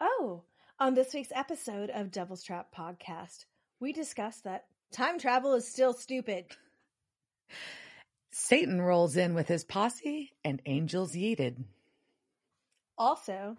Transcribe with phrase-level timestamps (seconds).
[0.00, 0.42] Oh,
[0.78, 3.46] on this week's episode of Devil's Trap Podcast,
[3.80, 6.44] we discuss that time travel is still stupid.
[8.30, 11.64] Satan rolls in with his posse and angels yeeted.
[12.98, 13.56] Also,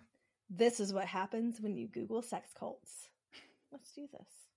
[0.47, 3.09] this is what happens when you Google sex cults.
[3.71, 4.47] Let's do this.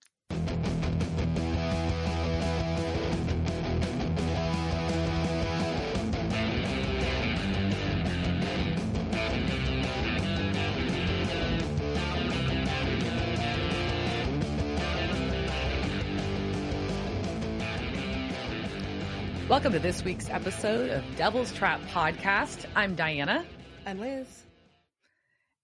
[19.50, 22.67] Welcome to this week's episode of Devil's Trap Podcast.
[22.77, 23.45] I'm Diana,
[23.85, 24.45] I'm Liz.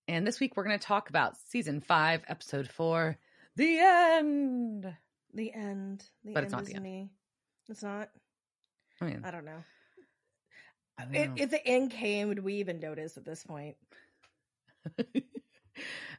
[0.09, 3.17] and this week we're going to talk about season five, episode four,
[3.55, 4.93] The End.
[5.33, 6.05] The end.
[6.25, 6.83] The But end it's not is the end.
[6.85, 7.11] me.
[7.69, 8.11] It's not.
[9.01, 9.63] I mean, I don't know.
[10.99, 11.35] I don't If, know.
[11.37, 13.77] if the end came, would we even notice at this point?
[14.99, 15.05] I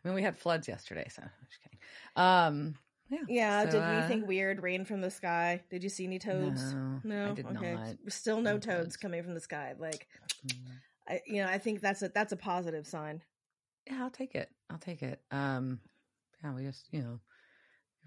[0.05, 1.80] mean, we had floods yesterday, so I'm just kidding.
[2.16, 2.75] Um,
[3.09, 3.19] yeah.
[3.27, 3.66] Yeah.
[3.66, 5.61] So, did uh, we think weird rain from the sky?
[5.69, 6.73] Did you see any toads?
[7.03, 7.73] No, I did okay.
[7.75, 7.95] not.
[8.09, 8.97] Still no No toads toads.
[8.97, 9.73] coming from the sky.
[9.77, 10.08] Like,
[10.45, 10.55] Mm.
[11.09, 13.22] I, you know, I think that's a that's a positive sign.
[13.88, 14.50] Yeah, I'll take it.
[14.69, 15.22] I'll take it.
[15.31, 15.80] Um,
[16.44, 17.19] yeah, we just, you know,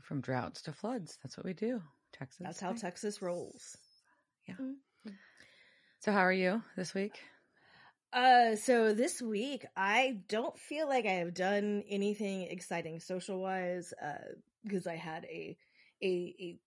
[0.03, 1.19] from droughts to floods.
[1.23, 1.83] That's what we do.
[2.13, 2.43] Texas.
[2.45, 2.79] That's how right?
[2.79, 3.77] Texas rolls.
[4.47, 4.55] Yeah.
[4.61, 5.13] Mm.
[6.01, 7.21] So, how are you this week?
[8.13, 13.93] Uh, so this week I don't feel like I have done anything exciting social wise.
[14.03, 15.57] Uh, because I had a
[16.03, 16.59] a a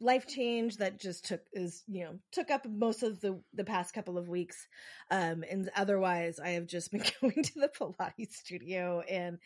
[0.00, 3.94] life change that just took is you know took up most of the the past
[3.94, 4.66] couple of weeks
[5.12, 9.38] um and otherwise i have just been going to the pilates studio and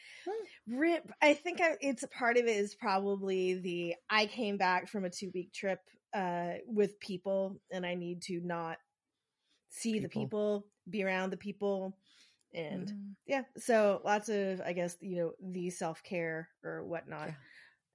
[0.66, 5.04] rip i think I, it's part of it is probably the i came back from
[5.04, 5.80] a two week trip
[6.14, 8.78] uh with people and i need to not
[9.69, 10.22] see the People.
[10.22, 11.97] people be around the people
[12.54, 13.14] and Mm.
[13.27, 17.30] yeah so lots of i guess you know the self-care or whatnot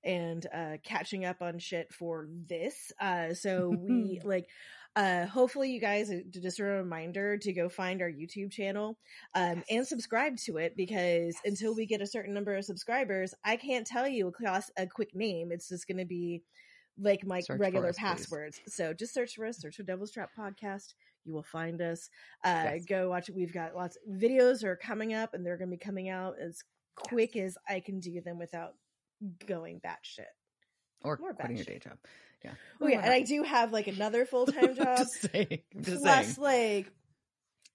[0.04, 2.92] and uh catching up on shit for this.
[3.00, 4.48] Uh so we like
[4.96, 8.98] uh hopefully you guys uh, just a reminder to go find our youtube channel
[9.36, 13.56] um and subscribe to it because until we get a certain number of subscribers i
[13.56, 15.50] can't tell you a class a quick name.
[15.54, 16.42] It's just going to be
[17.00, 18.02] like my Search regular us, please.
[18.02, 18.60] passwords.
[18.68, 20.94] So just search for us search for devil's trap podcast.
[21.24, 22.10] You will find us.
[22.44, 22.86] Uh Yes.
[22.86, 25.78] go watch it we've got lots of videos are coming up and they're going to
[25.78, 26.64] be coming out as
[26.96, 28.74] quick as i can do them without
[29.48, 30.26] going batshit
[31.04, 31.98] Or More quitting your day job.
[32.44, 32.52] Yeah.
[32.82, 35.60] oh yeah and i do have like another full-time job just saying.
[35.80, 36.36] Just plus saying.
[36.40, 36.92] like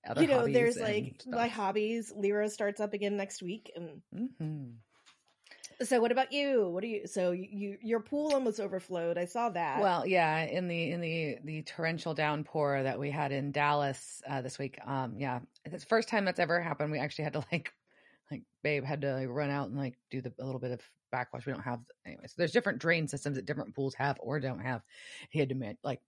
[0.09, 1.35] Other you know there's like stuff.
[1.35, 4.75] my hobbies lyra starts up again next week and Mhm.
[5.83, 9.25] so what about you what do you so you, you your pool almost overflowed i
[9.27, 13.53] saw that Well, yeah, in the in the the torrential downpour that we had in
[13.53, 14.79] Dallas uh, this week.
[14.87, 16.91] Um, yeah, it's the first time that's ever happened.
[16.93, 17.73] We actually had to like,
[18.31, 20.81] like, babe had to like run out and like do the a little bit of
[21.11, 21.47] backwash.
[21.47, 22.35] We don't have anyways.
[22.37, 24.83] There's different drain systems that different pools have or don't have.
[25.31, 26.01] He had to man, like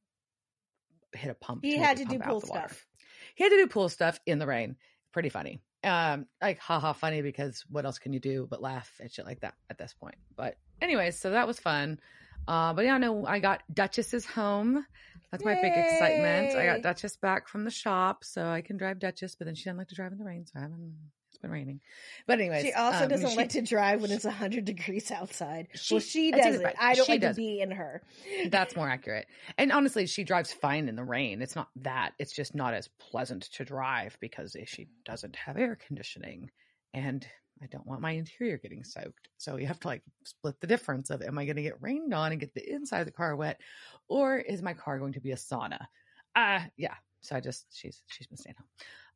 [1.13, 1.65] hit a pump.
[1.65, 2.87] he make had to do pool stuff
[3.35, 4.77] He had to do pool stuff in the rain.
[5.13, 5.61] Pretty funny.
[5.85, 9.41] Um, like haha funny because what else can you do but laugh at shit like
[9.41, 10.17] that at this point?
[10.37, 12.01] But anyways, so that was fun.
[12.47, 14.85] Uh, but yeah, no, I got Duchess's home.
[15.31, 16.57] That's my big excitement.
[16.57, 19.37] I got Duchess back from the shop, so I can drive Duchess.
[19.37, 20.95] But then she doesn't like to drive in the rain, so I haven't.
[21.39, 21.81] It's been raining.
[22.27, 25.69] But anyways, she also um, doesn't she- like to drive when it's 100 degrees outside
[25.89, 26.75] well She- she that's either doesn't bad.
[26.81, 28.03] i don't She like to be in her
[28.51, 29.27] That's more accurate.
[29.57, 31.41] And honestly, she drives fine in the rain.
[31.41, 32.15] It's not that.
[32.19, 36.51] It's just not as pleasant to drive because she doesn't have air conditioning.
[36.93, 37.25] And
[37.63, 39.29] I don't want my interior getting soaked.
[39.37, 42.13] So you have to like split the difference of am I going to get rained
[42.15, 43.61] on and get the inside of the car wet
[44.09, 45.87] or is my car going to be a sauna?
[46.35, 46.95] Uh yeah.
[47.21, 48.67] So I just she's she's been staying home.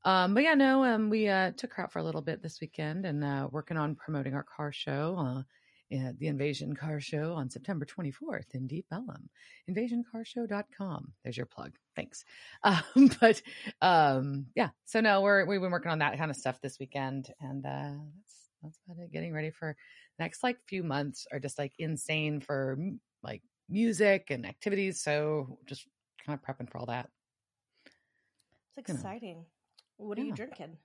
[0.05, 2.61] Um but yeah, no, um we uh took her out for a little bit this
[2.61, 5.43] weekend and uh working on promoting our car show uh
[6.19, 9.29] the Invasion Car Show on September 24th in Deep Ellum
[9.71, 11.13] invasioncarshow.com.
[11.23, 11.73] There's your plug.
[11.97, 12.25] Thanks.
[12.65, 13.43] Um, but
[13.81, 17.33] um, yeah, so no, we're we've been working on that kind of stuff this weekend,
[17.41, 19.13] and uh, that's that's about it.
[19.13, 19.77] Getting ready for
[20.17, 22.79] the next like few months are just like insane for
[23.23, 25.03] like music and activities.
[25.03, 25.87] So just
[26.25, 27.11] kind of prepping for all that.
[28.79, 29.52] it's You know.
[30.03, 30.77] What are you drinking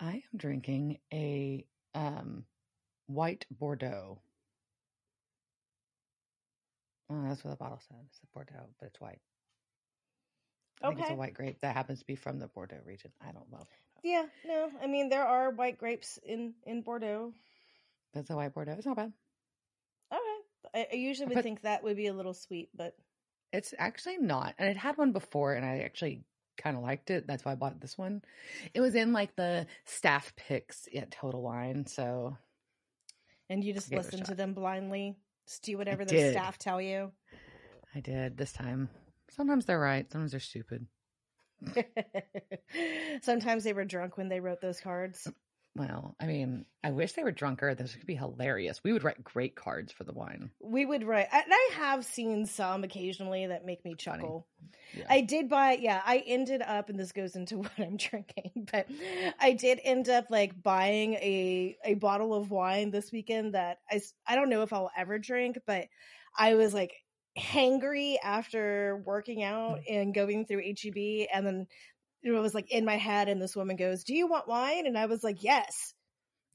[0.00, 1.64] I am drinking a
[1.94, 2.44] um,
[3.06, 4.18] white Bordeaux.
[7.10, 7.98] Oh, that's what the bottle said.
[8.08, 9.20] It's a Bordeaux, but it's white.
[10.82, 13.12] I think it's a white grape that happens to be from the Bordeaux region.
[13.20, 13.66] I don't know.
[14.02, 17.32] yeah no i mean there are white grapes in in bordeaux
[18.12, 18.72] That's a white Bordeaux.
[18.76, 19.12] It's not bad.
[20.12, 20.38] okay
[20.74, 22.94] i, I usually would put- think that would be a little sweet but
[23.52, 24.54] It's actually not.
[24.58, 26.24] And it had one before, and I actually
[26.56, 27.26] kind of liked it.
[27.26, 28.22] That's why I bought this one.
[28.74, 32.36] It was in like the staff picks at Total Wine, so
[33.50, 35.16] And you just Give it a listen to them blindly,
[35.46, 36.32] just do whatever the did.
[36.32, 37.12] staff tell you.
[37.94, 38.88] I did this time.
[39.30, 40.86] Sometimes they're right, sometimes they're stupid.
[43.22, 45.32] Sometimes they were drunk when they wrote those cards.
[45.76, 47.74] Well, I mean, I wish they were drunker.
[47.74, 48.80] This could be hilarious.
[48.84, 50.50] We would write great cards for the wine.
[50.60, 54.46] We would write, and I have seen some occasionally that make me chuckle.
[54.96, 55.06] Yeah.
[55.10, 58.86] I did buy, yeah, I ended up, and this goes into what I'm drinking, but
[59.40, 64.00] I did end up like buying a a bottle of wine this weekend that I
[64.26, 65.88] I don't know if I'll ever drink, but
[66.38, 66.92] I was like
[67.36, 69.82] hangry after working out mm.
[69.90, 71.66] and going through HEB, and then
[72.24, 74.96] it was like in my head, and this woman goes, "Do you want wine?" And
[74.96, 75.94] I was like, "Yes."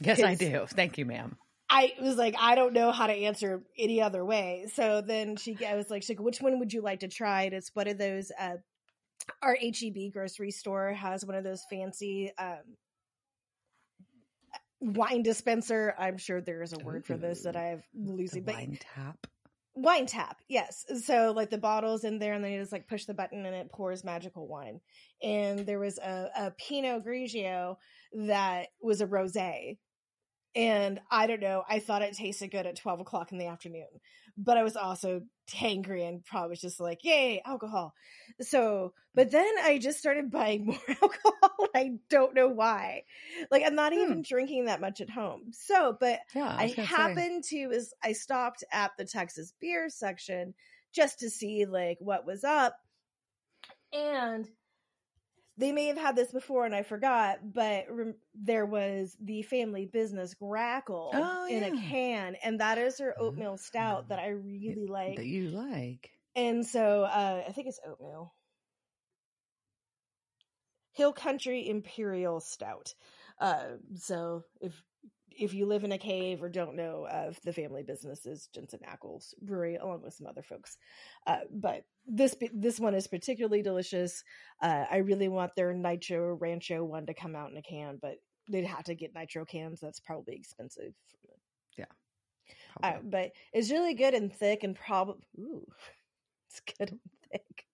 [0.01, 0.65] Yes, i do.
[0.67, 1.37] Thank you, ma'am.
[1.69, 4.65] I was like, I don't know how to answer any other way.
[4.73, 7.43] So then she, I was like, like, which one would you like to try?
[7.43, 8.55] And it's one of those, uh,
[9.43, 12.77] our HEB grocery store has one of those fancy, um,
[14.79, 15.93] wine dispenser.
[15.99, 19.27] I'm sure there is a word for this that I've losing, but wine tap.
[19.75, 20.85] Wine tap yes.
[21.03, 23.55] So like the bottles in there and then you just like push the button and
[23.55, 24.79] it pours magical wine.
[25.21, 27.77] And there was a, a pinot grigio
[28.13, 29.77] that was a rosé.
[30.55, 33.87] And i don't know i thought it tasted good at 12 o'clock in the afternoon
[34.39, 35.21] but i was also
[35.51, 37.93] hangry and probably just like yay alcohol
[38.41, 43.03] so but then i just started buying more alcohol i don't know why
[43.51, 44.01] like i'm not Hmm.
[44.01, 46.95] even drinking that much at home so but Yeah, I, was gonna say.
[46.95, 50.53] happened to is I stopped at the Texas beer section
[50.93, 52.75] just to see like what was up,
[53.93, 54.47] and
[55.59, 59.85] they may have had this before and I forgot, but rem- there was the family
[59.85, 64.87] business grackle Oh, in a can, and that is their oatmeal stout that I really
[64.87, 65.17] like.
[65.17, 66.11] that you like.
[66.35, 68.33] And so uh, I think it's oatmeal.
[70.93, 72.93] Hill Country Imperial Stout.
[73.39, 74.81] Uh, so if
[75.39, 79.33] if you live in a cave or don't know of the family businesses, Jensen Ackles
[79.41, 80.77] Brewery, along with some other folks.
[81.25, 84.23] Uh, but this this one is particularly delicious.
[84.61, 88.15] Uh, I really want their Nitro Rancho one to come out in a can, but
[88.49, 89.79] they'd have to get nitro cans.
[89.79, 90.93] That's probably expensive.
[91.77, 91.85] Yeah,
[92.81, 93.09] Probably.
[93.09, 95.65] but it's really good and thick and probably ooh,
[96.49, 96.99] it's good and
[97.31, 97.65] thick.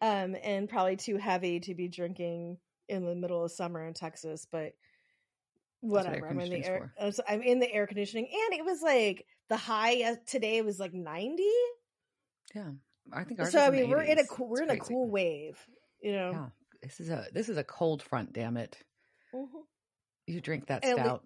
[0.00, 4.46] Um, and probably too heavy to be drinking in the middle of summer in Texas,
[4.50, 4.72] but
[5.88, 6.28] whatever.
[6.28, 6.92] I'm in the air.
[7.12, 10.92] so I'm in the air conditioning, and it was like the high today was like
[10.94, 11.42] 90.
[12.54, 12.70] yeah,
[13.12, 13.44] I think.
[13.46, 14.94] So I mean, we're in a cool, we're It's in a crazy.
[14.94, 15.58] cool wave,
[16.00, 16.30] you know.
[16.32, 16.46] Yeah,
[16.82, 18.32] this is a this is a cold front.
[18.32, 18.76] Damn it!
[19.34, 19.46] Mhm.
[20.26, 21.24] You drink that At le- stout.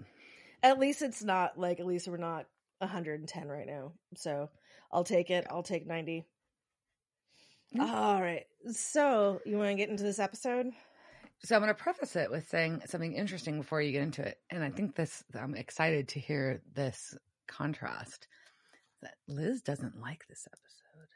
[0.63, 2.47] At least it's not like at least we're not
[2.81, 3.93] 110 right now.
[4.17, 4.51] So
[4.93, 5.47] I'll take it.
[5.49, 6.27] I'll take 90.
[7.73, 7.85] Yeah.
[7.95, 8.45] All right.
[8.73, 10.67] So you want to get into this episode?
[11.45, 14.37] So I'm going to preface it with saying something interesting before you get into it,
[14.51, 15.25] and I think this.
[15.35, 17.17] I'm excited to hear this
[17.49, 18.29] contrast.
[19.03, 21.09] That Liz doesn't like this episode,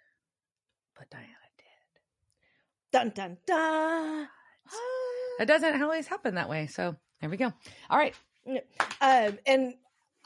[0.98, 1.26] but Diana
[1.58, 2.90] did.
[2.90, 4.28] Dun dun dun.
[5.38, 6.66] It doesn't always happen that way.
[6.68, 7.52] So there we go.
[7.90, 8.14] All right.
[9.00, 9.74] um, and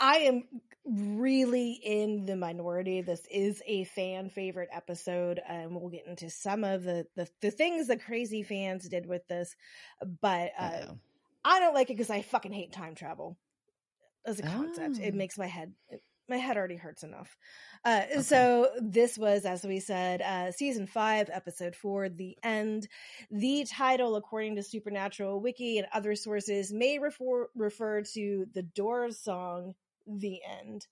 [0.00, 0.44] I am
[0.84, 3.02] really in the minority.
[3.02, 5.40] This is a fan favorite episode.
[5.48, 9.26] Um, we'll get into some of the, the, the things the crazy fans did with
[9.28, 9.54] this,
[10.20, 10.86] but uh.
[11.44, 13.36] I don't like it because I fucking hate time travel
[14.26, 14.98] as a concept.
[14.98, 15.16] It Oh.
[15.16, 15.72] makes my head
[16.28, 17.38] my head already hurts enough.
[17.86, 22.86] Uh, So this was, as we said, uh, season five, episode four, the end.
[23.30, 29.18] The title, according to Supernatural Wiki and other sources, may refer refer to the Doors
[29.18, 29.74] song
[30.08, 30.86] "The End."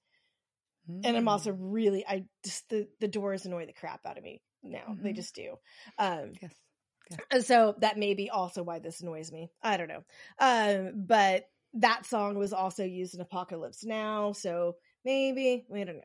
[1.04, 1.30] And I'm Mm.
[1.30, 4.96] also really, I just the the Doors annoy the crap out of me now.
[5.00, 5.16] They Mhm.
[5.16, 5.56] just do.
[5.98, 7.44] Um, yes.
[7.44, 9.50] so that may be also why this annoys me.
[9.62, 10.04] I don't know.
[10.38, 16.02] Um, but that song was also used in Apocalypse Now, so maybe we don't know.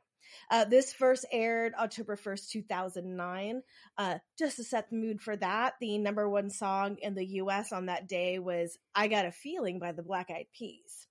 [0.50, 3.64] Uh, this first aired October 1st, 2009.
[3.98, 7.72] Uh, just to set the mood for that, the number one song in the US
[7.72, 11.08] on that day was I Got a Feeling by the Black Eyed Peas.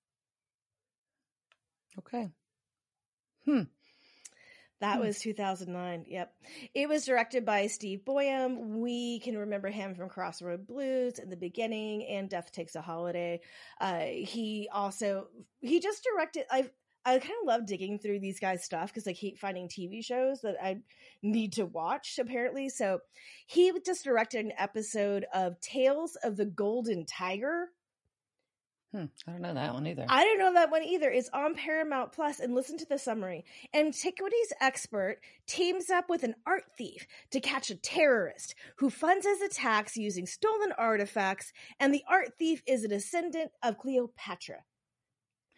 [1.98, 2.30] Okay.
[3.44, 3.62] Hmm.
[4.80, 5.00] That Hmm.
[5.02, 6.06] was 2009.
[6.08, 6.34] Yep.
[6.74, 8.78] It was directed by Steve Boyum.
[8.78, 13.40] We can remember him from Crossroad Blues in the beginning and Death Takes a Holiday.
[13.78, 15.28] Uh, he also,
[15.60, 16.70] he just directed, I
[17.02, 20.42] I kind of love digging through these guys' stuff because I keep finding TV shows
[20.42, 20.82] that I
[21.22, 22.68] need to watch, apparently.
[22.68, 23.00] So
[23.46, 27.68] he just directed an episode of Tales of the Golden Tiger.
[28.92, 30.04] Hmm, I don't know that one either.
[30.08, 31.08] I don't know that one either.
[31.10, 33.44] It's on Paramount Plus, and listen to the summary.
[33.72, 39.40] Antiquities expert teams up with an art thief to catch a terrorist who funds his
[39.42, 44.64] attacks using stolen artifacts, and the art thief is a descendant of Cleopatra.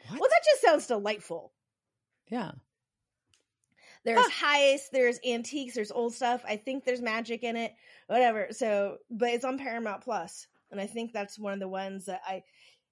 [0.08, 0.20] What?
[0.20, 1.52] Well, that just sounds delightful.
[2.28, 2.52] yeah.
[4.04, 4.46] There's Huh.
[4.48, 6.42] heists, there's antiques, there's old stuff.
[6.44, 7.72] I think there's magic in it,
[8.08, 8.48] whatever.
[8.50, 12.20] So, but it's on Paramount Plus, and I think that's one of the ones that
[12.26, 12.42] I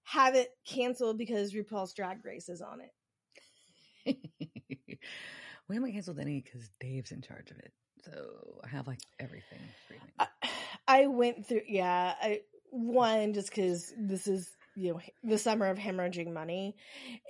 [0.04, 4.16] have it canceled because RuPaul's Drag Race is on it.
[5.68, 7.72] we haven't canceled any because Dave's in charge of it.
[8.04, 9.60] So I have like everything.
[10.18, 10.26] I,
[10.88, 12.14] I went through, yeah.
[12.20, 12.40] I
[12.70, 16.76] one just because this is you know the summer of hemorrhaging money,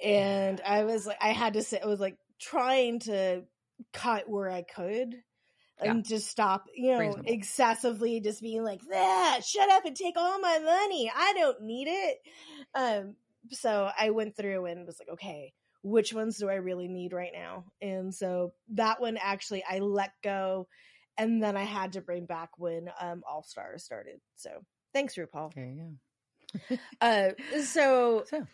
[0.05, 3.45] and I was like, I had to say, I was like trying to
[3.93, 5.17] cut where I could.
[5.89, 7.33] And just stop, you know, Reasonable.
[7.33, 11.11] excessively just being like, that, shut up and take all my money.
[11.15, 12.19] I don't need it.
[12.75, 13.15] Um,
[13.51, 17.33] so I went through and was like, okay, which ones do I really need right
[17.33, 17.65] now?
[17.81, 20.69] And so that one actually I let go
[21.17, 24.21] and then I had to bring back when um All Stars started.
[24.37, 24.51] So
[24.93, 25.55] thanks, RuPaul.
[25.55, 25.97] There you
[26.71, 26.77] go.
[27.01, 27.31] Uh
[27.63, 28.47] so So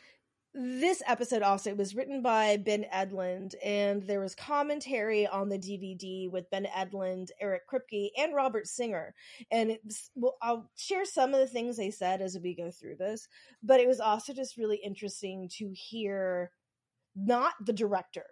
[0.59, 6.31] this episode also was written by Ben Edlund, and there was commentary on the DVD
[6.31, 9.15] with Ben Edlund, Eric Kripke, and Robert Singer.
[9.51, 9.77] And
[10.15, 13.29] well, I'll share some of the things they said as we go through this,
[13.63, 16.51] but it was also just really interesting to hear
[17.15, 18.25] not the director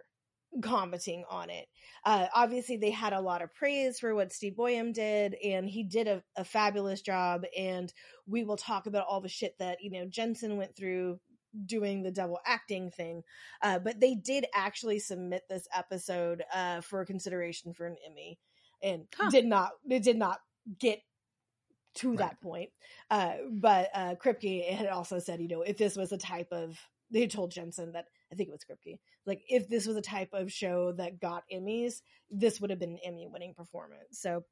[0.63, 1.67] commenting on it.
[2.07, 5.83] Uh, obviously, they had a lot of praise for what Steve Boyum did, and he
[5.83, 7.43] did a, a fabulous job.
[7.59, 7.93] And
[8.27, 11.21] we will talk about all the shit that you know Jensen went through
[11.67, 13.23] doing the double acting thing.
[13.63, 18.39] Uh, but they did actually submit this episode uh, for consideration for an Emmy,
[18.83, 19.31] and Huh.
[19.31, 19.73] did not.
[19.89, 20.41] It did not
[20.79, 21.01] get
[21.97, 22.19] to Right.
[22.19, 22.71] that point.
[23.11, 26.77] Uh, but uh, Kripke had also said, you know, if this was a type of,
[27.11, 30.31] they told Jensen that I think it was Kripke, like if this was a type
[30.33, 34.19] of show that got Emmys, this would have been an Emmy-winning performance.
[34.19, 34.45] So,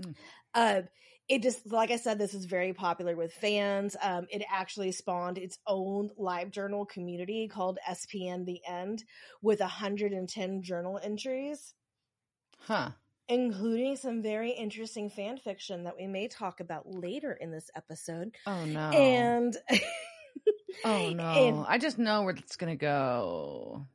[0.00, 0.14] Mm.
[0.54, 0.82] uh,
[1.28, 3.96] it just like I said, this is very popular with fans.
[4.02, 9.04] Um, it actually spawned its own live journal community called SPN The End,
[9.40, 11.74] with 110 journal entries
[12.66, 12.90] huh.
[13.28, 18.34] including some very interesting fan fiction that we may talk about later in this episode.
[18.46, 18.90] Oh no.
[18.90, 19.56] And
[20.84, 21.22] oh no.
[21.22, 23.86] and I just know where it's gonna go.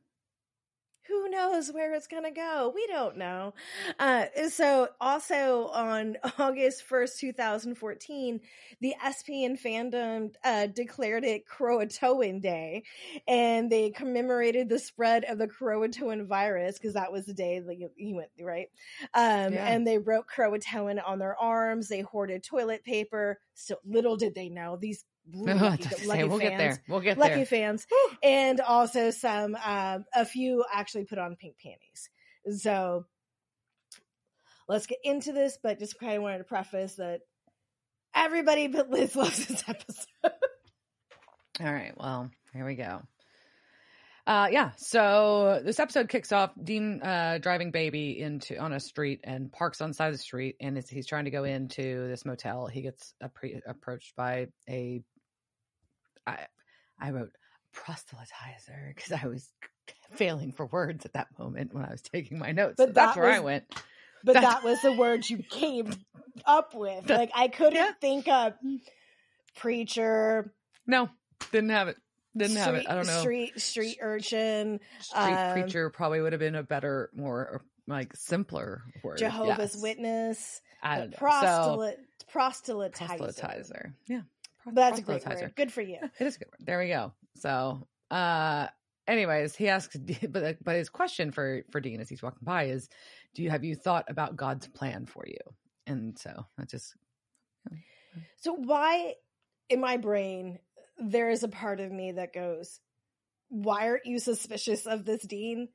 [1.28, 2.72] Who knows where it's going to go?
[2.74, 3.54] We don't know.
[3.98, 8.40] Uh, so, also on August 1st, 2014,
[8.80, 12.84] the SPN fandom uh, declared it Croatoan Day,
[13.26, 17.76] and they commemorated the spread of the Croatoan virus because that was the day that
[17.78, 18.68] you- he went through, right?
[19.14, 19.66] Um, Yeah.
[19.68, 21.88] And they wrote Croatoan on their arms.
[21.88, 23.40] They hoarded toilet paper.
[23.54, 25.04] So, little did they know these.
[25.32, 26.84] Lucky, Say, lucky we'll get fans there.
[26.88, 27.46] We'll get lucky there.
[27.46, 27.86] fans
[28.22, 32.08] and also some um a few actually put on pink panties
[32.58, 33.04] so
[34.68, 37.20] let's get into this but just kind of wanted to preface that
[38.14, 40.32] everybody but liz loves this episode
[41.60, 41.92] All right.
[41.96, 43.02] Well, here we go.
[44.28, 44.70] Uh, yeah.
[44.76, 49.80] So this episode kicks off Dean uh, driving baby into on a street and parks
[49.80, 52.82] on the side of the street, and he's trying to go into this motel, he
[52.82, 55.02] gets appre- approached by a.
[56.28, 56.46] I
[57.00, 57.32] I wrote
[57.74, 59.48] proselytizer because I was
[60.12, 62.74] failing for words at that moment when I was taking my notes.
[62.76, 63.64] But so that's that where I went.
[64.24, 65.92] but That's- that was the word you came
[66.44, 67.92] up with like i couldn't Yeah.
[68.00, 68.52] think of
[69.56, 70.52] preacher
[70.86, 71.08] No,
[71.52, 71.96] didn't have it.
[72.36, 72.86] Didn't have it.
[72.88, 73.20] I don't know.
[73.20, 78.82] street street urchin Street um, preacher probably would have been a better, more like simpler
[79.02, 79.18] word.
[79.18, 79.82] jehovah's yes.
[79.82, 81.16] witness I don't know.
[81.16, 81.94] prostyl- So,
[82.32, 83.92] proselytizer proselytizer.
[84.06, 84.20] Yeah.
[84.62, 86.66] Pro- that's a great word good for you It is a good word.
[86.66, 87.12] There we go.
[87.36, 88.68] So, uh,
[89.06, 89.96] anyways, he asks,
[90.28, 92.88] but but his question for for Dean as he's walking by is,
[93.34, 95.38] "Do you have you thought about God's plan for you?"
[95.86, 96.94] And so that just
[98.36, 99.14] So why
[99.68, 100.58] in my brain
[100.98, 102.80] there is a part of me that goes,
[103.48, 105.68] why aren't you suspicious of this dean?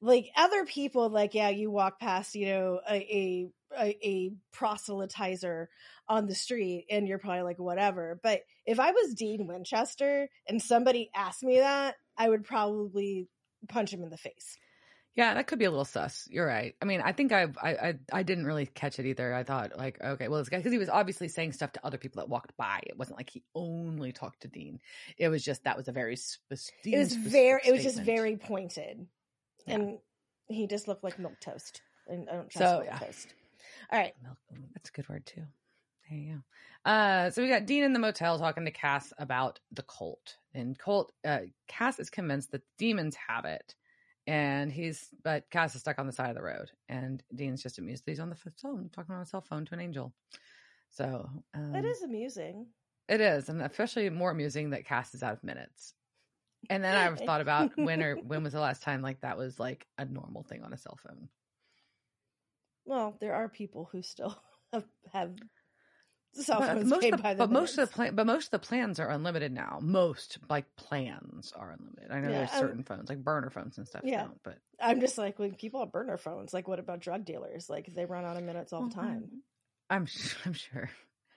[0.00, 5.66] Like other people, like yeah, you walk past, you know, a a, a, proselytizer
[6.08, 8.18] on the street, and you're probably like whatever.
[8.22, 13.28] But if I was Dean Winchester and somebody asked me that, I would probably
[13.68, 14.58] punch him in the face.
[15.14, 16.28] Yeah, that could be a little sus.
[16.30, 16.74] You're right.
[16.80, 19.34] I mean, I think I've, I I I didn't really catch it either.
[19.34, 21.98] I thought like, okay, well, this guy because he was obviously saying stuff to other
[21.98, 22.80] people that walked by.
[22.86, 24.80] It wasn't like he only talked to Dean.
[25.18, 26.94] It was just that was a very specific.
[26.94, 29.06] It was very, it was just very pointed,
[29.66, 29.74] Yeah.
[29.74, 29.98] and
[30.48, 31.82] he just looked like milk toast.
[32.08, 32.98] And I don't trust So, milk yeah.
[32.98, 33.34] toast.
[33.92, 34.14] All right.
[34.22, 34.36] Milk,
[34.74, 35.42] that's a good word too.
[36.06, 36.38] Okay, yeah.
[36.90, 40.78] Uh, so we got Dean in the motel talking to Cass about the cult, and
[40.78, 43.74] Colt, uh, Cass is convinced that demons have it,
[44.26, 47.78] and he's, but Cass is stuck on the side of the road, and Dean's just
[47.78, 50.12] amused that he's on the phone talking on a cell phone to an angel.
[50.88, 52.66] So um, That is amusing.
[53.08, 55.92] it is, and especially more amusing that Cass is out of minutes.
[56.68, 59.58] And then I've thought about when or when was the last time like that was
[59.58, 61.28] like a normal thing on a cell phone.
[62.84, 64.36] Well, there are people who still
[64.72, 65.32] have, have
[66.34, 68.46] cell phones most, paid of the, by the but most of the plan, but most
[68.46, 69.78] of the plans are unlimited now.
[69.82, 72.10] Most like plans are unlimited.
[72.10, 74.02] I know Yeah, there's I'm- certain phones like burner phones and stuff.
[74.04, 74.24] Yeah.
[74.24, 76.52] don't, but I'm just like when people have burner phones.
[76.54, 77.68] Like, what about drug dealers?
[77.68, 79.42] Like, they run out of minutes all the Well, time.
[79.88, 80.06] I'm
[80.44, 80.90] I'm sure.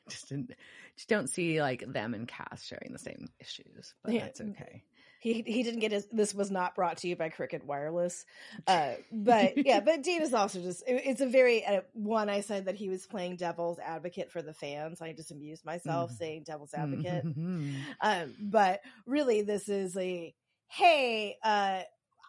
[0.10, 0.52] Just didn't,
[0.98, 4.26] just don't see like them and Cass sharing the same issues, but Yeah.
[4.26, 4.84] that's okay.
[5.24, 6.06] He he didn't get his.
[6.12, 8.26] This was not brought to you by Cricket Wireless,
[8.68, 9.80] uh, but yeah.
[9.80, 10.84] But Dean is also just.
[10.86, 12.30] it- it's a very uh, one.
[12.30, 15.02] I said that he was playing devil's advocate for the fans.
[15.02, 16.18] I just amused myself Mhm.
[16.18, 17.26] saying devil's advocate.
[17.26, 17.74] Mhm.
[18.02, 20.36] um, but really, this is a
[20.68, 21.38] hey.
[21.44, 21.82] Uh,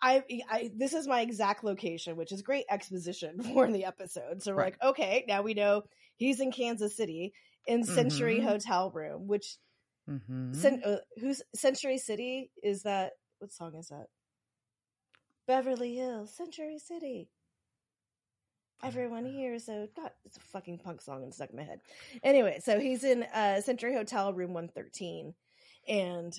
[0.03, 4.43] I, I this is my exact location, which is great exposition for the episode.
[4.43, 4.75] So we're Right.
[4.81, 5.83] like, okay, now we know
[6.17, 7.33] he's in Kansas City
[7.67, 8.45] in Century Mhm.
[8.45, 9.57] Hotel Room, which
[10.09, 10.55] Mhm.
[10.55, 12.51] Cen- uh, who's Century City?
[12.63, 14.09] Is that what song is that?
[15.47, 17.29] Beverly Hills, Century City.
[18.83, 21.81] Everyone here, so God, it's a fucking punk song and stuck in my head.
[22.23, 25.35] Anyway, so he's in uh, Century Hotel, room one thirteen,
[25.89, 26.39] and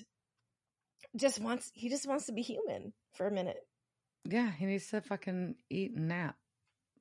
[1.16, 3.66] just wants he just wants to be human for a minute
[4.28, 6.36] yeah, he needs to fucking eat and nap.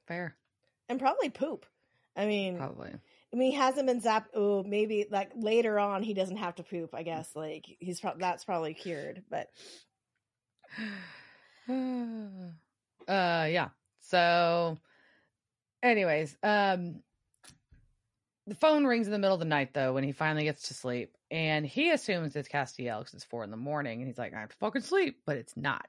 [0.08, 0.36] Fair,
[0.90, 1.66] and probably poop.
[2.16, 2.92] I mean, probably.
[3.36, 4.28] I mean, he hasn't been zapped.
[4.34, 6.96] Oh, maybe like later on he doesn't have to poop.
[6.96, 9.50] I guess like he's pro- that's probably cured, but
[13.08, 13.70] uh yeah
[14.02, 14.78] so
[15.82, 17.02] anyways um
[18.48, 20.74] the phone rings in the middle of the night though when he finally gets to
[20.74, 24.34] sleep and he assumes it's castiel because it's four in the morning and he's like
[24.34, 25.88] i have to fucking sleep but it's not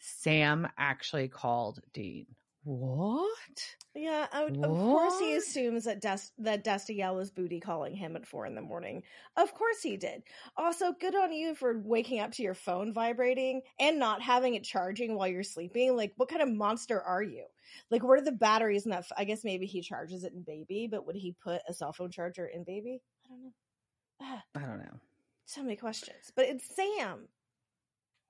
[0.00, 2.26] sam actually called dean
[2.66, 7.94] what Yeah, I would, of course he assumes that Des- that Destiel was booty calling
[7.94, 9.02] him at four in the morning.
[9.36, 10.22] Of course he did.
[10.56, 14.64] Also, good on you for waking up to your phone vibrating and not having it
[14.64, 15.96] charging while you're sleeping.
[15.96, 17.44] Like, what kind of monster are you?
[17.90, 18.98] Like, where are the batteries in that?
[18.98, 21.92] F- I guess maybe he charges it in Baby, but would he put a cell
[21.92, 23.00] phone charger in Baby?
[23.24, 23.52] I don't know.
[24.20, 25.00] Ah, i don't know
[25.46, 26.30] so many questions.
[26.34, 27.28] But it's Sam.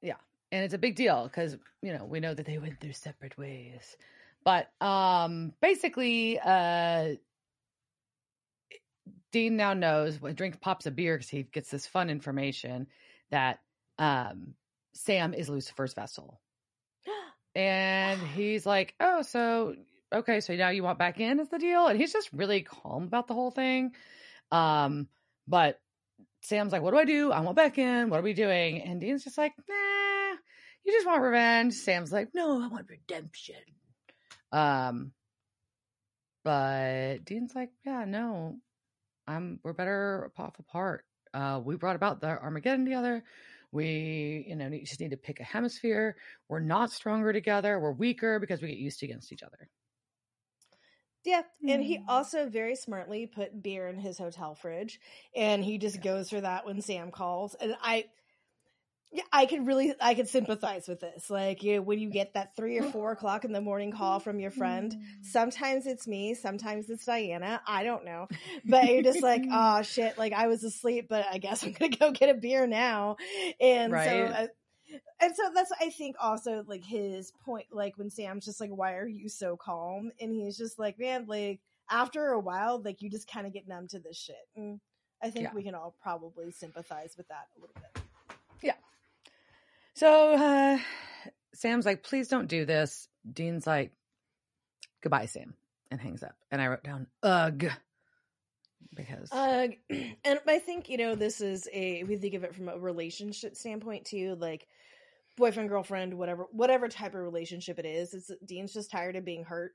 [0.03, 0.17] Yeah,
[0.53, 3.37] and it's a big deal because you know we know that they went their separate
[3.37, 3.97] ways
[4.47, 7.09] but um basically uh
[9.33, 12.87] dean now knows when drink pops a beer because he gets this fun information
[13.33, 13.59] that
[13.99, 14.55] um
[14.95, 16.41] sam is lucifer's vessel.
[17.57, 19.75] And he's like oh so
[20.15, 21.87] okay so now you want back in is the deal?
[21.87, 23.93] And he's just really calm about the whole thing.
[24.53, 25.09] Um
[25.49, 25.81] but
[26.43, 27.33] sam's like what do i do?
[27.33, 28.11] I want back in.
[28.11, 28.83] What are we doing?
[28.83, 30.37] And dean's just like nah
[30.85, 31.73] you just want revenge.
[31.73, 33.57] Sam's like no i want redemption
[34.53, 35.13] um
[36.45, 38.59] but dean's like yeah no
[39.27, 41.07] i'm we're better off apart.
[41.35, 43.25] Uh we brought about the armageddon together.
[43.73, 46.17] We you know need- just need to pick a hemisphere.
[46.49, 47.81] We're not stronger together.
[47.81, 49.71] We're weaker because we get used to against each other.
[51.25, 52.05] Yeah, and he Mm.
[52.07, 55.01] also very smartly put beer in his hotel fridge,
[55.35, 57.55] and he just goes for that when Sam calls.
[57.57, 58.07] And I,
[59.17, 61.31] yeah, I could really, I could sympathize with this.
[61.31, 64.21] Like, you know, when you get that three or four o'clock in the morning call
[64.21, 67.63] from your friend, sometimes it's me, sometimes it's Diana.
[67.67, 68.29] I don't know,
[68.67, 71.97] but you're just like, oh shit, like I was asleep, but I guess I'm gonna
[71.97, 73.17] go get a beer now.
[73.59, 74.47] And so, uh,
[75.19, 78.97] and so that's I think also like his point, like when Sam's just like, "Why
[78.97, 83.09] are you so calm?" and he's just like, "Man, like after a while, like you
[83.11, 84.79] just kind of get numb to this shit." And
[85.23, 85.55] I think Yeah.
[85.55, 88.03] we can all probably sympathize with that a little bit.
[89.97, 90.79] So uh,
[91.55, 93.09] Sam's like, please don't do this.
[93.33, 93.93] Dean's like,
[95.03, 95.55] goodbye, Sam,
[95.91, 96.37] and hangs up.
[96.51, 97.65] And I wrote down, ugh,
[98.95, 102.69] because Uh, and I think you know this is a we think of it from
[102.69, 104.69] a relationship standpoint too, like
[105.39, 108.13] boyfriend girlfriend, whatever whatever type of relationship it is.
[108.13, 109.73] It's Dean's just tired of being hurt,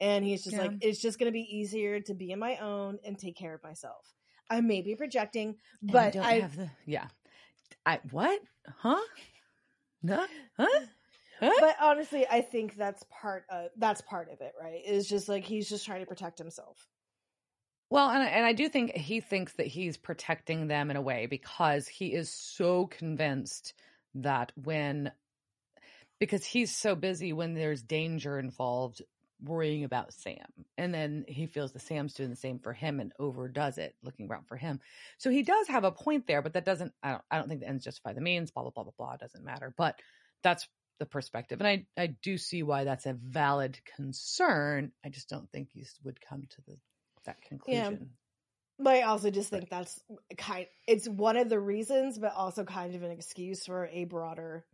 [0.00, 0.62] and he's just Yeah.
[0.62, 3.52] like, it's just going to be easier to be in my own and take care
[3.52, 4.14] of myself.
[4.48, 7.08] I may be projecting, but don't I have the yeah.
[7.84, 8.40] I what?
[8.78, 8.96] Huh?
[10.02, 10.26] No?
[10.56, 10.80] Huh?
[11.40, 11.52] Huh?
[11.60, 14.82] but honestly, I think that's part of that's part of it, right?
[14.84, 16.88] Is just like he's just trying to protect himself.
[17.90, 21.00] Well, and I- and I do think he thinks that he's protecting them in a
[21.02, 23.74] way because he is so convinced
[24.14, 25.12] that when
[26.18, 29.02] because he's so busy when there's danger involved,
[29.42, 30.46] worrying about Sam.
[30.76, 34.28] And then he feels the Sam's doing the same for him and overdoes it, looking
[34.28, 34.80] around for him.
[35.18, 37.60] So he does have a point there, but that doesn't I don't I don't think
[37.60, 39.12] the ends justify the means, blah blah blah blah blah.
[39.14, 39.72] It doesn't matter.
[39.76, 40.00] But
[40.42, 40.66] that's
[40.98, 41.60] the perspective.
[41.60, 44.92] And I, I do see why that's a valid concern.
[45.04, 46.76] I just don't think he would come to the
[47.24, 48.10] that conclusion.
[48.80, 50.00] But I also just think that's
[50.36, 54.64] kind it's one of the reasons, but also kind of an excuse for a broader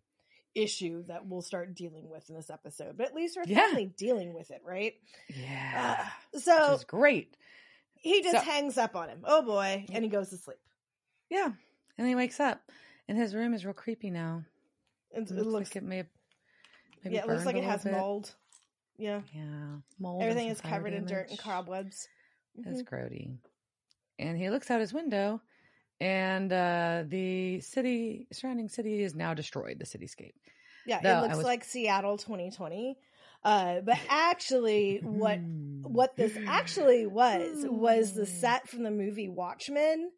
[0.54, 2.96] issue that we'll start dealing with in this episode.
[2.96, 3.66] But at least we're Yeah.
[3.66, 4.94] finally dealing with it, right?
[5.28, 6.06] Yeah.
[6.34, 7.36] Uh, so Which is great.
[7.94, 9.20] he just so- hangs up on him.
[9.24, 9.86] Oh boy.
[9.92, 10.58] And he goes to sleep.
[11.28, 11.52] Yeah.
[11.98, 12.70] And he wakes up.
[13.08, 14.44] And his room is real creepy now.
[15.10, 16.06] It, It looks, looks like it may have
[17.04, 17.92] maybe yeah, it looks like it has bit.
[17.92, 18.34] mold.
[18.96, 19.22] Yeah.
[19.34, 19.76] Yeah.
[19.98, 20.22] Mold.
[20.22, 22.08] Everything is covered in dirt and cobwebs.
[22.56, 22.88] That's Mhm.
[22.88, 23.36] grody.
[24.18, 25.40] And he looks out his window
[26.00, 30.34] and uh the city surrounding city is now destroyed, the cityscape.
[30.86, 32.96] Yeah, Though it looks was- like Seattle 2020.
[33.42, 35.38] Uh, but actually, what
[35.82, 38.30] what this actually was was the Hmm.
[38.40, 40.10] set from the movie Watchmen,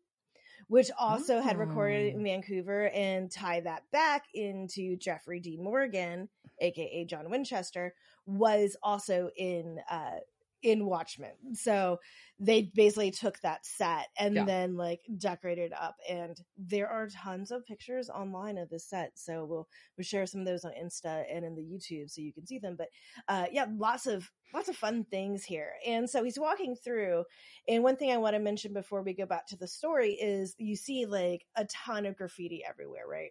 [0.69, 2.19] which also had recorded Oh.
[2.19, 6.29] in Vancouver, and tie that back into Jeffrey Dean Morgan,
[6.61, 7.95] aka John Winchester,
[8.27, 10.19] was also in uh,
[10.67, 11.55] in Watchmen.
[11.55, 12.01] So
[12.41, 14.45] they basically took that set and Yeah.
[14.45, 19.13] then like decorated it up, and there are tons of pictures online of this set.
[19.15, 22.33] So we'll we'll share some of those on Insta and in the YouTube so you
[22.33, 22.77] can see them.
[22.77, 22.89] But
[23.29, 25.73] uh, yeah, lots of lots of fun things here.
[25.87, 27.25] And so he's walking through,
[27.69, 30.55] and one thing I want to mention before we go back to the story is
[30.59, 33.31] you see like a ton of graffiti everywhere, right?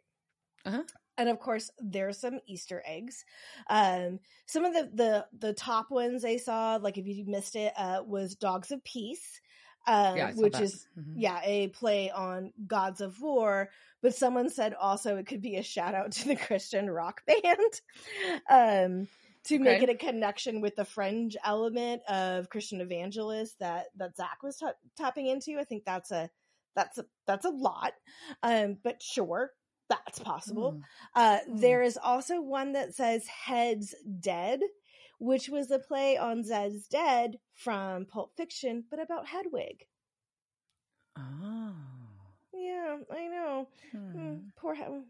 [0.65, 0.83] Uh-huh.
[1.17, 3.23] And of course, there's some Easter eggs.
[3.69, 7.73] Um, some of the the the top ones I saw, like if you missed it,
[7.77, 9.39] uh, was Dogs of Peace,
[9.87, 10.59] um, Yeah, which that.
[10.59, 11.17] is Mhm.
[11.17, 13.69] yeah a play on Gods of War.
[14.01, 17.81] But someone said also it could be a shout out to the Christian rock band.
[18.49, 19.07] Um,
[19.45, 24.41] to make it a connection with the fringe element of Christian evangelists that that Zach
[24.41, 25.59] was ta- tapping into.
[25.59, 26.29] I think that's a
[26.75, 27.93] that's a that's a lot,
[28.43, 29.51] um, but sure,
[29.89, 30.73] that's possible.
[30.73, 30.81] Mm.
[31.15, 31.57] Uh, Hmm.
[31.57, 34.61] There is also one that says Heads Dead,
[35.19, 39.85] which was a play on Zed's Dead from Pulp Fiction, but about Hedwig.
[41.17, 41.73] Oh.
[42.53, 43.67] Yeah, I know.
[43.91, 44.17] Hmm.
[44.17, 45.03] Mm, poor Hed-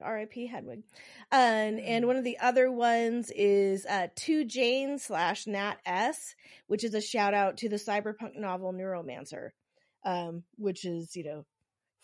[0.00, 0.46] R.I.P.
[0.46, 0.84] Hedwig.
[1.32, 1.84] And Hmm.
[1.84, 6.34] and one of the other ones is uh, Two Jane slash Nat S,
[6.68, 9.50] which is a shout out to the cyberpunk novel Neuromancer,
[10.04, 11.44] um, which is you know,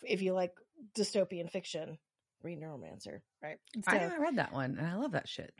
[0.03, 0.53] if you like
[0.95, 1.97] dystopian fiction,
[2.43, 3.57] read Neuromancer, right?
[3.87, 5.53] I know I read that one and I love that shit.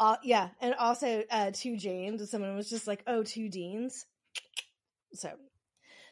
[0.00, 2.28] Uh, yeah, and also uh, two Janes.
[2.30, 4.06] Someone was just like, "Oh, two Deans."
[5.12, 5.30] So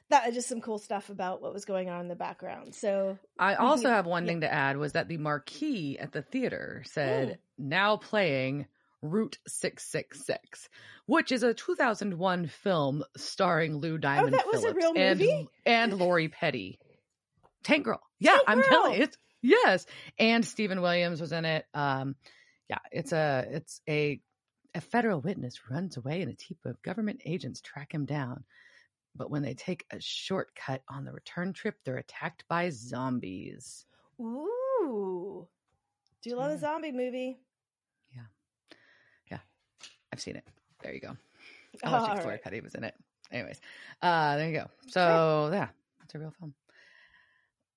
[0.09, 2.75] that is just some cool stuff about what was going on in the background.
[2.75, 4.29] So I also have one Yeah.
[4.31, 7.43] thing to add was that the marquee at the theater said Oh.
[7.59, 8.67] now playing
[9.01, 10.69] Route 666,
[11.07, 15.19] which is a 2001 film starring Lou Diamond Oh, that was a Phillips real and
[15.19, 15.49] movie?
[15.67, 16.79] and Lori Petty.
[17.65, 18.01] Tank Girl.
[18.25, 19.03] Yeah, Tank I'm telling you.
[19.05, 19.87] It's, yes.
[20.19, 21.67] And Steven Williams was in it.
[21.75, 22.17] Um
[22.69, 24.21] yeah, it's a it's a
[24.75, 28.45] a federal witness runs away and a team of government agents track him down.
[29.15, 33.85] But when they take a shortcut on the return trip, they're attacked by zombies.
[34.19, 35.47] Ooh.
[36.23, 36.57] Do you love Yeah.
[36.57, 37.39] a zombie movie?
[38.15, 38.23] Yeah.
[39.31, 39.39] Yeah.
[40.13, 40.45] I've seen it.
[40.83, 41.17] There you go.
[41.85, 42.17] I Oh, watched it.
[42.23, 42.43] Lori right.
[42.43, 42.95] Petty was in it.
[43.31, 43.61] Anyways,
[44.01, 44.71] uh, there you go.
[44.89, 45.69] So yeah,
[46.05, 46.55] it's a real film.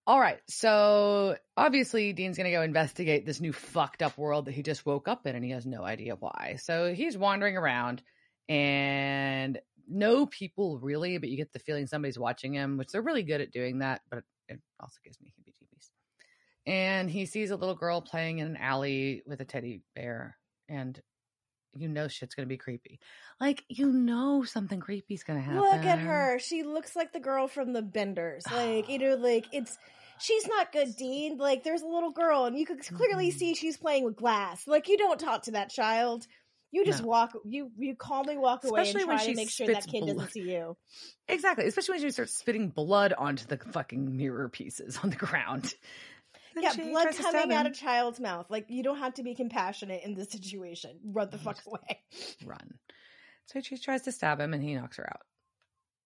[0.07, 0.39] All right.
[0.47, 4.85] So obviously Dean's going to go investigate this new fucked up world that he just
[4.85, 6.57] woke up in and he has no idea why.
[6.61, 8.03] So he's wandering around
[8.47, 13.23] and no people really, but you get the feeling somebody's watching him, which they're really
[13.23, 15.89] good at doing that, but it also gives me heebie jeebies.
[16.67, 20.37] And he sees a little girl playing in an alley with a teddy bear
[20.69, 20.99] and
[21.75, 22.99] you know shit's going to be creepy.
[23.39, 25.61] Like, you know something creepy's going to happen.
[25.61, 26.39] Look at her.
[26.39, 28.45] She looks like the girl from the Benders.
[28.51, 29.77] Like, you know, like it's
[30.19, 31.37] she's not good, Dean.
[31.37, 33.33] Like there's a little girl and you could clearly Mhm.
[33.33, 34.67] see she's playing with glass.
[34.67, 36.25] Like you don't talk to that child.
[36.71, 37.07] You just No.
[37.07, 39.87] walk you you calmly walk away Especially and when try to she make sure that
[39.87, 40.15] kid blood.
[40.15, 40.77] doesn't see you.
[41.27, 45.73] Exactly, especially when she starts spitting blood onto the fucking mirror pieces on the ground.
[46.63, 48.45] Yeah, blood tries to stab coming out of child's mouth.
[48.49, 50.99] Like you don't have to be compassionate in this situation.
[51.03, 52.01] Run the fuck away.
[52.45, 52.75] Run.
[53.45, 55.21] So she tries to stab him and he knocks her out.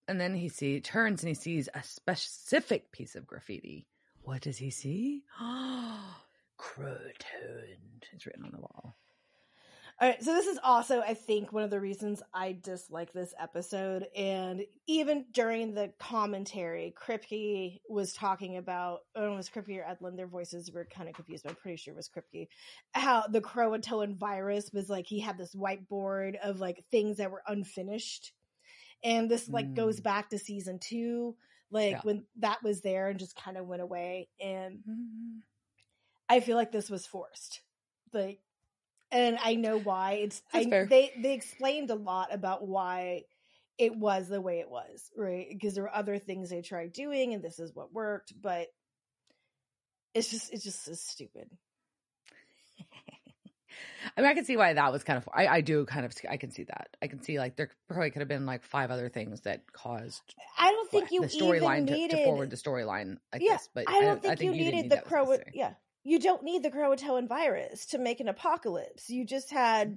[0.07, 3.87] And then he see turns and he sees a specific piece of graffiti.
[4.23, 5.23] What does he see?
[5.41, 6.15] Oh,
[6.59, 8.03] Croatoan.
[8.11, 8.97] It's written on the wall.
[10.01, 13.33] All right, so this is also, I think, one of the reasons I dislike this
[13.37, 14.07] episode.
[14.15, 20.25] And even during the commentary, Kripke was talking about, it was Kripke or Edlund, their
[20.25, 22.47] voices were kind of confused, but I'm pretty sure it was Kripke,
[22.93, 27.43] how the Croatoan virus was like, he had this whiteboard of like things that were
[27.45, 28.31] unfinished.
[29.03, 30.03] And this like goes Mm.
[30.03, 31.35] back to season two,
[31.71, 32.01] like Yeah.
[32.03, 34.29] when that was there and just kind of went away.
[34.39, 35.41] And Mm.
[36.29, 37.63] I feel like this was forced.
[38.13, 38.39] Like,
[39.11, 40.13] and I know why.
[40.13, 40.85] It's I, fair.
[40.85, 43.23] they they explained a lot about why
[43.77, 45.47] it was the way it was, right?
[45.49, 48.33] Because there were other things they tried doing, and this is what worked.
[48.39, 48.67] But
[50.13, 51.49] it's just it's just so stupid.
[54.17, 55.29] I mean, I can see why that was kind of.
[55.33, 56.13] I, I do kind of.
[56.29, 56.89] I can see that.
[57.01, 60.21] I can see like there probably could have been like five other things that caused
[60.57, 62.17] I don't think what, you the storyline to, needed.
[62.17, 63.69] to forward the storyline like Yeah, this.
[63.73, 65.37] But I don't think, think you didn't needed need the crow.
[65.53, 65.73] Yeah,
[66.09, 69.09] you don't need the Croatoan virus to make an apocalypse.
[69.11, 69.95] You just had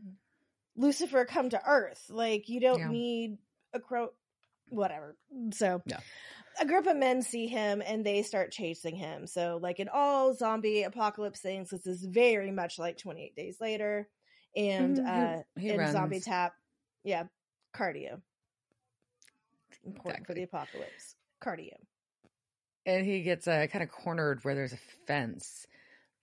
[0.76, 2.04] Lucifer come to Earth.
[2.10, 2.88] Like you don't Yeah.
[2.88, 3.38] need
[3.72, 4.10] a crow.
[4.68, 5.16] Whatever.
[5.52, 6.00] So Yeah.
[6.60, 9.26] a group of men see him and they start chasing him.
[9.26, 14.06] So like in all zombie apocalypse things, this is very much like 28 Days Later,
[14.54, 16.24] and Mhm, uh, he in Zombie runs.
[16.26, 16.54] Tap,
[17.04, 17.24] yeah,
[17.74, 18.20] cardio.
[19.84, 21.16] Important for the apocalypse.
[21.40, 21.76] Cardio.
[22.84, 25.66] and he gets uh, kind of cornered where there's a fence,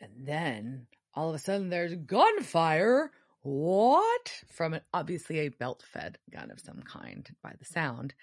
[0.01, 3.11] and then all of a sudden there's gunfire.
[3.41, 8.13] What from an, obviously a belt-fed gun of some kind by the sound,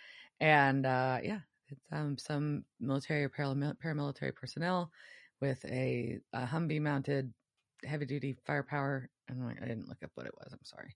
[0.40, 4.90] and uh, yeah, it's um, some military or paramilitary personnel
[5.40, 7.32] with a, a Humvee-mounted
[7.84, 9.08] heavy-duty firepower.
[9.28, 10.52] And I I didn't look up what it was.
[10.52, 10.94] I'm sorry.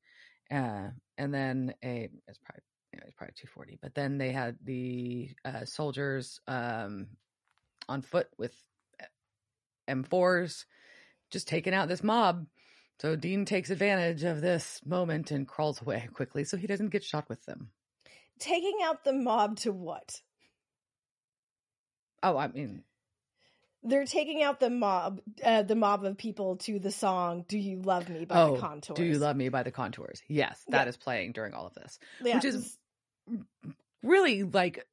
[0.51, 2.63] Uh, and then a it's probably
[2.93, 3.79] it's probably 240.
[3.81, 7.07] But then they had the uh, soldiers um,
[7.89, 8.55] on foot with
[9.91, 10.65] M4s
[11.31, 12.47] just taking out this mob.
[13.01, 17.05] So Dean takes advantage of this moment and crawls away quickly so he doesn't get
[17.05, 17.71] shot with them.
[18.39, 20.21] Taking out the mob to what?
[22.23, 22.83] Oh, I mean,
[23.83, 27.81] They're taking out the mob, uh, the mob of people to the song "Do You
[27.81, 28.97] Love Me" by oh, the Contours.
[28.97, 30.21] do you love me by the contours?
[30.29, 31.05] Yes, that is Yeah.
[31.05, 32.77] playing during all of this, Yeah, which is
[34.03, 34.87] really like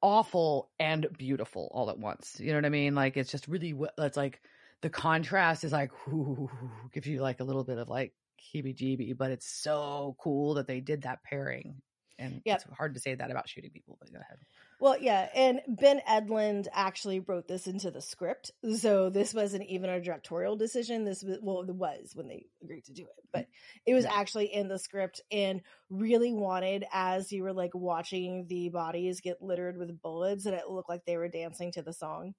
[0.00, 2.36] awful and beautiful all at once.
[2.38, 2.94] You know what I mean?
[2.94, 4.40] Like it's just really it's like
[4.82, 5.90] the contrast is like
[6.92, 8.12] gives you like a little bit of like
[8.54, 11.80] heebie-jeebie, but it's so cool that they did that pairing.
[12.20, 12.62] And Yep.
[12.66, 14.38] it's hard to say that about shooting people, but go ahead.
[14.80, 19.88] Well, yeah, and Ben Edlund actually wrote this into the script, so this wasn't even
[19.90, 21.04] a directorial decision.
[21.04, 23.46] This was well, it was when they agreed to do it, but
[23.86, 24.12] it was Yeah.
[24.14, 29.40] actually in the script and really wanted as you were like watching the bodies get
[29.42, 32.34] littered with bullets, and it looked like they were dancing to the song.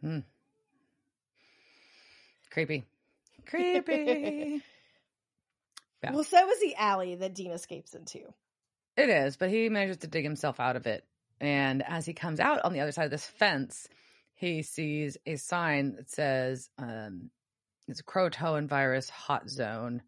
[0.00, 0.20] Hmm.
[2.50, 2.84] Creepy.
[3.46, 4.62] Creepy.
[6.02, 6.12] Yeah.
[6.12, 8.32] Well, so was the alley that Dean escapes into.
[8.96, 11.04] It is, but he manages to dig himself out of it.
[11.40, 13.88] And as he comes out on the other side of this fence,
[14.34, 17.30] he sees a sign that says, um,
[17.88, 20.02] it's a Croatoan virus hot zone,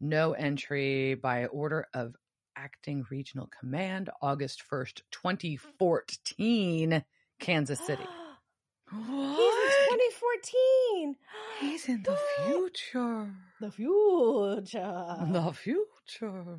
[0.00, 2.16] no entry by order of
[2.56, 7.04] acting regional command, August 1st, 2014,
[7.38, 8.02] Kansas City.
[8.90, 9.72] He's in What?
[9.90, 11.16] 2014.
[11.60, 13.30] He's in the future.
[13.60, 15.16] The future.
[15.32, 16.58] The future.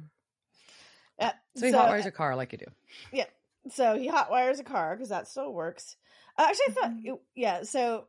[1.21, 2.65] Yeah, So he hot wires a car like you do.
[3.13, 3.25] Yeah.
[3.69, 5.95] So he hot wires a car because that still works.
[6.37, 7.19] Uh, actually, I thought, Mhm.
[7.35, 7.63] yeah.
[7.63, 8.07] So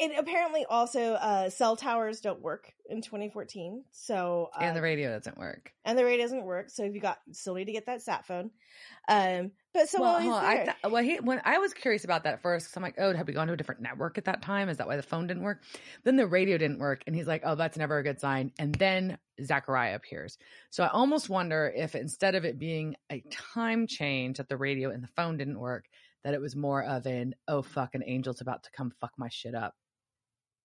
[0.00, 3.84] it apparently also uh, cell towers don't work in 2014.
[3.92, 5.72] So uh, And the radio doesn't work.
[5.84, 6.70] and the radio doesn't work.
[6.70, 8.50] So if you got still need to get that sat phone.
[9.08, 12.04] Um, but so well, he's hold on, I th- well, he, when I was curious
[12.04, 14.18] about that at first, because I'm like, oh, had we gone to a different network
[14.18, 14.68] at that time?
[14.68, 15.62] Is that why the phone didn't work?
[16.04, 18.52] Then the radio didn't work, and he's like, oh, that's never a good sign.
[18.58, 20.38] And then Zachariah appears.
[20.70, 24.90] So I almost wonder if instead of it being a time change that the radio
[24.90, 25.84] and the phone didn't work,
[26.24, 29.28] that it was more of an oh fuck, an angel's about to come fuck my
[29.28, 29.74] shit up,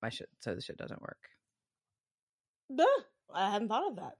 [0.01, 1.17] my shit, so the shit doesn't work.
[2.75, 2.83] Duh,
[3.33, 4.13] I hadn't thought of that.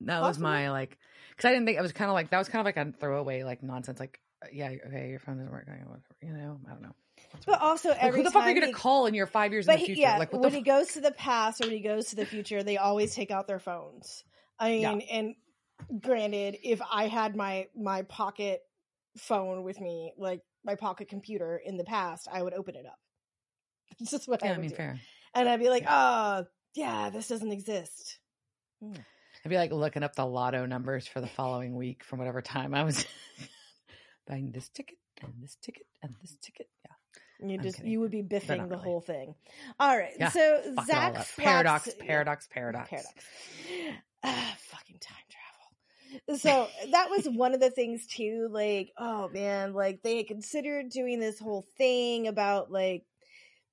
[0.00, 0.98] That was my like,
[1.30, 2.92] because I didn't think it was kind of like that was kind of like a
[2.98, 3.98] throwaway like nonsense.
[4.00, 5.66] Like, uh, yeah, okay, your phone doesn't work.
[5.66, 6.94] whatever, You know, I don't know.
[7.32, 9.26] That's But also Like, every who the fuck are you gonna he- call in your
[9.26, 10.00] five years in the he, future?
[10.02, 12.62] yeah, like, when he goes to the past or when he goes to the future,
[12.62, 14.24] they always take out their phones.
[14.58, 14.92] I mean, Yeah.
[15.10, 15.34] and
[16.02, 18.60] granted, if I had my my pocket
[19.16, 22.98] phone with me, like my pocket computer in the past, I would open it up.
[24.00, 25.00] It's just what Yeah, I I mean, do, fair.
[25.34, 28.18] and I'd be like, "Oh, yeah, this doesn't exist."
[28.82, 28.94] Hmm.
[29.44, 32.74] I'd be like looking up the lotto numbers for the following week from whatever time
[32.74, 33.04] I was
[34.26, 36.40] buying this ticket and this ticket and this mm-hmm.
[36.40, 36.68] ticket.
[36.84, 36.90] Yeah.
[37.50, 38.82] You just you would be biffing the really.
[38.82, 39.34] whole thing.
[39.78, 40.12] All right.
[40.18, 43.14] Yeah, So Zach slaps- paradox, paradox, paradox, paradox.
[44.22, 46.38] Ah, fucking time travel.
[46.38, 48.48] So that was one of the things too.
[48.50, 53.04] Like, oh man, like they had considered doing this whole thing about like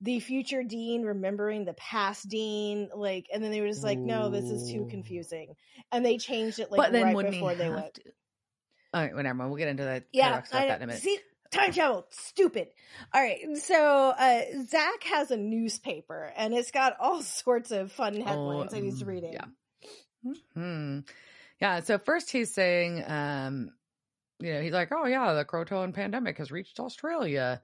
[0.02, 4.28] the future dean remembering the past dean, like, and then they were just like, no,
[4.28, 5.54] this is too confusing,
[5.92, 7.94] and they changed it like right before they went.
[7.94, 8.02] to?
[8.92, 9.46] All right, whatever.
[9.46, 11.02] We'll get into that Yeah, I that in a minute.
[11.02, 11.18] See,
[11.52, 12.68] time travel, stupid.
[13.14, 18.20] All right, so uh, Zach has a newspaper, and it's got all sorts of fun
[18.20, 19.32] headlines that he's mm, reading.
[19.34, 20.34] yeah.
[20.54, 21.00] Hmm.
[21.60, 21.80] Yeah.
[21.80, 23.70] So first he's saying, um,
[24.40, 27.62] you know, he's like, oh yeah, the Croatoan pandemic has reached Australia,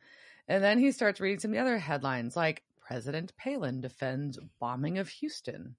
[0.49, 4.99] and then he starts reading some of the other headlines, like President Palin defends bombing
[4.99, 5.77] of Houston,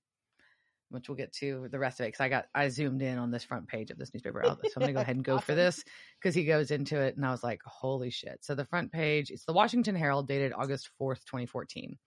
[0.90, 3.32] which we'll get to the rest of it because I got I zoomed in on
[3.32, 4.44] this front page of this newspaper.
[4.46, 5.84] So I'm gonna go ahead and go for this
[6.22, 8.40] because he goes into it, and I was like, holy shit!
[8.42, 11.98] So the front page, it's the Washington Herald, dated August fourth, 2014.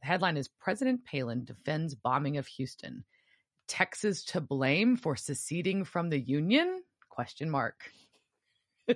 [0.00, 3.04] The headline is President Palin defends bombing of Houston.
[3.68, 6.82] Texas to blame for seceding from the Union?
[7.08, 7.90] Question mark.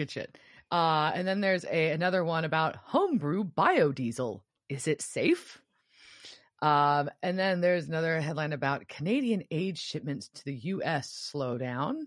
[0.00, 0.38] Good shit.
[0.72, 4.40] Uh, and then there's a another one about homebrew biodiesel.
[4.70, 5.60] Is it safe?
[6.62, 11.10] Um, and then there's another headline about Canadian aid shipments to the U.S.
[11.10, 12.06] slow down.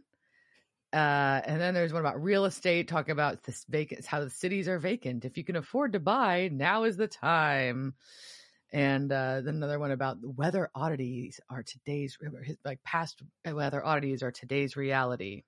[0.91, 4.67] Uh, and then there's one about real estate, talking about this vacant, how the cities
[4.67, 5.23] are vacant.
[5.23, 7.93] If you can afford to buy, now is the time.
[8.71, 12.17] And uh, then another one about weather oddities are today's
[12.65, 15.43] like past weather oddities are today's reality.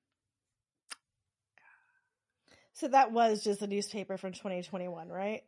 [2.76, 5.44] So that was just a newspaper from 2021, right?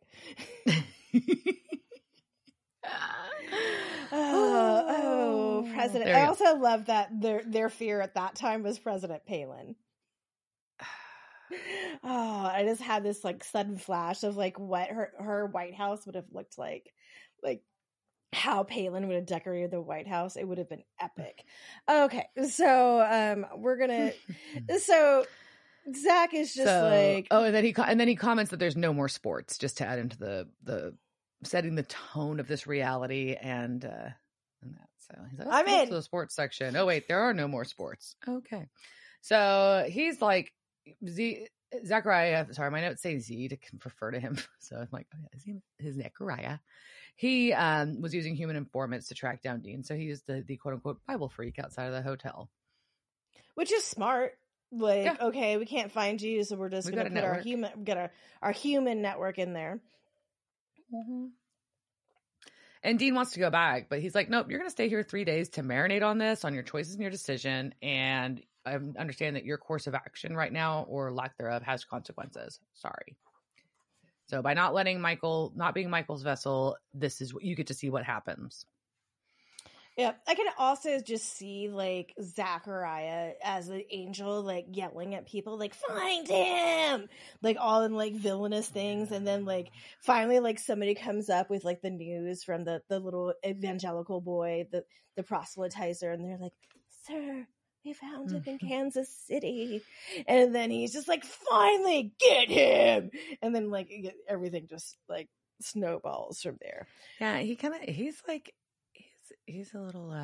[4.10, 6.10] Oh, oh, President.
[6.10, 6.28] I you go.
[6.28, 9.76] also love that their their fear at that time was President Palin.
[11.52, 11.56] Oh,
[12.02, 16.14] I just had this like sudden flash of like what her her White House would
[16.14, 16.90] have looked like,
[17.42, 17.62] like
[18.32, 20.36] how Palin would have decorated the White House.
[20.36, 21.44] It would have been epic.
[21.90, 24.12] Okay, so um, we're gonna.
[24.78, 25.26] So
[25.96, 28.76] Zach is just So- like, oh, and then he and then he comments that there's
[28.76, 30.94] no more sports, just to add into the the
[31.44, 34.08] setting the tone of this reality and uh
[34.62, 34.88] and that.
[34.98, 36.76] So he's like, I'm in." to the sports section.
[36.76, 38.16] Oh wait, there are no more sports.
[38.26, 38.66] Okay,
[39.20, 40.52] so he's like
[41.08, 41.46] Z.
[41.84, 44.38] Zachariah, sorry, my notes say Z to refer to him.
[44.60, 46.58] So I'm like, oh yeah, his name is Zachariah.
[47.14, 49.82] He um, was using human informants to track down Dean.
[49.84, 52.48] So he used the, the quote unquote Bible freak outside of the hotel.
[53.54, 54.38] which is smart.
[54.70, 55.16] Like, Yeah.
[55.20, 58.10] okay, we can't find you, so we're just We've gonna put our human get our
[58.42, 59.80] our human network in there.
[60.94, 61.26] Mm-hmm.
[62.82, 65.02] And Dean wants to go back, but he's like, nope, you're going to stay here
[65.02, 67.74] three days to marinate on this, on your choices and your decision.
[67.82, 72.60] And I understand that your course of action right now, or lack thereof, has consequences.
[72.74, 73.16] Sorry.
[74.28, 77.74] So by not letting Michael, not being Michael's vessel, this is what you get to
[77.74, 78.64] see what happens.
[79.98, 85.58] Yeah, I can also just see like Zachariah as an angel, like yelling at people,
[85.58, 87.08] like "Find him!"
[87.42, 91.64] Like all in like villainous things, and then like finally, like somebody comes up with
[91.64, 94.84] like the news from the the little evangelical boy, the
[95.16, 96.52] the proselytizer, and they're like,
[97.08, 97.48] "Sir,
[97.84, 98.68] we found him in mm-hmm.
[98.68, 99.82] Kansas City,"
[100.28, 103.10] and then he's just like, "Finally, get him!"
[103.42, 103.90] And then like
[104.28, 105.28] everything just like
[105.60, 106.86] snowballs from there.
[107.20, 108.54] Yeah, he kind of, he's like,
[109.46, 110.14] he's, he's a little, uh,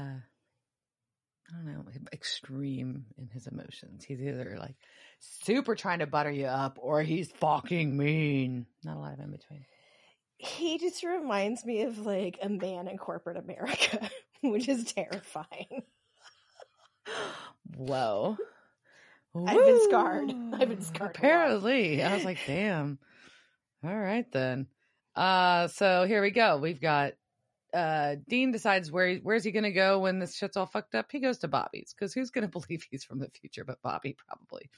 [1.51, 4.05] I don't know, extreme in his emotions.
[4.05, 4.77] He's either like
[5.21, 8.67] super trying to butter you up or he's fucking mean.
[8.85, 9.65] Not a lot of in between.
[10.39, 14.11] he just reminds me of like a man in corporate America,
[14.43, 15.83] which is terrifying.
[17.77, 18.37] Whoa.
[19.37, 20.33] I've been scarred.
[20.55, 21.17] I've been scarred.
[21.17, 22.03] Apparently.
[22.03, 22.99] I was like, damn.
[23.85, 24.67] All right then.
[25.17, 26.57] Uh so here we go.
[26.59, 27.13] We've got
[27.75, 31.11] uh Dean decides where he, where's he gonna go when this shit's all fucked up.
[31.11, 34.71] He goes to Bobby's because who's gonna believe he's from the future but Bobby probably.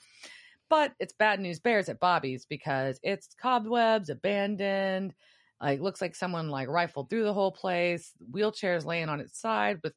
[0.69, 5.15] But it's bad news bears at Bobby's because it's cobwebs, abandoned.
[5.61, 8.13] Like looks like someone like rifled through the whole place.
[8.33, 9.95] Wheelchairs laying on its side with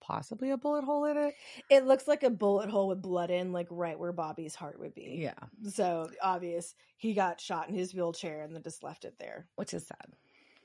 [0.00, 1.34] possibly a bullet hole in it.
[1.68, 4.94] It looks like a bullet hole with blood in, like right where Bobby's heart would
[4.94, 5.18] be.
[5.20, 5.34] Yeah,
[5.68, 9.46] So obvious he got shot in his wheelchair and then just left it there.
[9.56, 10.14] which is sad.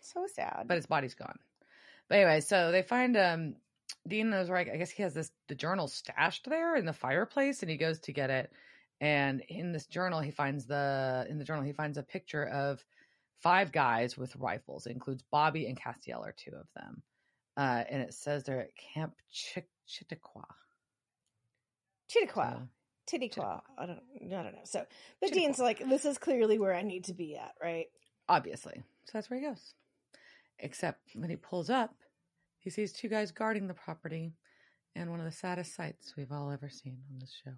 [0.04, 0.66] So sad.
[0.68, 1.40] but his body's gone.
[2.10, 3.56] But anyway, so they find um
[4.08, 4.70] Dean knows right.
[4.72, 8.00] I guess he has this the journal stashed there in the fireplace, and he goes
[8.02, 8.52] to get it.
[9.02, 12.84] And in this journal, he finds the in the journal he finds a picture of
[13.42, 14.86] five guys with rifles.
[14.86, 17.02] It includes Bobby and Castiel are two of them,
[17.58, 20.46] uh, and it says they're at Camp Ch- Chitaqua.
[22.10, 22.68] Chitaqua.
[23.34, 23.62] So.
[23.78, 24.60] I don't, I don't know.
[24.64, 24.86] So,
[25.20, 27.88] but Dean's like, this is clearly where I need to be at, right?
[28.30, 28.82] Obviously.
[29.06, 29.74] So that's where he goes.
[30.60, 31.94] Except when he pulls up,
[32.60, 34.34] he sees two guys guarding the property
[34.96, 37.52] and one of the saddest sights we've all ever seen on this show.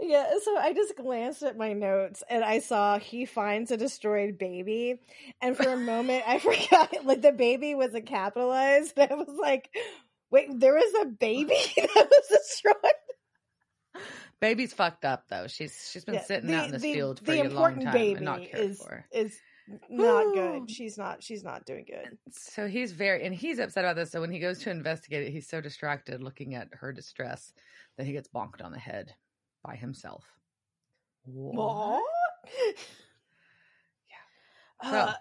[0.00, 4.38] Yeah, so I just glanced at my notes and I saw he finds a destroyed
[4.38, 5.00] baby.
[5.42, 6.38] And for a moment, I
[6.70, 8.94] forgot, like, the baby wasn't capitalized.
[8.98, 9.68] I was like,
[10.30, 12.74] wait, there was a baby that was destroyed?
[14.40, 15.46] Baby's fucked up though.
[15.46, 17.46] She's she's been Yeah, sitting the- out in this the- field for the a long
[17.46, 19.04] important time baby and not cared is, for.
[19.12, 19.38] is
[19.88, 20.70] not good.
[20.70, 22.18] She's not, she's not doing good.
[22.32, 24.10] So he's very and he's upset about this.
[24.10, 27.52] So when he goes to investigate it, he's so distracted looking at her distress
[27.96, 29.14] that he gets bonked on the head
[29.64, 30.24] by himself.
[31.24, 32.02] What?
[34.10, 34.90] yeah.
[34.90, 35.14] So- Uh,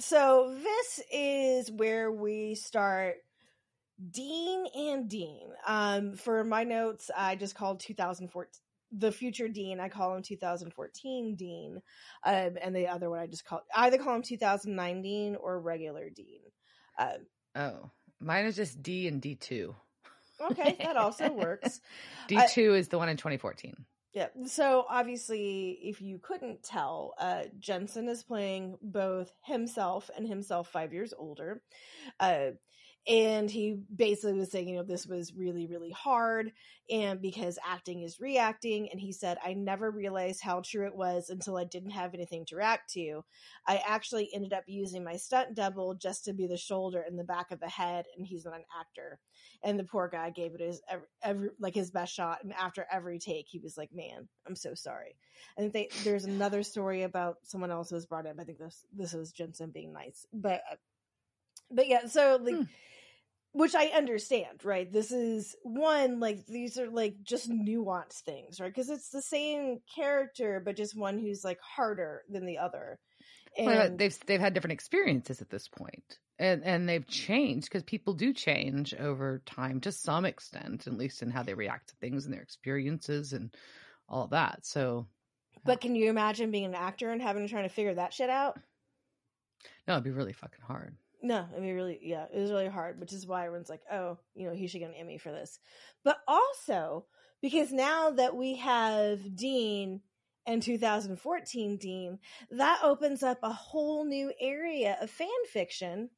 [0.00, 3.16] so this is where we start
[4.10, 5.48] Dean and Dean.
[5.66, 8.50] Um, for my notes, I just called 2014
[8.92, 9.80] the future Dean.
[9.80, 11.80] I call him 2014 Dean,
[12.24, 16.10] um, and the other one I just call either call him 2009 Dean or regular
[16.10, 16.40] Dean.
[16.98, 19.74] Um, Oh, mine is just D and D two.
[20.50, 21.80] okay, that also works.
[22.28, 23.74] D two is the one in 2014.
[24.12, 24.28] Yeah.
[24.46, 30.94] So obviously, if you couldn't tell, uh, Jensen is playing both himself and himself five
[30.94, 31.60] years older.
[32.18, 32.52] Uh,
[33.08, 36.50] and he basically was saying, you know, this was really, really hard.
[36.90, 38.88] And because acting is reacting.
[38.90, 42.44] And he said, I never realized how true it was until I didn't have anything
[42.46, 43.24] to react to.
[43.64, 47.24] I actually ended up using my stunt double just to be the shoulder and the
[47.24, 48.06] back of the head.
[48.16, 49.20] And he's not an actor.
[49.62, 52.42] And the poor guy gave it his every, every like his best shot.
[52.42, 55.16] And after every take, he was like, "Man, I'm so sorry."
[55.56, 58.36] I think they, there's another story about someone else was brought up.
[58.38, 60.76] I think this this was Jensen being nice, but uh,
[61.70, 62.06] but yeah.
[62.06, 62.62] So like, Hmm.
[63.56, 64.92] Which I understand, right?
[64.92, 68.68] This is one like these are like just nuanced things, right?
[68.68, 72.98] Because it's the same character, but just one who's like harder than the other.
[73.56, 77.82] And Well, they've they've had different experiences at this point, and and they've changed because
[77.82, 81.96] people do change over time to some extent, at least in how they react to
[81.96, 83.56] things and their experiences and
[84.06, 84.66] all that.
[84.66, 85.06] So,
[85.64, 88.28] but can you imagine being an actor and having to try to figure that shit
[88.28, 88.58] out?
[89.88, 90.94] no, it'd be really fucking hard.
[91.26, 94.16] No, I mean, really, yeah, it was really hard, which is why everyone's like, oh,
[94.36, 95.58] you know, he should get an Emmy for this.
[96.04, 97.06] But also,
[97.42, 100.02] because now that we have Dean
[100.46, 102.20] and 2014 Dean,
[102.52, 106.10] that opens up a whole new area of fan fiction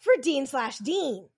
[0.00, 1.28] for Dean slash Dean.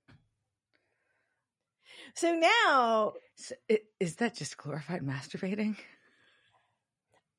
[2.15, 3.55] So now, So,
[4.01, 5.77] is that just glorified masturbating?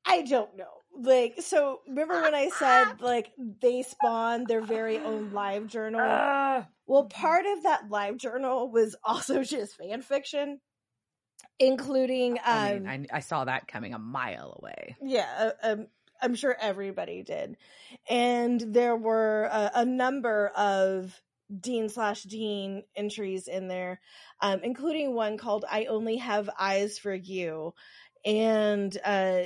[0.06, 0.81] I don't know.
[0.94, 6.00] Like, so remember when I said, like, they spawned their very own live journal?
[6.00, 6.68] Ah.
[6.86, 10.60] Well, part of that live journal was also just fan fiction,
[11.58, 14.96] including um I mean, I, I saw that coming a mile away.
[15.00, 15.86] yeah, uh, um,
[16.20, 17.56] I'm sure everybody did,
[18.08, 21.20] and there were a, a number of
[21.60, 24.00] Dean slash Dean entries in there,
[24.40, 27.74] um, including one called "I Only Have Eyes for You,"
[28.24, 29.44] and uh,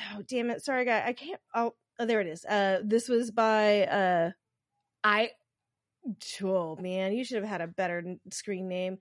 [0.00, 1.40] oh damn it, sorry guy, I can't.
[1.54, 2.44] Oh, oh there it is.
[2.44, 4.30] Uh, this was by uh,
[5.02, 5.30] I.
[6.42, 8.98] Oh man, you should have had a better screen name.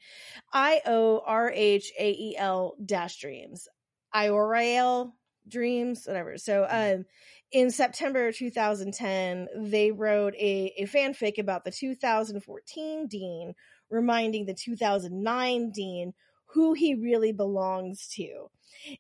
[0.53, 3.67] I O R H A E L dash dreams.
[4.15, 5.11] Iorhael
[5.47, 6.37] dreams, whatever.
[6.37, 7.05] So um
[7.51, 13.53] in September 2010, they wrote a, a fanfic about the 2014 Dean,
[13.91, 16.13] reminding the 2009 Dean
[16.53, 18.49] who he really belongs to.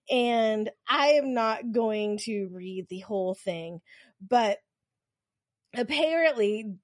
[0.09, 3.81] And I am not going to read the whole thing,
[4.27, 4.59] but
[5.75, 6.75] apparently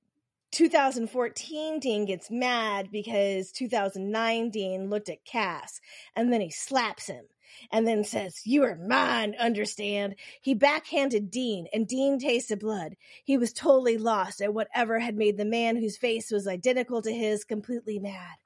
[0.51, 5.79] 2014 Dean gets mad because 2009 Dean looked at Cass
[6.15, 7.25] and then he slaps him
[7.71, 10.15] and then says, You are mine, understand?
[10.41, 12.95] He backhanded Dean and Dean tasted blood.
[13.23, 17.11] He was totally lost at whatever had made the man whose face was identical to
[17.11, 18.37] his completely mad.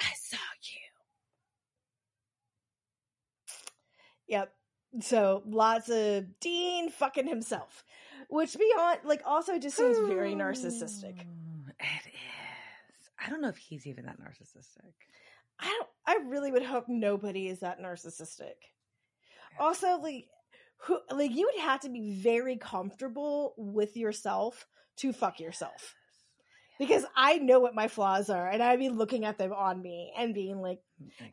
[0.00, 0.78] I saw you.
[4.28, 4.52] Yep.
[5.00, 7.84] So lots of Dean fucking himself,
[8.28, 11.22] which beyond, like, also just seems very narcissistic.
[11.22, 13.08] Hmm, it is.
[13.24, 14.92] I don't know if he's even that narcissistic.
[15.58, 15.88] I don't.
[16.06, 18.54] I really would hope nobody is that narcissistic.
[19.58, 20.26] Also, like,
[20.78, 24.66] who, like you would have to be very comfortable with yourself
[24.96, 25.94] to fuck yourself,
[26.78, 30.12] because I know what my flaws are, and I'd be looking at them on me
[30.18, 30.80] and being like,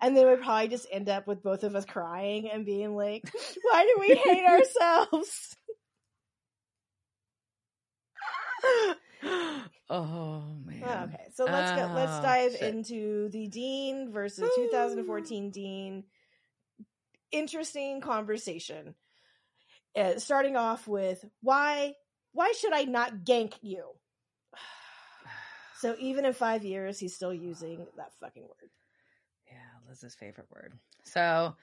[0.01, 3.23] and then we'd probably just end up with both of us crying and being like,
[3.63, 5.55] why do we hate ourselves?
[9.89, 11.09] oh man.
[11.09, 11.91] okay, so let's go.
[11.93, 12.61] Let's Oh, dive shit.
[12.73, 16.03] into the Dean versus 2014 Dean
[17.31, 18.95] interesting conversation.
[19.95, 21.93] Uh, starting off with why
[22.31, 23.83] why should I not gank you?
[25.79, 28.69] So even in five years, he's still using that fucking word.
[29.89, 30.73] Yeah, his favorite word.
[31.03, 31.55] So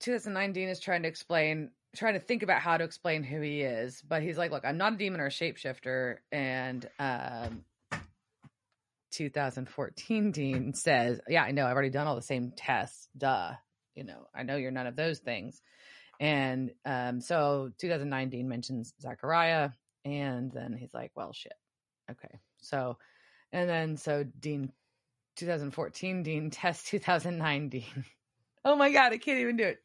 [0.00, 4.02] 2019 is trying to explain, trying to think about how to explain who he is,
[4.06, 6.16] but he's like, look, I'm not a demon or a shapeshifter.
[6.30, 7.64] And um
[9.12, 13.08] 2014 Dean says, Yeah, I know, I've already done all the same tests.
[13.16, 13.52] Duh.
[13.94, 15.60] You know, I know you're none of those things.
[16.18, 19.70] And um, so 2019 mentions Zachariah,
[20.04, 21.52] and then he's like, Well, shit.
[22.10, 22.40] Okay.
[22.58, 22.96] So,
[23.52, 24.72] and then so Dean
[25.36, 28.04] 2014 Dean test 2009 Dean.
[28.64, 29.80] Oh my God, I can't even do it.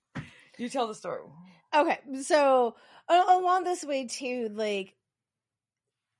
[0.58, 1.22] You tell the story.
[1.76, 2.76] Okay, so
[3.10, 4.96] along this way too, like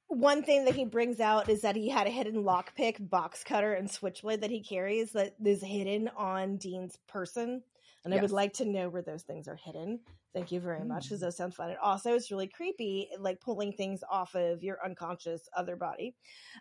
[0.08, 3.74] one thing that he brings out is that he had a hidden lockpick, box cutter,
[3.74, 7.62] and switchblade that he carries that is hidden on Dean's person.
[8.06, 10.00] And I would like to know where those things are hidden.
[10.34, 11.24] Thank you very much, because Mm.
[11.24, 11.70] those sound fun.
[11.72, 16.16] And also, it's really creepy, like pulling things off of your unconscious other body.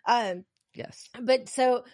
[0.05, 0.43] Um,
[0.73, 1.07] Yes.
[1.21, 1.85] but so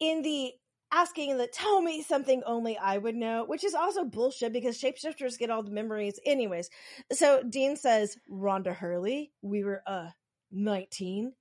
[0.00, 0.52] in the
[0.92, 5.38] asking the tell me something only I would know, which is also bullshit because shapeshifters
[5.38, 6.70] get all the memories anyways.
[7.12, 10.10] So Dean says, Rhonda Hurley, we were uh
[10.50, 11.32] 19.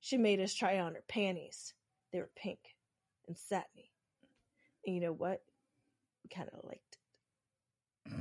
[0.00, 1.74] She made us try on her panties.
[2.12, 2.58] They were pink
[3.28, 3.92] and satiny.
[4.84, 5.40] And you know what?
[6.24, 6.96] We kind of liked
[8.06, 8.14] it.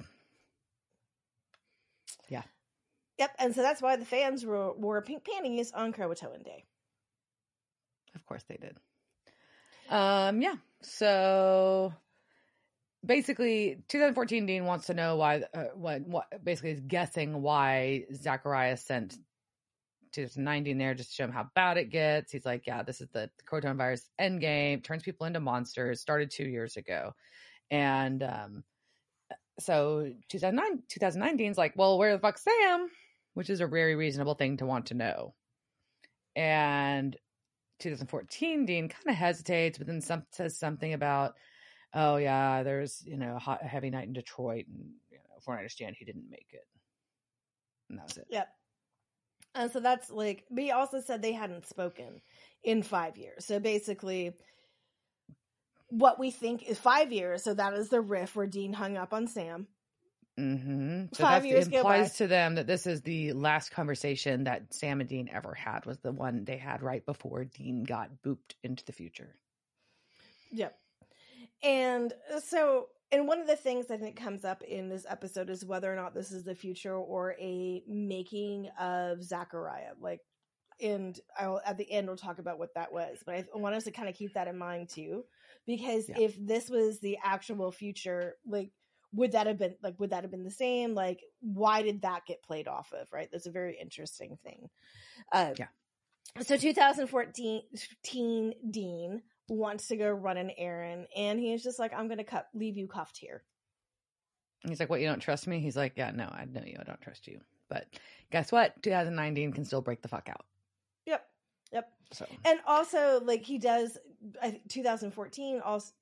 [2.30, 2.44] Yeah.
[3.18, 6.66] Yep, and so that's why the fans wore, wore pink panties on Croatoan Day.
[8.16, 8.78] Of course they did.
[9.90, 10.56] Um, yeah.
[10.82, 11.94] So
[13.06, 18.78] basically, 2014 Dean wants to know why, uh, what, what, basically is guessing why Zachariah
[18.78, 19.18] sent
[20.14, 22.32] 2019 there just to show him how bad it gets.
[22.32, 26.32] He's like, yeah, this is the Croatoan virus end game, turns people into monsters, started
[26.32, 27.14] two years ago.
[27.72, 28.64] And, um,
[29.60, 32.90] so 2009, 2019 is like, well, where the fuck's Sam?
[33.34, 35.34] Which is a very reasonable thing to want to know.
[36.36, 37.16] And
[37.80, 41.36] 2014, Dean kind of hesitates, but then some says something about,
[41.94, 45.40] oh yeah, there's you know a, hot, a heavy night in Detroit, and you know,
[45.44, 46.66] from what I understand, he didn't make it,
[47.90, 48.28] and that was it.
[48.30, 48.48] Yep.
[49.56, 52.22] And so that's like, but he also said they hadn't spoken
[52.64, 53.46] in five years.
[53.46, 54.34] So basically,
[55.90, 57.44] what we think is five years.
[57.44, 59.68] So that is the riff where Dean hung up on Sam.
[60.40, 61.06] Mm-hmm.
[61.14, 65.02] So Five years it implies to them that this is the last conversation that Sam
[65.02, 65.86] and Dean ever had.
[65.86, 69.36] Was the one they had right before Dean got booped into the future.
[70.52, 70.76] Yep.
[71.62, 72.14] And
[72.44, 75.92] so, and one of the things I think comes up in this episode is whether
[75.92, 79.94] or not this is the future or a making of Zachariah.
[80.00, 80.22] Like,
[80.82, 83.18] and I'll at the end we'll talk about what that was.
[83.26, 85.26] But I want us to kind of keep that in mind too,
[85.66, 86.20] because Yeah.
[86.20, 88.72] if this was the actual future, like,
[89.14, 90.94] would that have been like would that have been the same?
[90.94, 93.08] Like, why did that get played off of?
[93.12, 94.70] Right, that's a very interesting thing.
[95.32, 95.68] Uh, Yeah.
[96.42, 97.62] So 2014
[98.04, 102.24] teen Dean wants to go run an errand, and he's just like, "I'm going to
[102.24, 103.44] cut, leave you cuffed here."
[104.68, 105.02] He's like, "What?
[105.02, 106.78] You don't trust me?" He's like, "Yeah, no, I know you.
[106.80, 107.88] I don't trust you." But
[108.32, 108.82] guess what?
[108.84, 110.46] 2019 can still break the fuck out.
[111.06, 111.26] Yep,
[111.72, 111.92] yep.
[112.12, 113.98] So And also, like he does,
[114.42, 115.62] I 2014.
[115.62, 115.94] Also,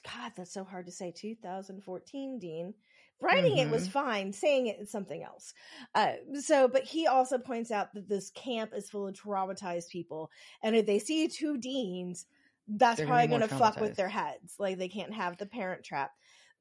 [0.00, 1.12] God, that's so hard to say.
[1.12, 2.74] 2014, Dean.
[3.20, 3.92] Writing it was Mhm.
[3.92, 4.32] fine.
[4.32, 5.54] Saying it is something else.
[5.94, 10.30] Uh, so, but he also points out that this camp is full of traumatized people,
[10.62, 12.26] and if they see two deans,
[12.68, 14.56] that's They're probably going to fuck with their heads.
[14.58, 16.12] Like they can't have the parent trap.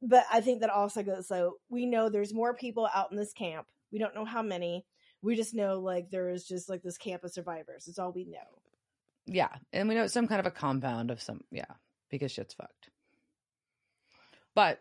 [0.01, 1.27] But I think that also goes.
[1.27, 3.67] So we know there's more people out in this camp.
[3.91, 4.85] We don't know how many.
[5.21, 7.87] We just know like there is just like this camp of survivors.
[7.87, 8.61] It's all we know.
[9.25, 11.65] Yeah, and we know it's some kind of a compound of some yeah,
[12.09, 12.91] because shit's fucked.
[14.55, 14.79] But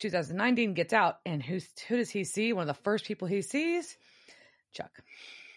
[0.00, 2.52] 2019 gets out, and who's who does he see?
[2.52, 3.96] One of the first people he sees,
[4.72, 5.02] Chuck.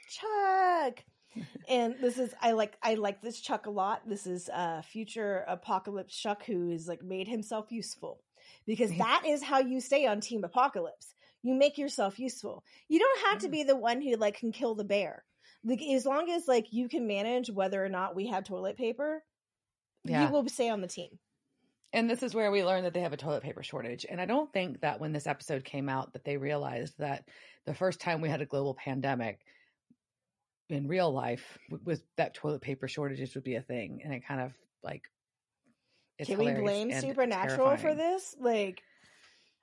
[0.09, 1.03] Chuck.
[1.69, 4.01] and this is I like I like this Chuck a lot.
[4.07, 8.22] This is uh future apocalypse Chuck who is like made himself useful.
[8.65, 11.13] Because that is how you stay on Team Apocalypse.
[11.43, 12.63] You make yourself useful.
[12.89, 15.24] You don't have to be the one who like can kill the bear.
[15.63, 19.24] Like as long as like you can manage whether or not we have toilet paper,
[20.03, 20.26] Yeah.
[20.26, 21.19] you will stay on the team.
[21.94, 24.06] And this is where we learn that they have a toilet paper shortage.
[24.10, 27.26] And I don't think that when this episode came out that they realized that
[27.66, 29.39] the first time we had a global pandemic
[30.70, 34.02] in real life was that toilet paper shortages would be a thing.
[34.04, 35.04] And it kind of like
[36.18, 38.36] it's can we blame Supernatural for this?
[38.39, 38.84] Like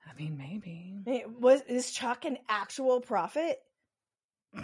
[0.07, 1.01] I mean, maybe.
[1.07, 3.59] eh, was is Chuck an actual prophet?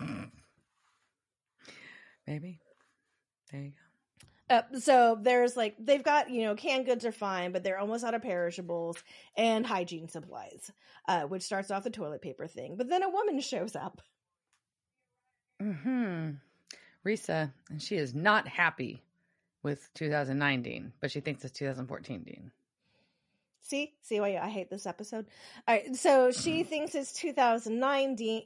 [2.28, 2.60] Maybe.
[3.52, 3.85] There you go.
[4.50, 8.04] Uh, so there's like they've got you know canned goods are fine, but they're almost
[8.04, 8.98] out of perishables
[9.36, 10.72] and hygiene supplies,
[11.08, 12.76] uh, which starts off the toilet paper thing.
[12.76, 14.02] But then a woman shows up.
[15.60, 16.32] Hmm.
[17.06, 19.04] Risa, and she is not happy
[19.64, 22.52] with 2009 Dean, but she thinks it's 2014 Dean.
[23.62, 25.26] See, see why I hate this episode.
[25.68, 28.44] All right, so she thinks it's 2019.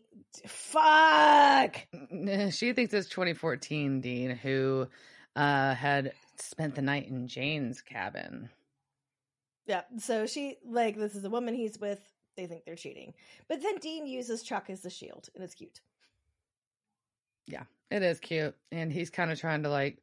[0.48, 1.88] Fuck.
[2.52, 4.88] She thinks it's 2014 Dean, who
[5.36, 8.50] uh, had spent the night in Jane's cabin.
[9.66, 12.00] Yeah, so she like this is a woman he's with.
[12.36, 13.14] They think they're cheating,
[13.48, 15.82] but then Dean uses Chuck as the shield, and it's cute.
[17.46, 20.02] Yeah, it is cute, and he's kind of trying to like.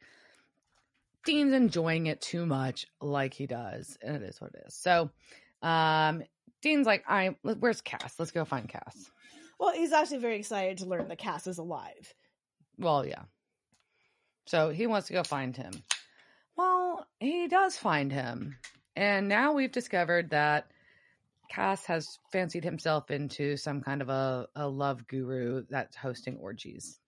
[1.24, 4.74] Dean's enjoying it too much, like he does, and it is what it is.
[4.74, 5.10] So,
[5.62, 6.22] um,
[6.62, 8.14] Dean's like, "I where's Cass?
[8.18, 9.10] Let's go find Cass."
[9.58, 12.14] Well, he's actually very excited to learn that Cass is alive.
[12.78, 13.22] Well, yeah.
[14.46, 15.72] So he wants to go find him.
[16.56, 18.56] Well, he does find him.
[18.94, 20.70] And now we've discovered that
[21.50, 26.98] Cass has fancied himself into some kind of a, a love guru that's hosting orgies.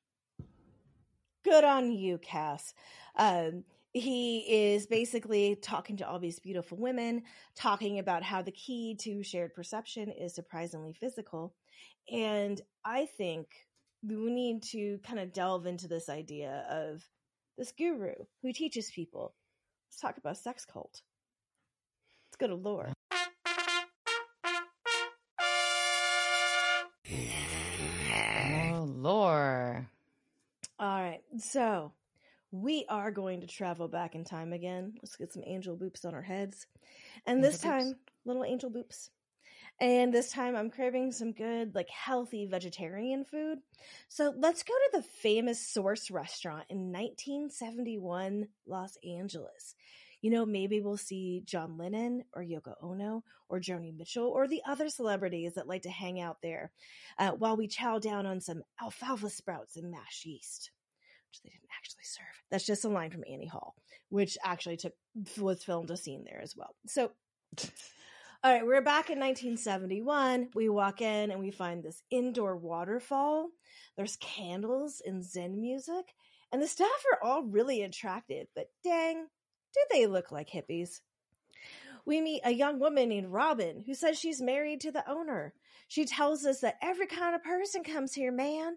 [1.45, 2.75] Good on you, Cass.
[3.17, 7.23] Um, he is basically talking to all these beautiful women,
[7.57, 11.55] talking about how the key to shared perception is surprisingly physical.
[12.11, 13.49] And I think
[14.03, 17.03] we need to kind of delve into this idea of
[17.59, 19.35] this guru who teaches people.
[19.91, 21.03] Let's talk about sex cult.
[22.29, 22.93] Let's go to lore.
[28.73, 29.91] Oh, lore.
[30.79, 31.93] All right, so
[32.53, 34.95] we are going to travel back in time again.
[35.03, 36.67] Let's get some angel boops on our heads.
[37.27, 37.81] And this Angel boops.
[37.81, 37.95] time,
[38.25, 39.11] little angel boops.
[39.81, 43.59] And this time I'm craving some good, like healthy vegetarian food.
[44.09, 49.77] So let's go to the famous Source restaurant in 1971 Los Angeles.
[50.21, 54.63] You know, maybe we'll see John Lennon or Yoko Ono or Joni Mitchell or the
[54.67, 56.73] other celebrities that like to hang out there
[57.19, 60.73] uh, while we chow down on some alfalfa sprouts and mashed yeast
[61.31, 62.43] which they didn't actually serve.
[62.51, 63.75] That's just a line from Annie Hall,
[64.09, 64.95] which actually took
[65.37, 66.75] was filmed a scene there as well.
[66.87, 67.13] So,
[68.45, 70.51] all right, we're back in 1971.
[70.55, 73.49] We walk in and we find this indoor waterfall.
[73.97, 76.15] There's candles and Zen music,
[76.53, 78.47] and the staff are all really attractive.
[78.55, 79.27] But dang,
[79.75, 81.01] do they look like hippies?
[82.07, 85.53] We meet a young woman named Robin who says she's married to the owner.
[85.89, 88.77] She tells us that every kind of person comes here, man,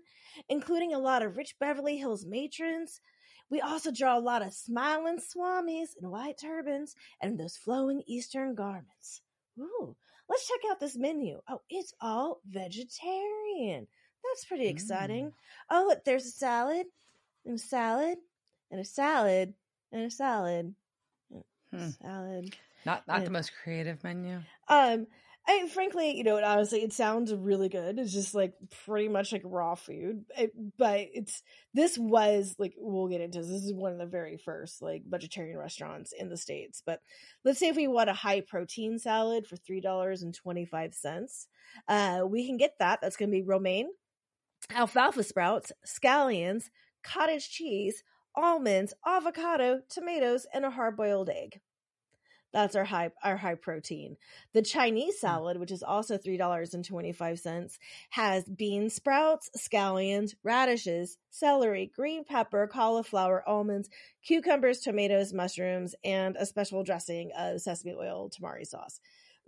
[0.50, 3.00] including a lot of rich Beverly Hills matrons.
[3.48, 8.56] We also draw a lot of smiling swamis in white turbans and those flowing Eastern
[8.56, 9.22] garments.
[9.60, 9.96] Ooh,
[10.30, 11.42] let's check out this menu.
[11.48, 13.88] Oh, it's all vegetarian.
[14.24, 15.34] That's pretty exciting.
[15.70, 16.86] Oh, there's a salad,
[17.46, 18.18] and a salad,
[18.70, 19.54] and a salad,
[19.92, 20.76] and a salad.
[21.74, 21.90] Hmm.
[22.02, 22.56] Salad.
[22.86, 23.26] Not not Yeah.
[23.26, 24.42] the most creative menu.
[24.68, 25.08] Um,
[25.48, 27.98] I frankly, you know, and honestly, it sounds really good.
[28.00, 28.54] It's just like
[28.86, 31.42] pretty much like raw food, It- but it's
[31.74, 33.48] this was like we'll get into this.
[33.48, 36.84] This is one of the very first like vegetarian restaurants in the states.
[36.86, 37.02] But
[37.44, 40.94] let's say if we want a high protein salad for three dollars and twenty five
[40.94, 41.48] cents,
[41.88, 43.00] uh, we can get that.
[43.02, 43.90] That's going to be romaine,
[44.72, 46.70] alfalfa sprouts, scallions,
[47.04, 48.04] cottage cheese,
[48.36, 51.62] almonds, avocado, tomatoes, and a hard boiled egg.
[52.54, 54.18] That's our high our high protein.
[54.54, 57.80] The Chinese salad, which is also three dollars and twenty five cents,
[58.10, 63.90] has bean sprouts, scallions, radishes, celery, green pepper, cauliflower, almonds,
[64.26, 69.00] cucumbers, tomatoes, mushrooms, and a special dressing of sesame oil tamari sauce.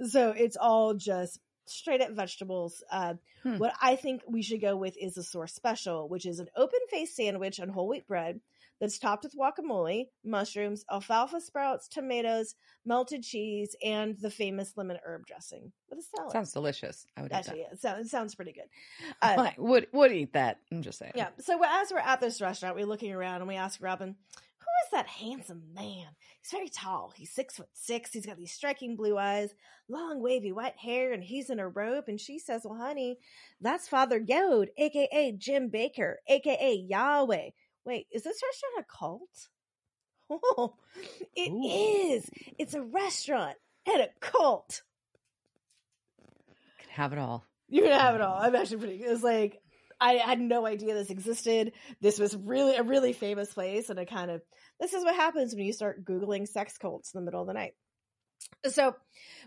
[0.02, 2.84] So it's all just straight up vegetables.
[2.92, 3.58] Uh, Hmm.
[3.58, 6.80] What I think we should go with is a source special, which is an open
[6.90, 8.40] faced sandwich on whole wheat bread
[8.82, 12.56] that's topped with guacamole, mushrooms, alfalfa sprouts, tomatoes,
[12.86, 16.32] melted cheese, and the famous lemon herb dressing with a salad.
[16.34, 17.06] Sounds delicious.
[17.16, 17.60] I would eat Actually, that.
[17.60, 18.66] yeah, it sounds, it sounds pretty good.
[19.22, 20.60] Uh, I would would eat that.
[20.72, 21.14] I'm just saying.
[21.16, 21.30] yeah.
[21.40, 24.92] So as we're at this restaurant, we're looking around and we ask Robin, "Who is
[24.92, 26.08] that handsome man?
[26.42, 27.14] He's very tall.
[27.16, 28.12] He's six foot six.
[28.12, 29.54] He's got these striking blue eyes,
[29.88, 33.18] long wavy white hair, and he's in a robe." And she says, "Well, honey,
[33.62, 37.50] that's Father Yod, aka Jim Baker, aka Yahweh.
[37.86, 39.50] Wait, is this restaurant a cult?
[40.30, 40.74] Oh,
[41.36, 42.14] it Ooh.
[42.16, 42.30] is.
[42.58, 43.56] It's a restaurant
[43.86, 44.82] and a cult."
[46.80, 47.44] Can have it all.
[47.68, 48.40] You can have it all.
[48.42, 49.04] I'm actually pretty.
[49.04, 49.62] It was like
[50.00, 51.74] I had no idea this existed.
[52.02, 54.42] This was really a really famous place, and I kind of
[54.80, 57.54] this is what happens when you start googling sex cults in the middle of the
[57.54, 57.74] night.
[58.68, 58.96] So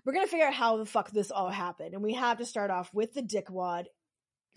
[0.04, 2.70] we're gonna figure out how the fuck this all happened, and we have to start
[2.70, 3.84] off with the dickwad,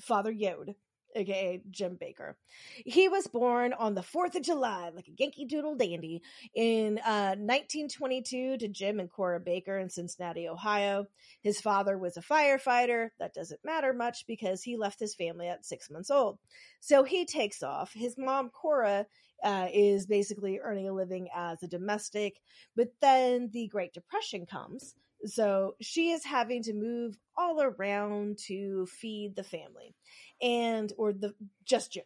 [0.02, 0.76] Father Yod,
[1.16, 2.38] aka Jim Baker.
[2.86, 6.22] He was born on the 4th of July, like a Yankee Doodle dandy,
[6.56, 11.08] in uh, 1922 to Jim and Cora Baker in Cincinnati, Ohio.
[11.42, 13.10] His father was a firefighter.
[13.20, 16.40] That doesn't matter much because he left his family at six months old.
[16.80, 17.94] So he takes off.
[17.94, 19.06] His mom, Cora,
[19.44, 22.38] uh, is basically earning a living as a domestic.
[22.76, 24.96] But then the Great Depression comes.
[25.26, 29.94] So she is having to move all around to feed the family
[30.42, 31.34] and, or the
[31.66, 32.04] just Jim.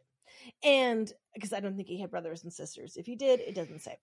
[0.63, 2.97] And because I don't think he had brothers and sisters.
[2.97, 3.97] If he did, it doesn't say.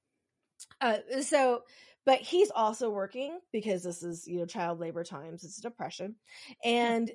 [0.80, 1.62] Uh, so,
[2.06, 6.16] but he's also working because this is, you know, child labor times, it's depression.
[6.64, 7.10] And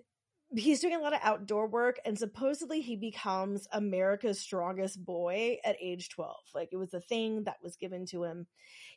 [0.55, 5.75] he's doing a lot of outdoor work and supposedly he becomes America's strongest boy at
[5.81, 6.37] age 12.
[6.53, 8.47] Like it was a thing that was given to him.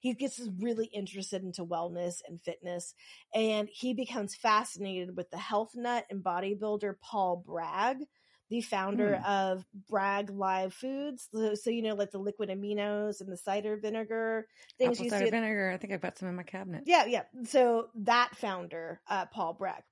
[0.01, 2.95] He gets really interested into wellness and fitness
[3.35, 8.05] and he becomes fascinated with the health nut and bodybuilder Paul Bragg,
[8.51, 9.23] the founder Hmm.
[9.27, 11.29] of Bragg Live Foods.
[11.33, 14.47] So, so, you know, like the liquid aminos and the cider vinegar
[14.79, 15.29] things Apple you cider see.
[15.29, 15.71] vinegar.
[15.71, 16.85] I think I've got some in my cabinet.
[16.85, 17.25] Yeah, yeah.
[17.45, 19.83] So that founder, uh, Paul Bragg.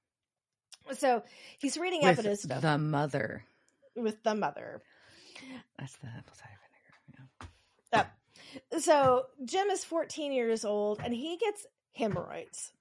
[0.93, 1.23] So
[1.59, 3.45] he's reading up With at his the mother.
[3.95, 4.83] with the mother.
[5.79, 7.53] That's the apple cider vinegar.
[7.93, 8.05] Yeah.
[8.73, 8.83] Yep.
[8.83, 12.73] So Jim is 14 years old and he gets hemorrhoids.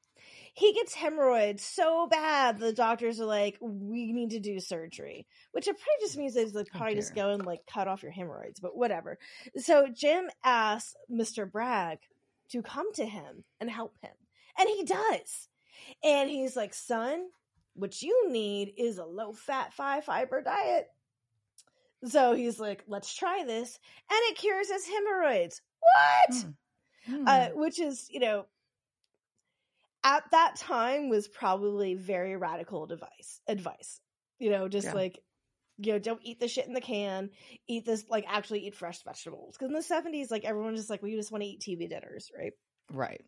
[0.53, 5.67] He gets hemorrhoids so bad the doctors are like, we need to do surgery, which
[5.67, 8.13] it probably just means they like Oh, probably just go and like cut off your
[8.13, 9.17] hemorrhoids, but whatever.
[9.57, 11.49] So Jim asks Mr.
[11.51, 11.97] Bragg
[12.51, 14.13] to come to him and help him.
[14.57, 15.49] And he does.
[16.05, 17.25] And he's like, son,
[17.75, 20.87] what you need is a low fat, five fiber diet.
[22.05, 23.79] So he's like, let's try this.
[24.09, 25.61] And it cures his hemorrhoids.
[25.79, 26.45] What?
[27.07, 27.23] Hmm.
[27.27, 28.45] Uh, which is, you know,
[30.03, 33.99] at that time was probably very radical device advice.
[34.39, 34.93] You know, just Yeah.
[34.93, 35.19] like,
[35.77, 37.31] you know, don't eat the shit in the can.
[37.67, 39.55] Eat this, like, actually eat fresh vegetables.
[39.57, 42.31] Because in the 70s, like, everyone just like, we just want to eat TV dinners,
[42.37, 42.53] right?
[42.91, 43.21] Right.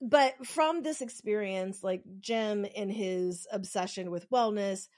[0.00, 4.88] but from this experience, like Jim in his obsession with wellness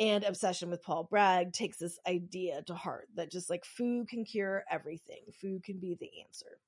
[0.00, 4.24] and obsession with Paul Bragg takes this idea to heart that just like food can
[4.24, 5.22] cure everything.
[5.40, 6.58] Food can be the answer.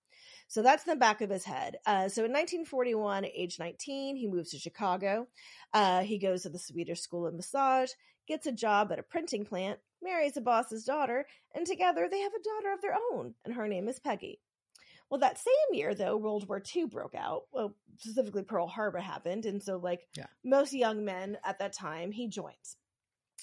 [0.49, 1.77] So that's in the back of his head.
[1.87, 5.29] Uh, so in 1941, at age 19, he moves to Chicago.
[5.73, 7.91] Uh, he goes to the Swedish School of Massage,
[8.27, 12.33] gets a job at a printing plant, marries a boss's daughter, and together they have
[12.33, 14.41] a daughter of their own, and her name is Peggy.
[15.11, 17.43] Well, that same year, though, World War II broke out.
[17.53, 19.45] Well, specifically Pearl Harbor happened.
[19.45, 20.27] And so, like Yeah.
[20.45, 22.77] most young men at that time, he joins.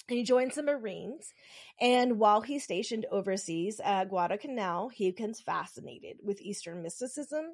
[0.08, 1.34] And he joins the Marines.
[1.78, 7.44] And while he's stationed overseas at Guadalcanal, he becomes fascinated with Eastern mysticism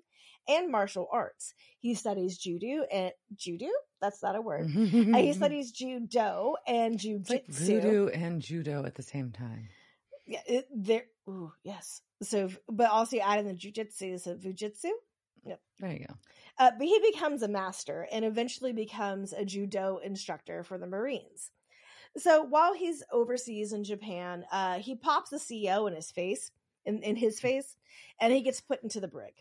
[0.47, 1.53] and martial arts.
[1.81, 3.67] He studies judo and judo?
[4.01, 4.71] That's not a word.
[4.77, 7.31] Uh, he studies judo and It's jujitsu.
[7.31, 9.69] like voodoo and judo at the same time.
[10.27, 11.05] Yeah, it, there.
[11.29, 12.03] Ooh, yes.
[12.23, 14.91] So, but also add in the jujitsu, so jujitsu.
[15.81, 16.15] There you go.
[16.59, 21.51] Uh, but he becomes a master and eventually becomes a judo instructor for the Marines.
[22.17, 26.53] So while he's overseas in Japan, uh, he pops the CEO in his face,
[26.85, 27.77] in, in his face,
[28.21, 29.33] and he gets put into the brig.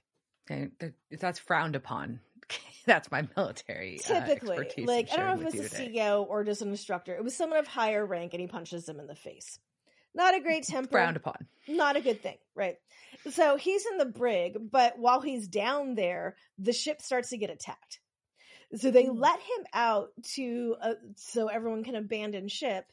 [0.50, 0.70] Okay,
[1.12, 2.20] that's frowned upon.
[2.86, 5.92] that's my military uh, Typically, expertise like I don't know if it was a today.
[5.94, 7.16] CEO or just an instructor.
[7.16, 9.60] It was someone of higher rank, and he punches him in the face.
[10.16, 10.92] Not a great temper.
[10.92, 11.48] Frowned upon.
[11.68, 12.76] not a good thing, right?
[13.32, 17.50] So he's in the brig, but while he's down there, the ship starts to get
[17.50, 18.00] attacked.
[18.76, 19.20] So they Hmm.
[19.20, 22.86] let him out to uh, so everyone can abandon ship.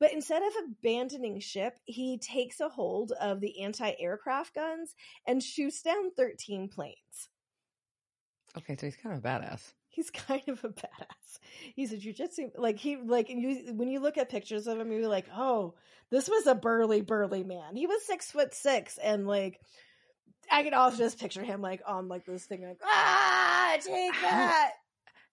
[0.00, 4.94] But instead of abandoning ship, he takes a hold of the anti-aircraft guns
[5.26, 7.28] and shoots down 13 planes.
[8.58, 9.74] Okay, so he's kind of a badass.
[9.92, 11.38] He's kind of a badass.
[11.74, 15.06] He's a jujitsu like he like you when you look at pictures of him, you're
[15.06, 15.74] like, oh,
[16.10, 17.76] this was a burly, burly man.
[17.76, 19.60] He was six foot six, and like
[20.50, 24.72] I can also just picture him like on like this thing, like ah, take that.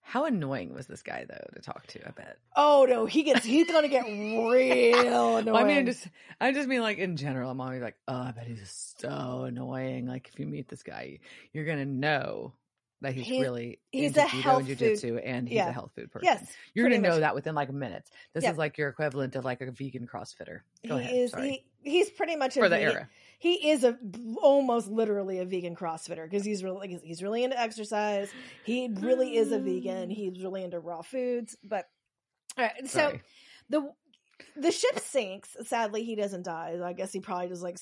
[0.02, 2.06] How annoying was this guy though to talk to?
[2.06, 2.38] I bet.
[2.56, 5.46] Oh no, he gets he's gonna get real annoying.
[5.46, 6.08] Well, I mean, I just,
[6.40, 7.50] I just mean like in general.
[7.50, 10.06] I'm always like, oh, I bet he's so annoying.
[10.06, 11.20] Like if you meet this guy,
[11.52, 12.54] you're gonna know
[13.02, 15.68] that he's He- really he's a judo health and food- and he's yeah.
[15.68, 16.26] a health food person.
[16.26, 17.20] yes, you're gonna know much.
[17.20, 18.10] that within like minutes.
[18.34, 18.52] This Yeah.
[18.52, 20.60] is like your equivalent of like a vegan CrossFitter.
[20.86, 21.14] Go he ahead.
[21.16, 23.08] is he he's pretty much For the vegan- era.
[23.38, 23.98] He is a
[24.42, 28.30] almost literally a vegan CrossFitter because he's really like, he's really into exercise.
[28.64, 30.10] He really is a vegan.
[30.10, 30.12] Mm.
[30.12, 31.56] He's really into raw foods.
[31.64, 31.88] But
[32.58, 33.22] all right, so Sorry.
[33.70, 33.92] the
[34.56, 35.56] the ship sinks.
[35.64, 36.78] Sadly, he doesn't die.
[36.82, 37.78] I guess he probably just like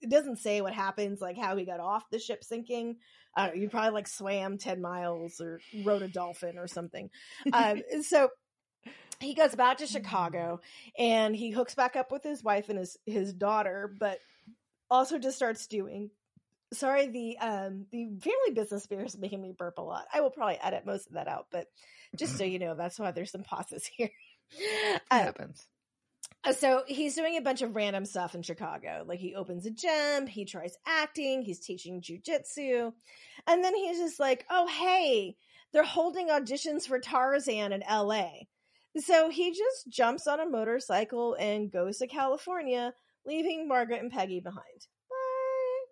[0.00, 2.96] it doesn't say what happens, like how he got off the ship sinking.
[3.36, 7.10] Know, you probably like swam ten miles or rode a dolphin or something.
[7.52, 8.28] Um, so
[9.20, 10.60] he goes back to Chicago
[10.98, 14.18] and he hooks back up with his wife and his his daughter, but
[14.90, 16.10] also just starts doing.
[16.72, 20.06] Sorry, the um the family business beer is making me burp a lot.
[20.12, 21.66] I will probably edit most of that out, but
[22.16, 24.10] just so you know, that's why there's some pauses here.
[25.10, 25.66] Uh, happens.
[26.44, 29.04] Uh, so he's doing a bunch of random stuff in Chicago.
[29.06, 32.92] Like he opens a gym, he tries acting, he's teaching jujitsu,
[33.46, 35.36] and then he's just like, "Oh hey,
[35.72, 38.48] they're holding auditions for Tarzan in L.A."
[38.98, 42.92] So he just jumps on a motorcycle and goes to California,
[43.26, 44.86] leaving Margaret and Peggy behind.
[45.10, 45.84] Bye.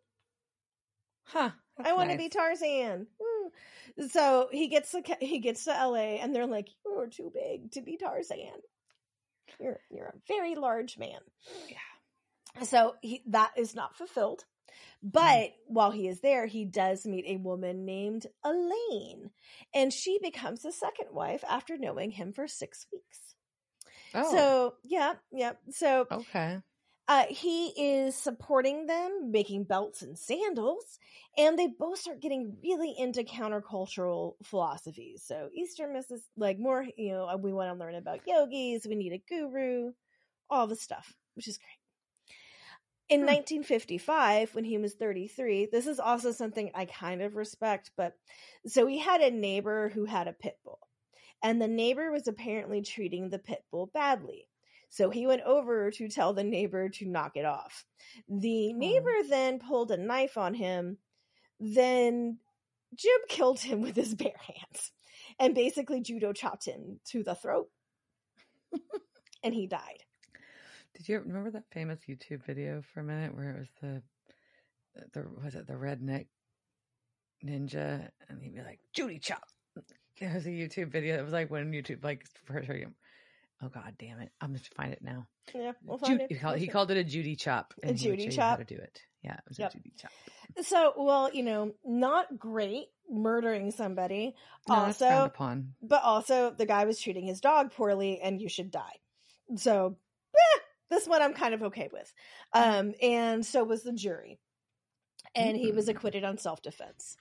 [1.24, 1.50] Huh.
[1.82, 3.06] I want to be Tarzan.
[3.18, 4.08] Woo.
[4.08, 7.80] So he gets to he gets to LA, and they're like, "You're too big to
[7.80, 8.60] be Tarzan.
[9.60, 11.20] You're you're a very large man."
[11.68, 12.64] Yeah.
[12.64, 14.44] So he, that is not fulfilled.
[15.02, 15.52] But mm.
[15.66, 19.30] while he is there, he does meet a woman named Elaine,
[19.74, 23.34] and she becomes his second wife after knowing him for six weeks.
[24.14, 24.30] Oh.
[24.30, 25.52] So yeah, yeah.
[25.70, 26.60] So okay.
[27.08, 30.98] Uh, he is supporting them, making belts and sandals,
[31.36, 35.22] and they both start getting really into countercultural philosophies.
[35.26, 36.20] So Eastern Mrs.
[36.36, 38.86] like more, you know, uh, we want to learn about yogis.
[38.88, 39.92] We need a guru,
[40.48, 41.78] all the stuff, which is great.
[43.08, 43.26] In Hmm.
[43.26, 48.14] 1955, when he was 33, this is also something I kind of respect, but
[48.66, 50.80] so he had a neighbor who had a pit bull,
[51.42, 54.48] and the neighbor was apparently treating the pit bull badly.
[54.92, 57.86] So he went over to tell the neighbor to knock it off.
[58.28, 58.78] The hmm.
[58.78, 60.98] neighbor then pulled a knife on him.
[61.58, 62.36] Then
[62.94, 64.92] Jim killed him with his bare hands
[65.38, 67.70] and basically judo chopped him to the throat.
[69.42, 70.04] and he died.
[70.94, 74.02] Did you remember that famous YouTube video for a minute where it was the
[75.14, 76.26] the was it the redneck
[77.42, 79.42] ninja and he'd be like Judy chop.
[80.20, 81.18] It was a YouTube video.
[81.18, 82.68] It was like when YouTube like first.
[83.62, 84.30] Oh god damn it!
[84.40, 85.26] I'm gonna find it now.
[85.54, 86.26] Yeah, we'll find it.
[86.30, 87.74] he, called, he called it a Judy chop.
[87.82, 88.58] A and would Judy you how chop?
[88.58, 89.00] to do it.
[89.22, 89.70] Yeah, it was Yep.
[89.70, 90.10] a Judy chop.
[90.62, 94.34] So, well, you know, not great murdering somebody.
[94.68, 95.74] No, also, upon.
[95.80, 98.98] but also the guy was treating his dog poorly and you should die.
[99.56, 99.96] So,
[100.34, 100.58] eh,
[100.90, 102.12] this one I'm kind of okay with.
[102.52, 104.38] Um, and so was the jury.
[105.36, 105.90] And he was Mm.
[105.90, 107.16] acquitted on self defense.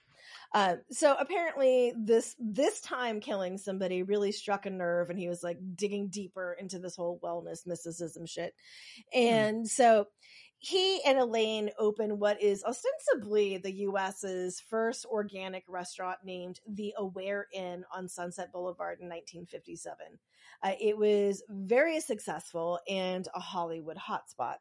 [0.54, 5.44] Uh, so apparently this this time killing somebody really struck a nerve and he was
[5.44, 8.54] like digging deeper into this whole wellness mysticism shit.
[9.14, 10.08] And so
[10.64, 17.48] he and Elaine open what is ostensibly the US's first organic restaurant named the Aware
[17.52, 19.96] Inn on Sunset Boulevard in 1957.
[20.62, 24.58] Uh, it was very successful and a Hollywood hotspot.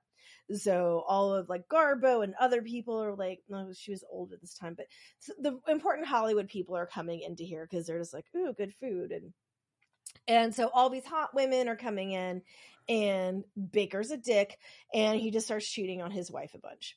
[0.55, 4.41] So all of like Garbo and other people are like, no, she was old at
[4.41, 4.87] this time, but
[5.39, 9.13] the important Hollywood people are coming into here because they're just like, ooh, good food
[9.13, 9.33] and
[10.27, 12.43] and so all these hot women are coming in,
[12.89, 14.59] and Baker's a dick,
[14.93, 16.97] and he just starts cheating on his wife a bunch.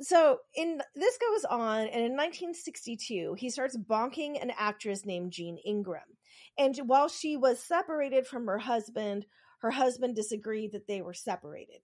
[0.00, 5.58] So in this goes on, and in 1962, he starts bonking an actress named Jean
[5.64, 6.02] Ingram.
[6.56, 9.26] And while she was separated from her husband,
[9.60, 11.80] her husband disagreed that they were separated.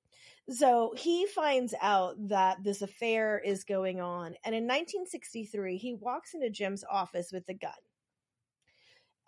[0.50, 6.34] So he finds out that this affair is going on, and in 1963, he walks
[6.34, 7.72] into Jim's office with a gun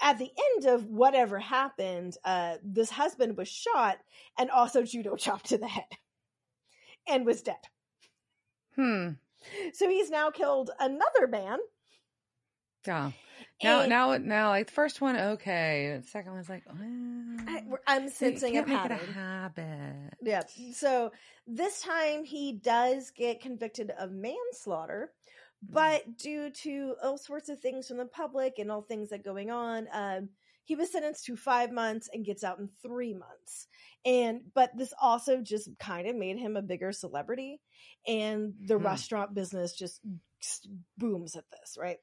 [0.00, 3.98] at the end of whatever happened, uh, this husband was shot
[4.38, 5.84] and also judo chopped to the head
[7.08, 7.56] and was dead.
[8.74, 9.10] Hmm.
[9.72, 11.58] So he's now killed another man.
[12.86, 13.12] Yeah.
[13.62, 15.98] Now, and now, now, like the first one, okay.
[16.00, 19.08] The second one's like, I, well, I'm sensing a can't make it pattern.
[19.10, 20.14] a habit.
[20.22, 20.42] Yeah.
[20.74, 21.12] So
[21.46, 25.12] this time he does get convicted of manslaughter,
[25.62, 29.50] but due to all sorts of things from the public and all things that going
[29.50, 30.28] on, um,
[30.64, 33.68] he was sentenced to five months and gets out in three months.
[34.04, 37.60] And but this also just kind of made him a bigger celebrity,
[38.06, 38.84] and the Hmm.
[38.84, 40.00] restaurant business just
[40.98, 41.98] booms at this, right?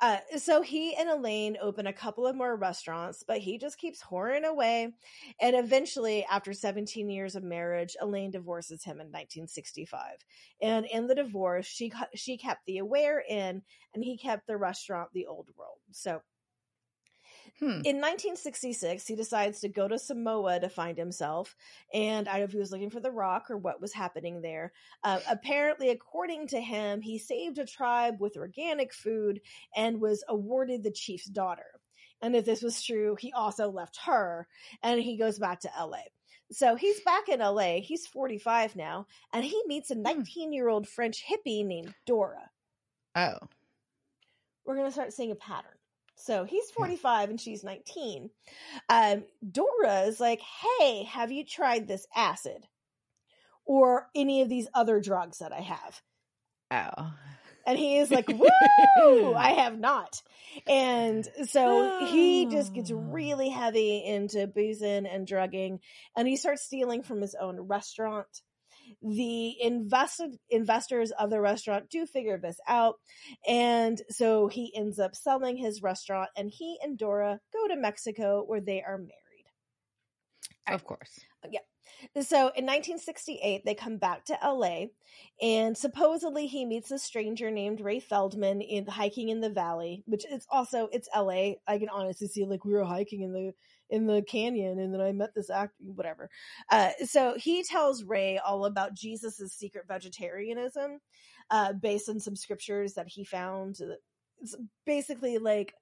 [0.00, 4.02] Uh, so he and Elaine open a couple of more restaurants, but he just keeps
[4.02, 4.92] whoring away.
[5.40, 10.18] And eventually, after 17 years of marriage, Elaine divorces him in 1965.
[10.60, 13.62] And in the divorce, she she kept the Aware Inn,
[13.94, 15.78] and he kept the restaurant, the Old World.
[15.92, 16.20] So
[17.58, 17.80] Hmm.
[17.84, 21.56] in 1966, he decides to go to Samoa to find himself.
[21.94, 24.42] And I don't know if he was looking for the rock or what was happening
[24.42, 24.72] there.
[25.02, 29.40] Uh, apparently, according to him, he saved a tribe with organic food
[29.74, 31.80] and was awarded the chief's daughter.
[32.20, 34.46] And if this was true, he also left her
[34.82, 36.02] and he goes back to LA.
[36.52, 37.80] So he's back in LA.
[37.80, 42.50] He's 45 now, and he meets a 19 year old French hippie named Dora.
[43.14, 43.38] Oh,
[44.64, 45.75] We're going to start seeing a pattern.
[46.16, 48.30] So he's 45 and she's 19.
[48.88, 52.66] Um, Dora is like, hey, have you tried this acid?
[53.64, 56.00] Or any of these other drugs that I have?
[56.70, 57.12] Oh.
[57.66, 58.28] And he is like,
[58.98, 60.22] woo, I have not.
[60.68, 62.94] And so he just gets Oh.
[62.94, 65.80] really heavy into boozing and drugging
[66.16, 68.40] and he starts stealing from his own restaurant.
[69.02, 72.96] The invested investors of the restaurant do figure this out.
[73.48, 78.42] And so he ends up selling his restaurant and he and Dora go to Mexico
[78.46, 79.12] where they are married.
[80.68, 81.20] Of course.
[81.50, 81.60] Yeah.
[82.20, 84.86] So in 1968, they come back to LA,
[85.40, 90.24] and supposedly he meets a stranger named Ray Feldman in hiking in the valley, which
[90.30, 91.52] is also it's LA.
[91.66, 93.52] I can honestly see like we were hiking in the
[93.90, 96.28] in the canyon, and then I met this actor, whatever.
[96.70, 100.98] Uh, so he tells Ray all about Jesus's secret vegetarianism,
[101.50, 103.78] uh, based on some scriptures that he found.
[104.40, 105.74] It's basically like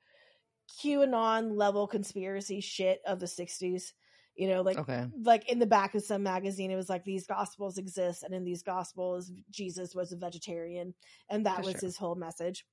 [0.83, 3.93] QAnon level conspiracy shit of the 60s.
[4.37, 5.07] You know, like Okay.
[5.23, 8.43] like in the back of some magazine it was like these gospels exist and in
[8.43, 10.93] these gospels jesus was a vegetarian
[11.31, 11.83] and that For was sure.
[11.83, 12.65] his whole message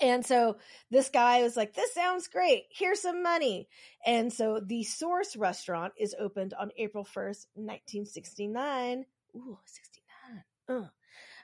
[0.00, 0.56] and so
[0.90, 2.64] this guy was like this sounds great.
[2.70, 3.68] Here's some money.
[4.04, 9.04] And so the source restaurant is opened on april 1st 1969
[9.36, 10.74] ooh 69 Ugh.
[10.76, 10.90] All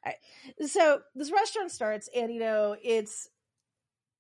[0.05, 0.69] right.
[0.69, 3.29] so this restaurant starts and you know it's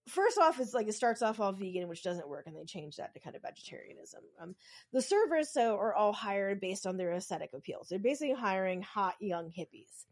[0.08, 2.96] first off it's like it starts off all vegan which doesn't work and they change
[2.96, 4.20] that to kind of vegetarianism.
[4.40, 4.54] Um,
[4.92, 7.88] the servers so are all hired based on their aesthetic appeals.
[7.88, 10.04] They're basically hiring hot young hippies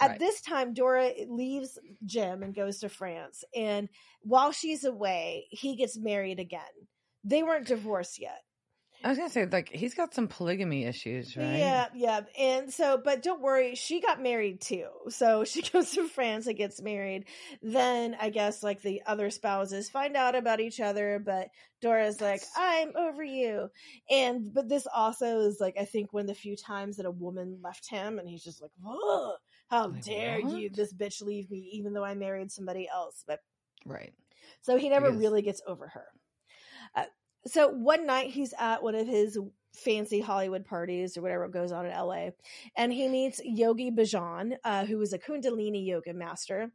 [0.00, 0.18] at Right.
[0.18, 3.88] this time dora leaves jim and goes to france and
[4.22, 6.62] while she's away he gets married again
[7.24, 8.40] they weren't divorced yet
[9.04, 11.58] I was gonna say, like, he's got some polygamy issues, right?
[11.58, 12.20] Yeah, yeah.
[12.38, 14.86] And so, but don't worry, she got married too.
[15.10, 17.26] So she goes to France and gets married.
[17.60, 21.48] Then I guess like the other spouses find out about each other, but
[21.82, 23.68] Dora's like, I'm over you.
[24.08, 27.10] And, but this also is like, I think one of the few times that a
[27.10, 29.34] woman left him and he's just like, Whoa,
[29.68, 33.24] how Like, dare you, this bitch leave me, even though I married somebody else.
[33.26, 33.40] But
[33.86, 34.12] Right.
[34.62, 36.06] so he never really gets over her.
[36.94, 37.04] Uh,
[37.46, 39.38] so one night he's at one of his
[39.74, 42.28] fancy Hollywood parties or whatever goes on in LA,
[42.76, 46.70] and he meets Yogi Bhajan, uh, who is a Kundalini yoga master.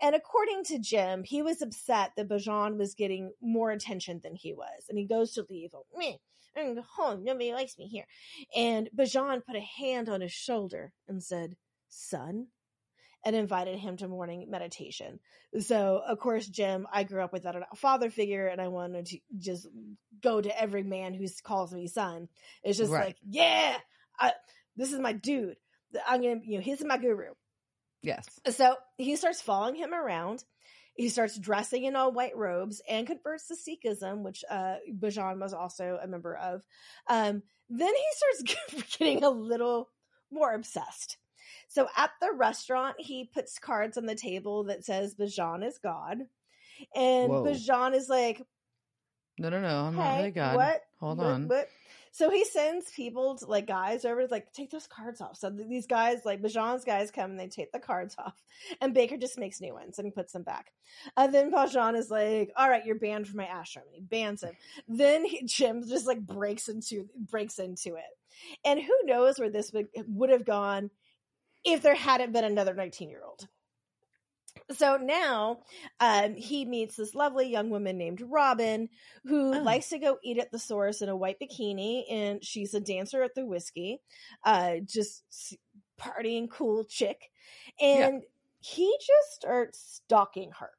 [0.00, 4.54] And according to Jim, he was upset that Bhajan was getting more attention than he
[4.54, 5.70] was, and he goes to leave.
[5.74, 6.14] Oh, meh,
[6.56, 7.22] I'm gonna home.
[7.22, 8.06] Nobody likes me here.
[8.56, 11.56] And Bhajan put a hand on his shoulder and said,
[11.88, 12.48] "Son."
[13.24, 15.18] And invited him to morning meditation.
[15.58, 19.18] So, of course, Jim, I grew up without a father figure, and I wanted to
[19.36, 19.66] just
[20.22, 22.28] go to every man who calls me son.
[22.62, 23.06] It's just Right.
[23.06, 23.76] like, yeah,
[24.18, 24.32] I,
[24.76, 25.56] this is my dude.
[26.06, 27.32] I'm gonna, you know, he's my guru.
[28.02, 28.24] Yes.
[28.50, 30.44] So he starts following him around.
[30.94, 35.52] He starts dressing in all white robes and converts to Sikhism, which uh, Bhajan was
[35.52, 36.64] also a member of.
[37.08, 39.90] Um, then he starts getting a little
[40.30, 41.18] more obsessed.
[41.68, 46.18] So at the restaurant, he puts cards on the table that says Bhajan is God.
[46.94, 47.44] And Whoa.
[47.44, 48.42] Bhajan is like,
[49.38, 49.84] No, no, no.
[49.86, 50.56] I'm not hey, really God.
[50.56, 50.80] what?
[51.00, 51.48] Hold What- on.
[51.48, 51.68] what?
[52.10, 55.36] So he sends people, to, like guys, over to like take those cards off.
[55.36, 58.34] So these guys, like Bhajan's guys, come and they take the cards off,
[58.80, 60.72] and Baker just makes new ones and he puts them back.
[61.16, 64.42] And then Bhajan is like, "All right, you're banned from my ashram." And he bans
[64.42, 64.56] him.
[64.88, 68.10] Then he, Jim just like breaks into breaks into it,
[68.64, 70.90] and who knows where this would would have gone
[71.64, 73.46] if there hadn't been another 19 year old.
[74.72, 75.60] So now
[76.00, 78.88] um, he meets this lovely young woman named Robin
[79.24, 79.62] who Oh.
[79.62, 83.22] likes to go eat at the source in a white bikini, and she's a dancer
[83.22, 84.00] at the Whisky,
[84.44, 85.24] uh, just
[85.98, 87.30] partying cool chick.
[87.80, 88.24] And
[88.60, 90.70] he just starts stalking her.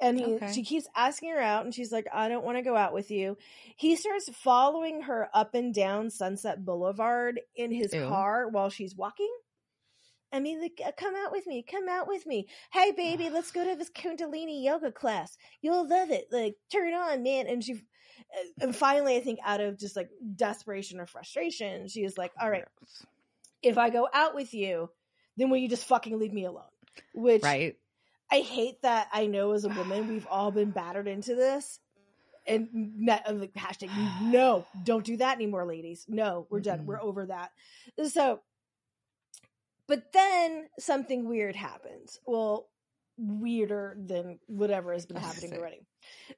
[0.00, 0.52] And he, Okay.
[0.52, 3.10] she keeps asking her out, and she's like, I don't want to go out with
[3.10, 3.36] you.
[3.76, 8.06] He starts following her up and down Sunset Boulevard in his Ew.
[8.06, 9.32] car while she's walking.
[10.32, 11.64] I mean, like, uh, come out with me.
[11.68, 12.46] Come out with me.
[12.72, 15.36] Hey, baby, let's go to this Kundalini yoga class.
[15.60, 16.26] You'll love it.
[16.30, 17.46] Like, turn on, man.
[17.48, 22.04] And she, uh, and finally, I think out of just like desperation or frustration, she
[22.04, 22.64] was like, all right,
[23.62, 24.90] if I go out with you,
[25.36, 26.64] then will you just fucking leave me alone?
[27.14, 27.76] Which Right.
[28.30, 31.80] I hate that I know as a woman, we've all been battered into this.
[32.46, 33.90] And not, uh, like, hashtag,
[34.22, 36.06] no, don't do that anymore, ladies.
[36.08, 36.80] No, we're done.
[36.80, 36.86] Mm-mm.
[36.86, 37.50] We're over that.
[38.08, 38.40] So,
[39.90, 42.20] but then something weird happens.
[42.24, 42.68] Well,
[43.18, 45.80] weirder than whatever has been happening already.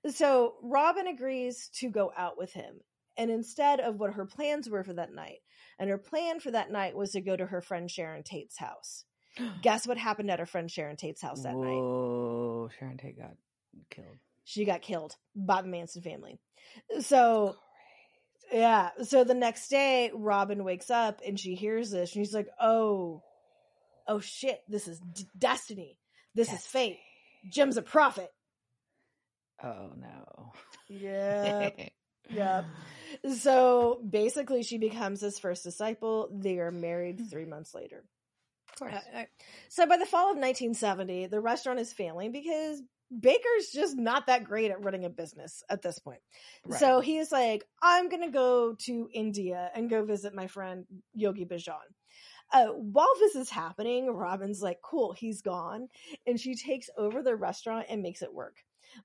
[0.08, 2.80] So Robin agrees to go out with him.
[3.18, 5.40] And instead of what her plans were for that night,
[5.78, 9.04] and her plan for that night was to go to her friend Sharon Tate's house.
[9.62, 11.76] Guess what happened at her friend Sharon Tate's house that night?
[11.76, 12.70] Whoa.
[12.78, 13.34] Sharon Tate got
[13.90, 14.16] killed.
[14.44, 16.38] she got killed by the Manson family.
[17.00, 17.56] So
[18.50, 18.92] yeah.
[19.04, 23.22] So the next day, Robin wakes up and she hears this and she's like, oh,
[24.06, 25.98] oh shit, this is d- destiny.
[26.34, 26.98] This is fate.
[27.50, 28.30] Jim's a prophet.
[29.62, 30.52] Oh no.
[30.88, 31.70] Yeah.
[32.30, 32.64] yeah.
[33.36, 36.30] So basically, she becomes his first disciple.
[36.32, 38.04] They are married three months later.
[38.72, 38.94] Of course.
[39.14, 39.24] Uh,
[39.68, 42.82] so by the fall of 1970, the restaurant is failing because
[43.20, 46.20] Baker's just not that great at running a business at this point.
[46.66, 46.80] Right.
[46.80, 51.44] So he's like, I'm going to go to India and go visit my friend Yogi
[51.44, 51.74] Bhajan.
[52.52, 55.88] Uh, while this is happening, Robin's like, cool, he's gone.
[56.26, 58.56] And she takes over the restaurant and makes it work.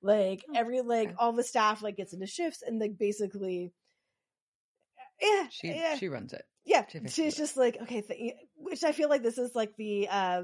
[0.02, 3.72] Like Oh, every, like all the staff like gets into shifts and like basically,
[5.22, 6.44] yeah, she yeah, she runs it.
[6.66, 6.86] yeah.
[6.88, 7.38] she She's it.
[7.38, 10.44] just like, okay, th- which I feel like this is like the, uh,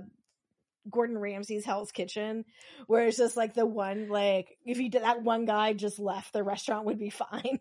[0.89, 2.43] Gordon Ramsay's Hell's Kitchen,
[2.87, 6.33] where it's just like the one like if you did that one guy just left,
[6.33, 7.59] the restaurant would be fine.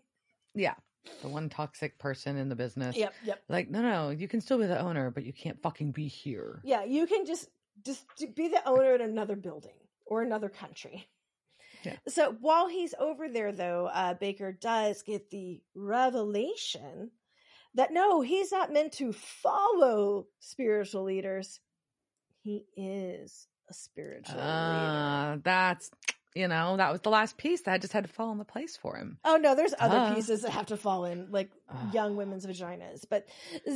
[0.55, 0.75] Yeah.
[1.21, 2.95] The one toxic person in the business.
[2.95, 3.41] yep, yep.
[3.49, 6.61] Like, no, no, you can still be the owner, but you can't fucking be here.
[6.63, 7.49] Yeah, you can just
[7.83, 9.75] just be the owner in another building
[10.05, 11.07] or another country.
[11.83, 11.97] Yeah.
[12.07, 17.11] So while he's over there, though, uh, Baker does get the revelation
[17.75, 21.59] that no, he's not meant to follow spiritual leaders.
[22.41, 24.47] He is a spiritual leader.
[24.47, 25.91] Uh, that's,
[26.35, 28.95] you know, that was the last piece that just had to fall into place for
[28.95, 29.17] him.
[29.23, 30.15] Oh no, there's other Duh.
[30.15, 31.93] pieces that have to fall in, like Ugh.
[31.93, 33.05] young women's vaginas.
[33.09, 33.27] But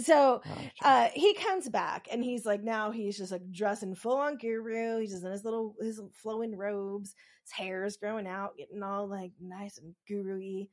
[0.04, 4.18] so Oh, uh he comes back and he's like now he's just like dressing full
[4.18, 5.00] on guru.
[5.00, 7.14] He's just in his little his flowing robes.
[7.44, 10.68] His hair is growing out, getting all like nice and guru-y.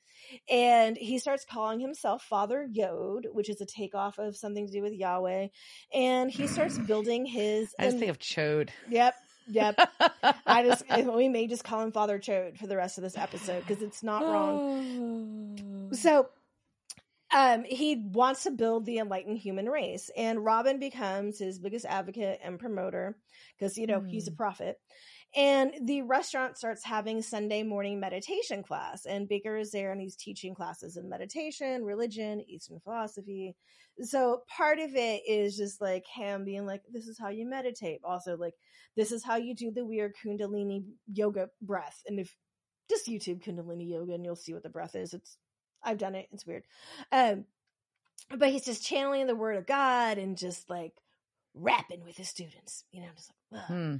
[0.50, 4.82] And he starts calling himself Father Yod, which is a takeoff of something to do
[4.82, 5.48] with Yahweh.
[5.92, 8.70] And he starts building his I just think of Chode.
[8.90, 9.14] Yep.
[9.48, 9.78] Yep.
[10.46, 10.84] I just
[11.14, 14.02] we may just call him Father Chode for the rest of this episode because it's
[14.02, 15.90] not wrong.
[15.92, 16.28] So
[17.32, 22.40] um he wants to build the enlightened human race and Robin becomes his biggest advocate
[22.42, 23.16] and promoter
[23.58, 24.36] because you know he's a Hmm.
[24.36, 24.78] prophet.
[25.36, 30.16] And the restaurant starts having Sunday morning meditation class and Baker is there and he's
[30.16, 33.56] teaching classes in meditation, religion, Eastern philosophy.
[34.00, 38.00] So part of it is just like him being like this is how you meditate.
[38.04, 38.54] Also like
[38.96, 42.36] this is how you do the weird kundalini yoga breath and if
[42.88, 45.14] just YouTube Kundalini yoga and you'll see what the breath is.
[45.14, 45.38] It's
[45.82, 46.28] I've done it.
[46.32, 46.64] It's weird.
[47.12, 47.44] Um,
[48.30, 50.92] but he's just channeling the word of God and just like
[51.54, 52.84] rapping with his students.
[52.90, 53.62] You know, just like.
[53.62, 53.68] Ugh.
[53.68, 53.96] Hmm.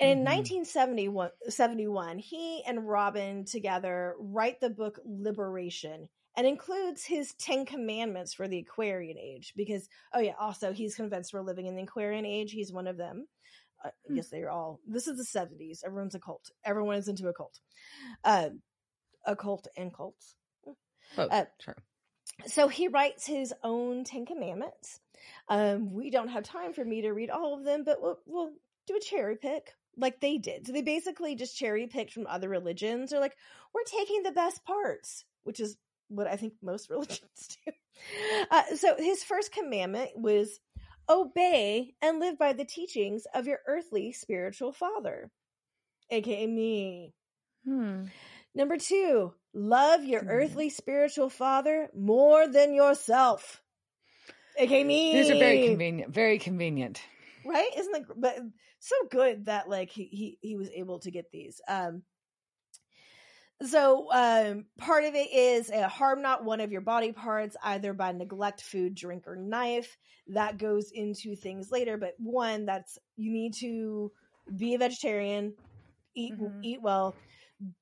[0.00, 0.24] And in Mhm.
[0.24, 8.34] 1971, 71, he and Robin together write the book Liberation and includes his 10 commandments
[8.34, 12.26] for the Aquarian age because, oh, yeah, also he's convinced we're living in the Aquarian
[12.26, 12.50] age.
[12.50, 13.28] He's one of them.
[13.84, 14.16] Uh, Hmm.
[14.16, 14.80] Yes, they're all.
[14.86, 15.84] This is the 70s.
[15.84, 16.50] Everyone's a cult.
[16.64, 17.60] Everyone is into a cult.
[18.24, 18.62] Um,
[19.24, 20.34] a cult and cults.
[21.16, 21.76] Both, Uh, sure.
[22.46, 25.00] So he writes his own Ten Commandments.
[25.48, 28.52] Um, we don't have time for me to read all of them, but we'll, we'll
[28.86, 30.66] do a cherry pick like they did.
[30.66, 33.10] So they basically just cherry picked from other religions.
[33.10, 33.36] They're like,
[33.74, 35.76] we're taking the best parts, which is
[36.08, 37.72] what I think most religions do.
[38.50, 40.60] Uh, so his first commandment was
[41.08, 45.30] obey and live by the teachings of your earthly spiritual father,
[46.10, 47.12] aka me.
[47.64, 48.04] Hmm.
[48.54, 53.62] Number two, love your earthly spiritual father more than yourself.
[54.58, 55.12] aka me.
[55.12, 56.14] These are very convenient.
[56.14, 57.00] Very convenient.
[57.44, 57.70] right?
[57.76, 58.38] Isn't that gr- but
[58.84, 61.60] so good that like he he, he was able to get these.
[61.68, 62.02] Um,
[63.62, 67.92] so um, part of it is uh, harm not one of your body parts either
[67.94, 69.96] by neglect, food, drink, or knife.
[70.28, 74.10] That goes into things later, but one that's you need to
[74.54, 75.54] be a vegetarian,
[76.14, 76.52] eat Mhm.
[76.62, 77.16] eat well.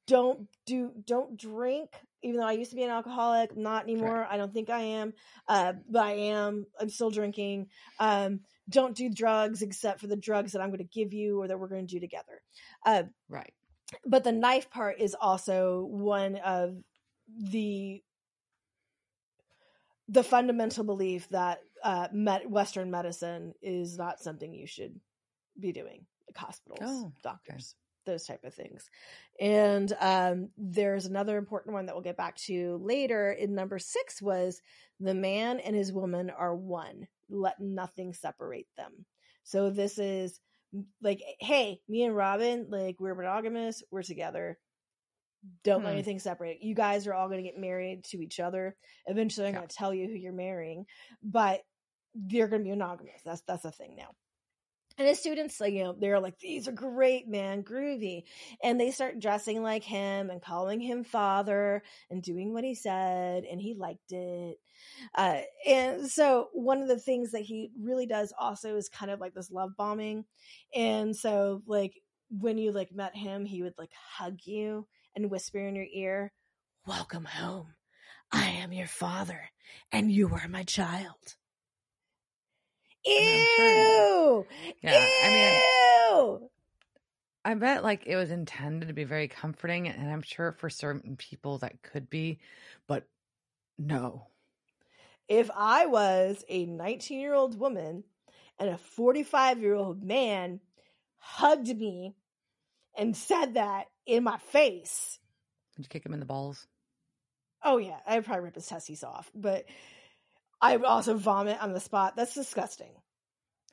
[0.06, 1.90] Don't do don't drink.
[2.22, 4.24] Even though I used to be an alcoholic, not anymore.
[4.30, 5.12] I don't think I am,
[5.48, 6.66] uh, but I am.
[6.78, 7.68] I'm still drinking.
[7.98, 8.40] Um,
[8.72, 11.58] don't do drugs except for the drugs that I'm going to give you or that
[11.58, 12.42] we're going to do together.
[12.84, 13.52] Uh, Right.
[14.06, 16.76] but the knife part is also one of
[17.38, 18.02] the
[20.08, 24.98] the fundamental belief that uh, med- Western medicine is not something you should
[25.58, 27.74] be doing, like hospitals, Oh, doctors,
[28.04, 28.90] those type of things.
[29.40, 33.30] And um, there's another important one that we'll get back to later.
[33.32, 34.60] In number six was
[35.00, 37.06] the man and his woman are one.
[37.32, 39.06] Let nothing separate them.
[39.44, 40.38] So this is
[41.02, 44.58] like, hey, me and Robin, like we're monogamous, we're together.
[45.64, 45.94] Don't let Hmm.
[45.94, 46.62] anything separate.
[46.62, 48.76] You guys are all going to get married to each other.
[49.06, 49.60] Eventually, I'm Yeah.
[49.60, 50.86] going to tell you who you're marrying,
[51.22, 51.62] but
[52.14, 53.22] you're going to be monogamous.
[53.24, 54.10] That's that's a thing now.
[54.98, 58.24] And his students, like, you know, they're like, these are great, man, groovy.
[58.62, 63.44] And they start dressing like him and calling him father and doing what he said.
[63.44, 64.58] And he liked it.
[65.14, 69.20] Uh, and so one of the things that he really does also is kind of
[69.20, 70.24] like this love bombing.
[70.74, 71.94] And so, like,
[72.28, 76.32] when you like met him, he would like hug you and whisper in your ear,
[76.86, 77.74] Welcome home.
[78.32, 79.50] I am your father
[79.92, 81.36] and you are my child.
[83.04, 84.46] Ew.
[84.82, 85.08] Yeah, Ew.
[85.20, 86.48] I mean,
[87.44, 91.16] I bet like it was intended to be very comforting, and I'm sure for certain
[91.16, 92.38] people that could be,
[92.86, 93.08] but
[93.78, 94.28] no.
[95.28, 98.04] if I was a 19 year old woman
[98.58, 100.60] and a 45 year old man
[101.16, 102.14] hugged me
[102.96, 105.18] and said that in my face,
[105.76, 106.66] Did you kick him in the balls?
[107.62, 109.64] oh yeah, I'd probably rip his testes off, but
[110.62, 112.14] I would also vomit on the spot.
[112.16, 112.92] That's disgusting.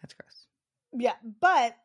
[0.01, 0.47] That's gross.
[0.93, 1.75] Yeah, but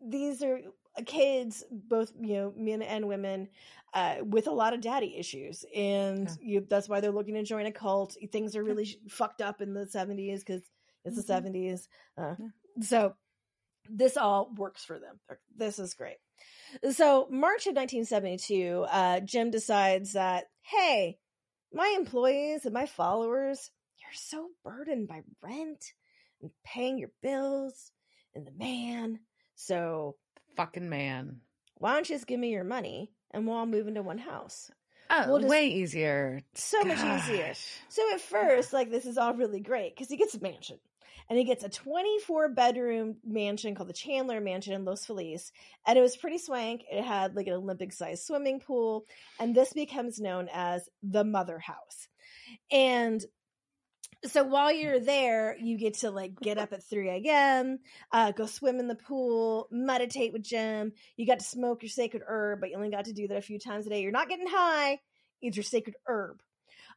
[0.00, 0.60] these are
[1.04, 3.48] kids, both you know, men and women,
[3.94, 7.66] uh, with a lot of daddy issues, and you, that's why they're looking to join
[7.66, 8.16] a cult.
[8.32, 10.62] Things are really sh- fucked up in the seventies because
[11.04, 11.26] it's the Mhm.
[11.26, 11.88] seventies.
[12.16, 12.48] Uh, Yeah.
[12.82, 13.14] So
[13.88, 15.20] this all works for them.
[15.56, 16.18] This is great.
[16.92, 21.18] So March of 1972, uh, Jim decides that hey,
[21.72, 23.70] my employees and my followers,
[24.08, 25.92] you're so burdened by rent
[26.40, 27.92] and paying your bills
[28.34, 29.20] and the man.
[29.54, 30.16] So
[30.56, 31.40] Fucking man.
[31.74, 34.70] why don't you just give me your money and we'll all move into one house?
[35.10, 36.42] Oh, We'll just- way easier.
[36.54, 37.52] So much easier.
[37.88, 40.78] So at first, like this is all really great because he gets a mansion.
[41.30, 45.52] And he gets a 24 bedroom mansion called the Chandler Mansion in Los Feliz.
[45.86, 46.84] And it was pretty swank.
[46.90, 49.04] It had like an Olympic sized swimming pool.
[49.38, 52.08] And this becomes known as the mother house.
[52.70, 53.22] And
[54.26, 57.78] so while you're there, you get to like get up at 3 a.m.,
[58.12, 60.92] uh, go swim in the pool, meditate with Jim.
[61.16, 63.42] You got to smoke your sacred herb, but you only got to do that a
[63.42, 64.02] few times a day.
[64.02, 64.98] You're not getting high.
[65.40, 66.40] It's your sacred herb.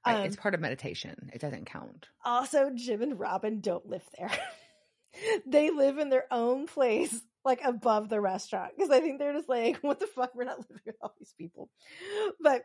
[0.05, 1.29] Right, Um, it's part of meditation.
[1.33, 2.07] It doesn't count.
[2.25, 4.31] also, Jim and Robin don't live there.
[5.45, 8.71] they live in their own place, like above the restaurant.
[8.75, 10.33] Because I think they're just like, what the fuck?
[10.33, 11.69] We're not living with all these people.
[12.41, 12.63] But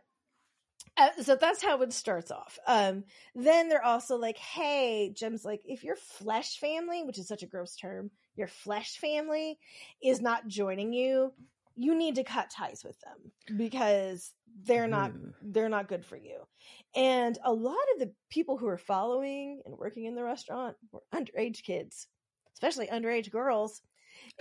[0.96, 2.58] uh, so that's how it starts off.
[2.66, 3.04] Um,
[3.34, 7.46] then they're also like, hey, Jim's like, if your flesh family, which is such a
[7.46, 9.58] gross term, your flesh family
[10.02, 11.32] is not joining you,
[11.74, 14.32] you need to cut ties with them because
[14.64, 15.34] they're not Ooh.
[15.42, 16.40] they're not good for you.
[16.94, 21.02] And a lot of the people who are following and working in the restaurant were
[21.14, 22.06] underage kids,
[22.54, 23.82] especially underage girls.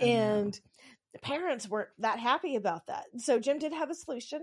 [0.00, 0.06] Oh.
[0.06, 0.58] And
[1.12, 3.04] the parents weren't that happy about that.
[3.18, 4.40] So Jim did have a solution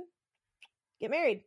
[1.00, 1.44] get married.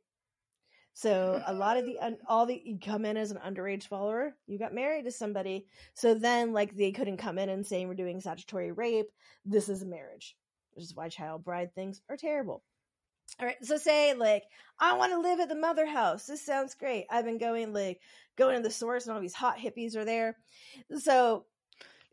[0.96, 4.34] So a lot of the un- all the you come in as an underage follower,
[4.46, 5.66] you got married to somebody.
[5.92, 9.10] So then like they couldn't come in and say we're doing statutory rape.
[9.44, 10.34] This is a marriage,
[10.72, 12.62] which is why child bride things are terrible.
[13.38, 14.44] All right, so say like
[14.80, 16.24] I want to live at the mother house.
[16.24, 17.04] This sounds great.
[17.10, 18.00] I've been going like
[18.36, 20.38] going to the source and all these hot hippies are there.
[20.98, 21.44] So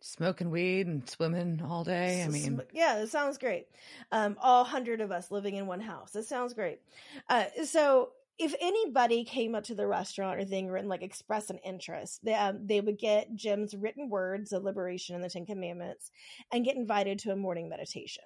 [0.01, 2.21] Smoking weed and swimming all day.
[2.21, 3.67] I mean, yeah, it sounds great.
[4.11, 6.11] Um, all hundred of us living in one house.
[6.11, 6.81] That sounds great.
[7.29, 11.59] Uh, so if anybody came up to the restaurant or thing and like express an
[11.59, 16.09] interest, they, um, they would get Jim's written words of liberation and the Ten Commandments
[16.51, 18.23] and get invited to a morning meditation.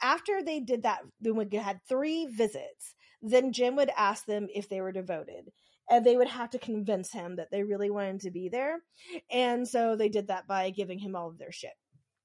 [0.00, 2.94] After they did that, they would had three visits.
[3.20, 5.50] Then Jim would ask them if they were devoted.
[5.90, 8.78] And they would have to convince him that they really wanted to be there.
[9.30, 11.72] And so they did that by giving him all of their shit.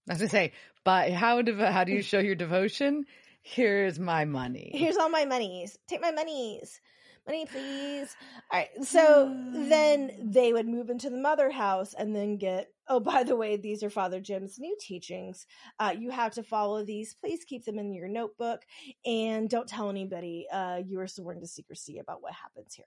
[0.10, 0.52] I was gonna say,
[0.84, 3.06] but how how do you show your devotion?
[3.44, 4.72] Here's my money.
[4.74, 5.78] here's all my monies.
[5.88, 6.80] Take my monies.
[7.28, 8.16] Money, please.
[8.52, 8.70] All right.
[8.84, 13.36] So then they would move into the mother house and then get, oh, by the
[13.36, 15.46] way, these are Father Jim's new teachings.
[15.78, 17.14] Uh, you have to follow these.
[17.14, 18.62] Please keep them in your notebook
[19.06, 20.48] and don't tell anybody.
[20.52, 22.86] Uh, you are sworn to secrecy about what happens here.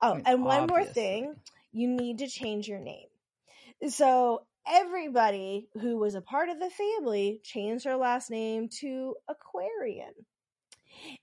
[0.00, 1.34] Oh, mean, and one more thing
[1.70, 3.08] you need to change your name.
[3.88, 10.12] So everybody who was a part of the family changed their last name to Aquarian.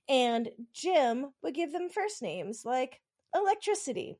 [0.08, 3.02] And Jim would give them first names like
[3.36, 4.20] Electricity,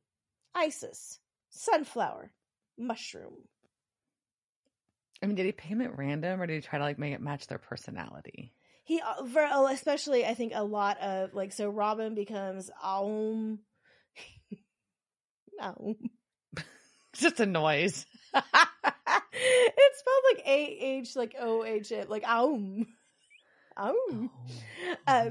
[0.54, 1.18] Isis,
[1.50, 2.32] Sunflower,
[2.78, 3.34] Mushroom.
[5.22, 7.12] I mean, did he pay them at random, or did he try to like make
[7.12, 8.52] it match their personality?
[8.84, 9.00] He,
[9.32, 13.58] for, uh, especially, I think a lot of like, so Robin becomes Aum.
[15.60, 15.96] Aum.
[17.20, 18.06] It's just a noise.
[18.34, 18.44] it's
[19.98, 22.24] spelled like A H, like O H, like.
[22.26, 22.86] Aum.
[25.06, 25.30] Uh,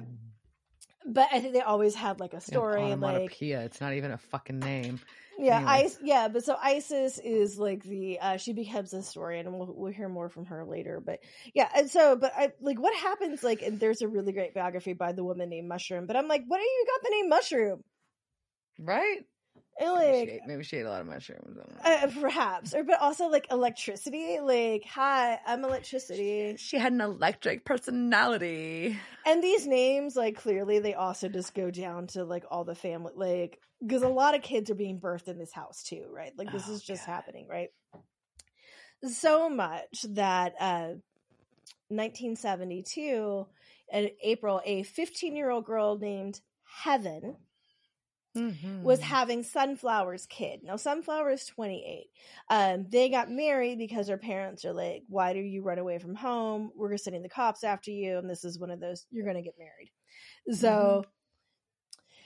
[1.03, 3.61] but I think they always had like a An story, like onomatopoeia.
[3.61, 4.99] It's not even a fucking name.
[5.40, 5.72] yeah, Anyway.
[5.72, 6.28] Ice, yeah.
[6.28, 10.10] But so Isis is like the uh she becomes a story, and we'll we'll hear
[10.10, 11.02] more from her later.
[11.03, 11.22] But
[11.56, 14.94] yeah, and so but I like what happens like, and there's a really great biography
[14.94, 16.06] by the woman named Mushroom.
[16.06, 17.84] But I'm like, what do you got the name Mushroom?
[18.80, 19.26] Right?
[19.80, 21.57] And Maybe, she ate, maybe she ate a lot of mushrooms.
[21.84, 24.39] Uh, perhaps, or but also like electricity.
[24.41, 26.56] Like, hi, I'm electricity.
[26.57, 28.97] She had an electric personality.
[29.26, 33.14] And these names, like, clearly they also just go down to like all the family,
[33.15, 36.34] like, because a lot of kids are being birthed in this house too, right?
[36.38, 37.14] Like, this Oh, is just God.
[37.14, 37.69] happening, right?
[39.07, 40.93] So much that uh
[41.89, 43.47] 1972,
[43.91, 46.41] in April, a 15 year old girl named
[46.84, 47.38] Heaven
[48.35, 49.03] was Mhm.
[49.03, 50.61] having Sunflower's kid.
[50.64, 52.07] Now, Sunflower is 28.
[52.49, 56.15] Um, they got married because her parents are like, Why do you run away from
[56.15, 56.72] home?
[56.76, 58.18] We're sending the cops after you.
[58.18, 59.91] And this is one of those, you're going to get married.
[60.51, 61.03] So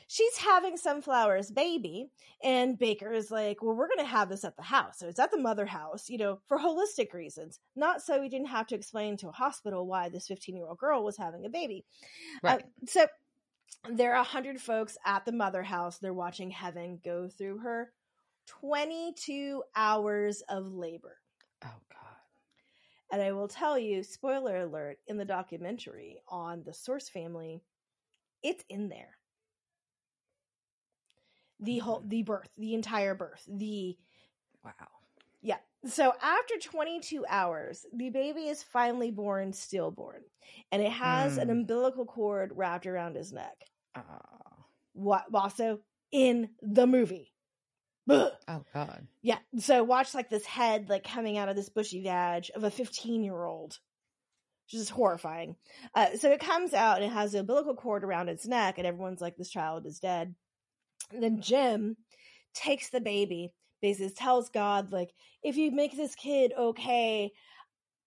[0.08, 2.10] she's having Sunflower's baby.
[2.44, 5.00] And Baker is like, Well, we're going to have this at the house.
[5.00, 8.48] So it's at the mother house, you know, for holistic reasons, not so we didn't
[8.48, 11.50] have to explain to a hospital why this 15 year old girl was having a
[11.50, 11.86] baby.
[12.44, 12.62] right.
[12.62, 13.08] Uh, so
[13.90, 15.98] there are a hundred folks at the mother house.
[15.98, 17.92] They're watching Heaven go through her
[18.48, 21.18] 22 hours of labor.
[21.66, 22.00] oh God.
[23.12, 27.62] And I will tell you, spoiler alert, in the documentary on the Source family,
[28.42, 29.18] it's in there.
[31.60, 33.98] The whole, the birth, the entire birth, the
[34.66, 34.72] Wow.
[35.42, 35.58] yeah.
[35.86, 40.24] So after 22 hours, the baby is finally born stillborn,
[40.72, 41.52] and it has an Mm.
[41.52, 43.58] umbilical cord wrapped around his neck.
[43.96, 44.02] Oh.
[44.94, 45.80] What also
[46.12, 47.32] in the movie.
[48.10, 48.32] Ugh.
[48.48, 49.08] oh God.
[49.22, 49.40] Yeah.
[49.58, 53.24] So watch like this head like coming out of this bushy badge of a 15
[53.24, 53.80] year old.
[54.66, 55.58] Which is horrifying.
[55.94, 58.88] Uh, so it comes out and it has the umbilical cord around its neck, and
[58.88, 60.36] everyone's like, this child is dead.
[61.12, 61.98] And then Jim
[62.54, 65.14] takes the baby, basically tells God, like,
[65.44, 67.34] if you make this kid okay,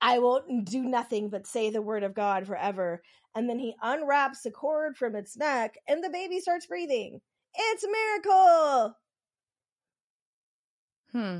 [0.00, 3.02] I will do nothing but say the word of God forever.
[3.34, 7.20] And then he unwraps the cord from its neck, and the baby starts breathing.
[7.54, 8.96] It's a miracle.
[11.12, 11.38] Hmm.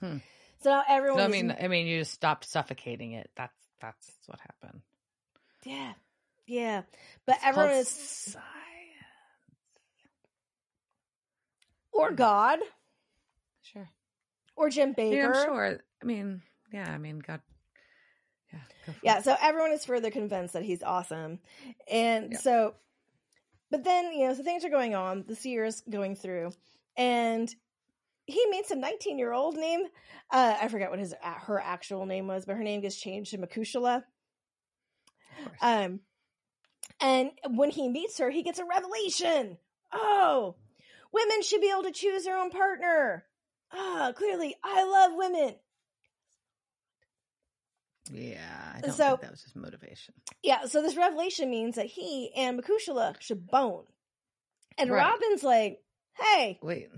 [0.00, 1.18] So now everyone.
[1.18, 3.30] So, I is- mean, I mean, you just stopped suffocating it.
[3.36, 4.82] That's that's what happened.
[5.64, 5.92] yeah,
[6.46, 6.82] yeah.
[7.26, 8.38] But It's everyone is, science.
[11.92, 12.58] or God.
[14.58, 15.16] Or Jim Baker.
[15.16, 15.78] Yeah, I'm sure.
[16.02, 16.90] I mean, yeah.
[16.90, 17.40] I mean, God.
[18.52, 18.60] Yeah.
[18.86, 19.24] Go Yeah, it.
[19.24, 21.38] so everyone is further convinced that he's awesome.
[21.90, 22.38] And Yeah.
[22.38, 22.74] so,
[23.70, 26.52] but then, you know, so things are going on, the seer's going through,
[26.96, 27.54] and
[28.26, 29.86] he meets a 19 year old name.
[30.30, 33.38] uh, I forget what his her actual name was, but her name gets changed to
[35.44, 35.58] course.
[35.60, 36.00] Um,
[37.00, 39.58] and when he meets her, he gets a revelation.
[39.92, 40.56] Oh,
[41.12, 43.24] women should be able to choose their own partner.
[43.72, 45.54] Ah, clearly, I love women.
[48.10, 48.72] yeah.
[48.76, 50.14] I don't so- think that was his motivation.
[50.42, 53.84] Yeah, so this revelation means that he and Makushla should bone.
[54.78, 55.02] And Right.
[55.10, 55.80] Robin's like,
[56.14, 56.88] hey, Wait.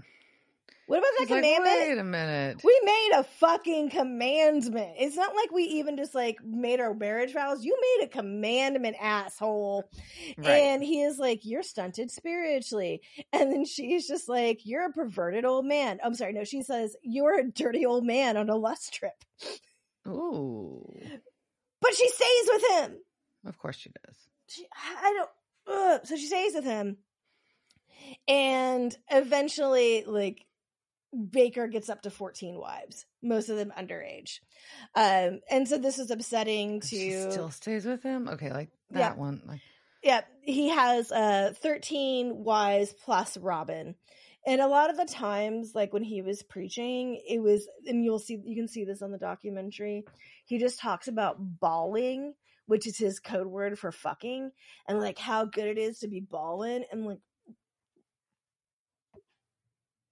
[0.90, 1.88] What about that He's like, commandment?
[1.88, 2.60] Wait a minute.
[2.64, 4.96] we made a fucking commandment.
[4.98, 7.64] It's not like we even just like made our marriage vows.
[7.64, 9.88] You made a commandment, asshole.
[10.36, 10.48] Right.
[10.48, 13.02] And he is like, You're stunted spiritually.
[13.32, 16.00] And then she's just like, You're a perverted old man.
[16.04, 19.12] I'm sorry, no, she says, You're a dirty old man on a lust trip.
[20.08, 20.84] Ooh.
[21.80, 22.96] But she stays with him.
[23.46, 24.16] Of course she does.
[24.48, 25.30] she, I don't.
[25.78, 26.00] Ugh.
[26.02, 26.96] So she stays with him,
[28.26, 30.44] and eventually, like
[31.30, 34.40] Baker gets up to fourteen wives, most of them underage,
[34.94, 36.86] um, and so this is upsetting to.
[36.88, 38.28] She still stays with him.
[38.28, 39.14] Okay, like that Yeah.
[39.14, 39.42] one.
[39.46, 39.60] Like
[40.02, 43.96] Yeah, he has uh thirteen wives plus Robin.
[44.46, 48.18] And a lot of the times, like when he was preaching, it was, and you'll
[48.18, 50.02] see, you can see this on the documentary.
[50.46, 52.32] He just talks about balling,
[52.64, 54.50] which is his code word for fucking,
[54.88, 57.18] and like how good it is to be balling, and like,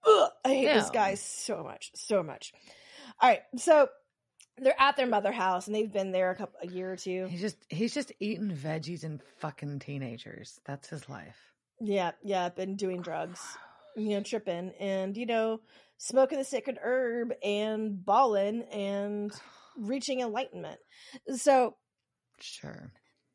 [0.08, 2.52] ugh, I hate this guy so much, so much.
[3.20, 3.88] All right, so
[4.58, 7.26] they're at their mother house, and they've been there a couple, a year or two.
[7.28, 10.60] he's just he's just eating veggies and fucking teenagers.
[10.64, 11.52] That's his life.
[11.80, 13.40] Yeah, yeah, been doing drugs.
[13.98, 15.60] you know, tripping and, you know,
[15.98, 19.32] smoking the sacred herb and balling and
[19.76, 20.78] reaching enlightenment.
[21.36, 21.76] So,
[22.40, 22.92] Sure.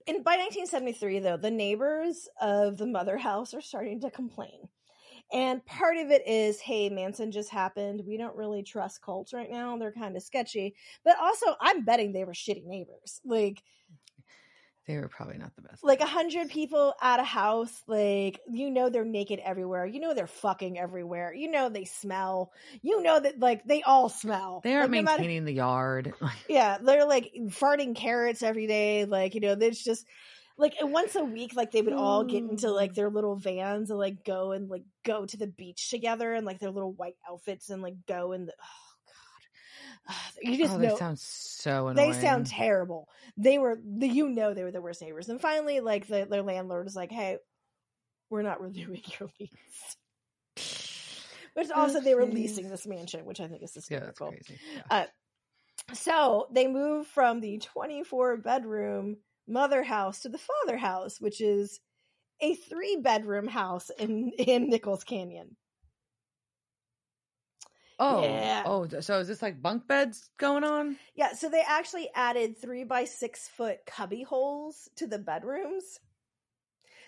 [0.07, 4.69] And by 1973, though, the neighbors of the mother house are starting to complain.
[5.33, 8.03] And part of it is, hey, Manson just happened.
[8.05, 9.75] We don't really trust cults right now.
[9.77, 10.75] They're kind of sketchy.
[11.03, 13.19] But also, I'm betting they were shitty neighbors.
[13.25, 13.63] Like,
[14.87, 15.83] They were probably not the best.
[15.83, 19.85] like a hundred people at a house, like you know they're naked everywhere.
[19.85, 21.33] You know they're fucking everywhere.
[21.33, 22.51] You know they smell.
[22.81, 24.59] You know that like they all smell.
[24.63, 26.13] they aren't Like, no matter- maintaining the yard.
[26.49, 29.05] yeah, they're like farting carrots every day.
[29.05, 30.05] Like you know, it's just
[30.57, 32.95] like and once a week, like they would all get into like Mm.
[32.95, 36.59] their little vans and like go and like go to the beach together and like
[36.59, 40.89] their little white outfits and like go and the, oh god, you just oh, know
[40.91, 42.11] they sound so annoying.
[42.11, 43.09] they sound terrible.
[43.35, 45.29] They were the you know they were the worst neighbors.
[45.29, 47.37] And finally, like the, their landlord is like, "Hey,
[48.29, 49.97] we're not renewing your lease."
[51.55, 54.29] Which also they were leasing this mansion, which I think is yeah, hysterical.
[54.29, 54.59] crazy.
[54.89, 55.05] Yeah.
[55.93, 59.17] So they move from the 24 bedroom
[59.47, 61.79] mother house to the father house, which is
[62.41, 65.55] a three bedroom house in in Nichols Canyon.
[67.99, 68.63] oh, yeah.
[68.65, 70.97] oh, so is this like bunk beds going on?
[71.15, 75.99] Yeah, so they actually added three by six foot cubby holes to the bedrooms.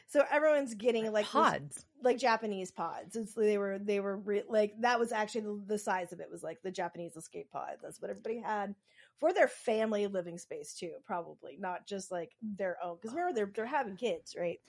[0.07, 1.83] So everyone's getting like pods.
[2.03, 3.15] like Japanese pods.
[3.15, 6.29] It's, they were they were re- like that was actually the, the size of it
[6.31, 7.77] was like the Japanese escape pod.
[7.81, 8.75] That's what everybody had
[9.19, 12.97] for their family living space too, probably not just like their own.
[13.01, 14.59] Because remember they're they're having kids, right?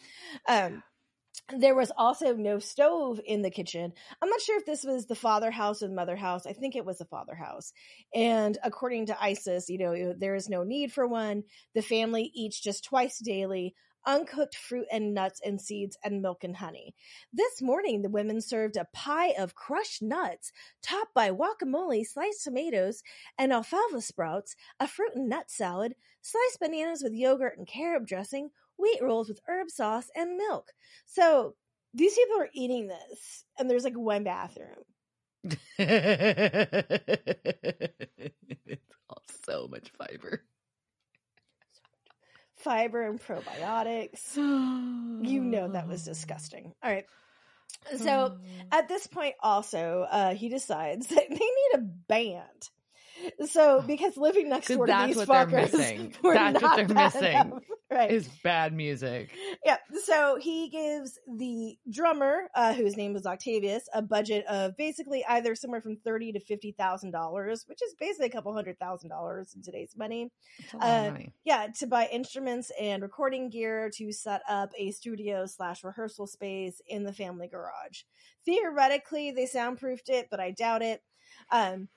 [0.48, 0.82] Um,
[1.56, 3.92] there was also no stove in the kitchen.
[4.20, 6.46] I'm not sure if this was the father house or the mother house.
[6.46, 7.72] I think it was the father house.
[8.14, 11.44] And according to ISIS, you know, there is no need for one.
[11.74, 13.74] The family eats just twice daily
[14.06, 16.94] uncooked fruit and nuts and seeds and milk and honey.
[17.32, 20.52] This morning, the women served a pie of crushed nuts
[20.82, 23.02] topped by guacamole, sliced tomatoes,
[23.36, 28.50] and alfalfa sprouts, a fruit and nut salad, sliced bananas with yogurt and carob dressing,
[28.78, 30.72] wheat rolls with herb sauce, and milk.
[31.04, 31.54] So
[31.92, 34.84] these people are eating this, and there's like one bathroom.
[35.78, 36.36] it's
[39.08, 40.42] all so much fiber.
[42.66, 44.36] Fiber and probiotics.
[44.36, 46.74] You know that was disgusting.
[46.82, 47.06] All right.
[47.96, 48.38] So
[48.72, 52.70] at this point also uh he decides that they need a band
[53.46, 56.14] so because living next door to that's these what they're fuckers missing.
[56.22, 57.24] That's what they're missing.
[57.24, 57.62] enough.
[57.90, 59.30] Right is bad music.
[59.64, 65.24] yeah so he gives the drummer uh whose name was octavius a budget of basically
[65.26, 69.08] either somewhere from 30 to 50 thousand dollars which is basically a couple hundred thousand
[69.10, 71.32] dollars in today's money It's a lot Uh, money.
[71.44, 76.80] yeah to buy instruments and recording gear to set up a studio slash rehearsal space
[76.88, 78.02] in the family garage
[78.44, 81.02] theoretically they soundproofed it but i doubt it
[81.52, 81.88] um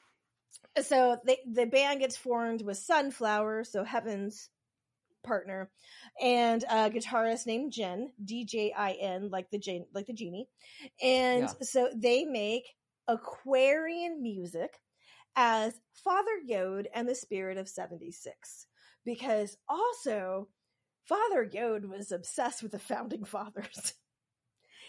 [0.82, 4.49] so they, the band gets formed with sunflower so heaven's
[5.24, 5.70] partner
[6.22, 10.48] and a guitarist named jen d-j-i-n like the Jane, like the genie
[11.02, 11.54] and Yeah.
[11.62, 12.64] so they make
[13.08, 14.80] aquarian music
[15.36, 18.68] as Father Yod and the Spirit of 76.
[19.06, 20.50] Because also,
[21.06, 23.94] Father Yod was obsessed with the founding fathers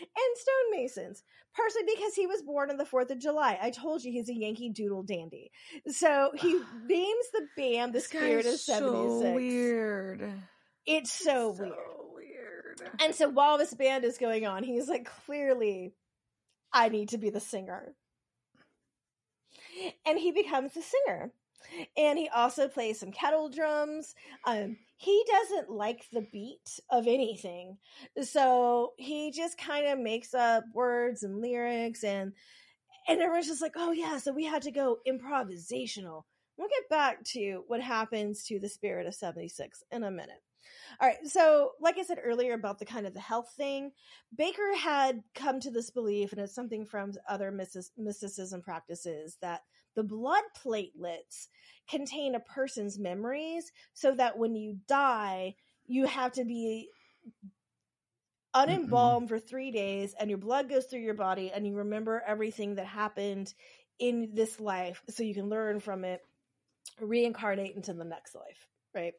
[0.01, 1.23] and stonemasons,
[1.55, 3.59] partially because he was born on the 4th of July.
[3.61, 5.51] I told you he's a Yankee Doodle dandy.
[5.89, 6.53] So he
[6.87, 8.69] names the band the Spirit of 76.
[8.69, 10.33] so weird.
[10.87, 11.73] It's so, weird.
[12.15, 12.91] weird.
[13.03, 15.95] And so while this band is going on, he's like, clearly,
[16.73, 17.95] I need to be the singer.
[20.07, 21.33] And he becomes the singer.
[21.97, 24.15] And he also plays some kettle drums.
[24.47, 27.79] Um, he doesn't like the beat of anything.
[28.23, 32.33] So he just kind of makes up words and lyrics and
[33.09, 36.23] and everyone's just like, oh yeah, so we had to go improvisational.
[36.57, 40.43] We'll get back to what happens to the spirit of 76 in a minute.
[41.01, 41.27] All right.
[41.27, 43.93] So, like I said earlier about the kind of the health thing,
[44.37, 49.63] Baker had come to this belief, and it's something from other mystic- mysticism practices, that
[49.95, 51.49] the blood platelets
[51.89, 55.55] contain a person's memories so that when you die,
[55.87, 56.89] you have to be
[58.55, 62.75] unembalmed for three days and your blood goes through your body and you remember everything
[62.77, 63.53] that happened
[63.99, 66.21] in this life so you can learn from it,
[67.01, 69.15] reincarnate into the next life, right?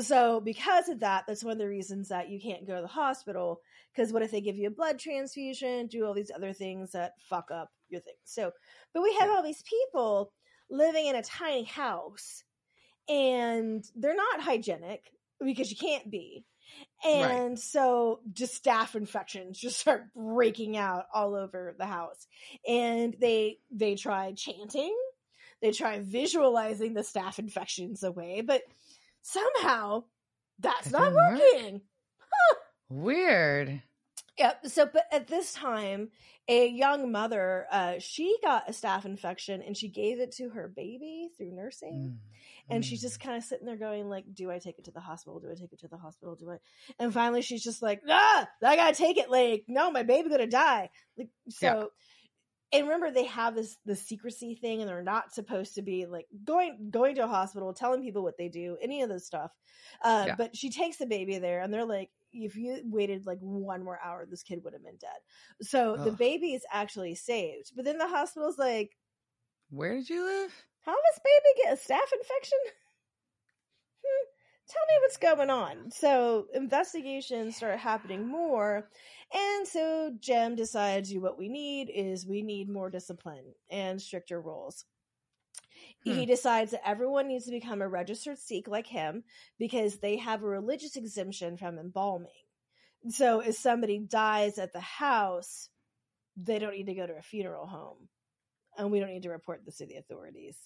[0.00, 2.88] So, because of that, that's one of the reasons that you can't go to the
[2.88, 3.60] hospital.
[3.92, 7.14] Because what if they give you a blood transfusion, do all these other things that
[7.28, 8.14] fuck up your thing?
[8.24, 8.52] So,
[8.94, 10.32] but we have all these people
[10.70, 12.44] living in a tiny house
[13.08, 15.02] and they're not hygienic
[15.40, 16.44] because you can't be.
[17.04, 17.30] Right.
[17.30, 22.26] And so just staph infections just start breaking out all over the house.
[22.68, 24.96] And they they try chanting,
[25.60, 28.62] they try visualizing the staph infections away, but
[29.22, 30.04] somehow
[30.58, 31.40] that's That not didn't work?
[31.40, 31.80] working.
[32.88, 33.82] Weird.
[34.38, 34.66] Yep.
[34.66, 36.08] So, but at this time,
[36.48, 40.66] a young mother, uh, she got a staph infection and she gave it to her
[40.66, 42.18] baby through nursing.
[42.18, 43.02] Mm, And she's mm.
[43.02, 45.38] just kind of sitting there going, like, do I take it to the hospital?
[45.40, 46.34] Do I take it to the hospital?
[46.34, 46.56] Do I?
[46.98, 49.30] And finally, she's just like, ah, I gotta take it.
[49.30, 50.90] Like, no, my baby gonna die.
[51.16, 51.66] Like, so.
[51.66, 51.84] Yeah.
[52.72, 56.26] And remember, they have this the secrecy thing, and they're not supposed to be like
[56.44, 59.50] going going to a hospital, telling people what they do, any of this stuff.
[60.02, 60.34] Uh, Yeah.
[60.36, 63.98] But she takes the baby there, and they're like, if you waited like one more
[64.04, 65.18] hour, this kid would have been dead.
[65.62, 67.72] So the baby is actually saved.
[67.74, 68.96] But then the hospital's like,
[69.70, 70.52] Where did you live?
[70.82, 72.58] how does baby get a staph infection?
[74.70, 75.90] Tell me what's going on.
[75.90, 78.88] So investigations start happening more.
[79.34, 84.84] And so Jim decides what we need is we need more discipline and stricter rules.
[86.04, 86.24] He Hmm.
[86.24, 89.24] decides that everyone needs to become a registered Sikh like him
[89.58, 92.30] because they have a religious exemption from embalming.
[93.08, 95.68] So if somebody dies at the house,
[96.36, 98.08] they don't need to go to a funeral home.
[98.78, 100.56] And we don't need to report this to the authorities.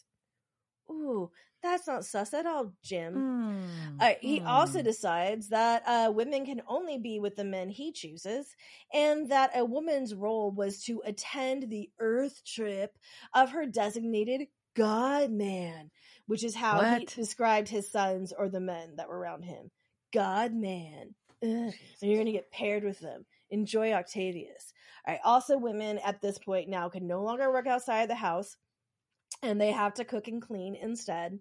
[0.91, 1.31] Ooh,
[1.63, 3.15] that's not sus at all, Jim.
[3.15, 4.85] Mm, Uh, he also mm.
[4.85, 8.55] decides that uh, women can only be with the men he chooses,
[8.93, 12.99] and that a woman's role was to attend the earth trip
[13.33, 15.91] of her designated God man,
[16.27, 19.71] which is how he described his sons or the men that were around him.
[20.13, 21.15] God man.
[21.43, 21.49] Ugh.
[21.49, 23.25] And you're going to get paired with them.
[23.51, 24.73] Enjoy Octavius.
[25.07, 25.21] All right.
[25.25, 28.57] Also, women at this point now can no longer work outside the house
[29.43, 31.39] and they have to cook and clean instead.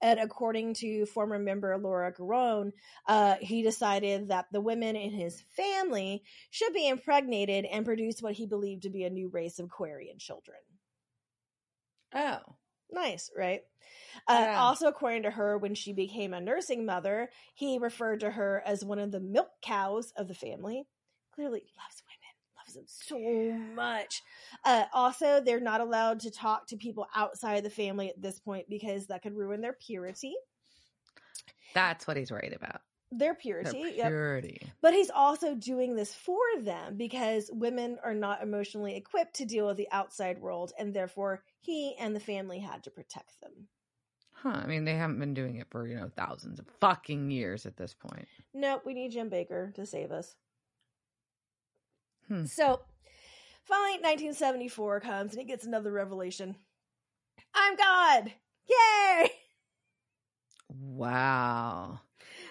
[0.00, 2.72] And according to former member Laura Garone,
[3.06, 8.34] uh, he decided that the women in his family should be impregnated and produce what
[8.34, 10.58] he believed to be a new race of Aquarian children.
[12.14, 12.56] Oh.
[12.92, 13.62] Nice, right?
[14.28, 14.60] Uh, Yeah.
[14.60, 18.84] Also, according to her, when she became a nursing mother, he referred to her as
[18.84, 20.84] one of the milk cows of the family.
[21.34, 22.01] Clearly loves
[22.86, 24.22] so much.
[24.64, 28.66] Uh, also, they're not allowed to talk to people outside the family at this point
[28.68, 30.34] because that could ruin their purity.
[31.74, 32.80] That's what he's worried about.
[33.10, 34.08] Their Their purity, yep.
[34.08, 34.62] purity.
[34.80, 39.66] But he's also doing this for them because women are not emotionally equipped to deal
[39.66, 43.68] with the outside world, and therefore he and the family had to protect them.
[44.32, 44.60] Huh.
[44.64, 47.76] I mean, they haven't been doing it for, you know, thousands of fucking years at
[47.76, 48.26] this point.
[48.52, 50.34] Nope, we need Jim Baker to save us.
[52.32, 52.46] Hmm.
[52.46, 52.80] So,
[53.64, 56.56] finally, 1974 comes and he gets another revelation.
[57.54, 58.32] I'm God!
[58.70, 59.30] Yay!
[60.70, 62.00] Wow.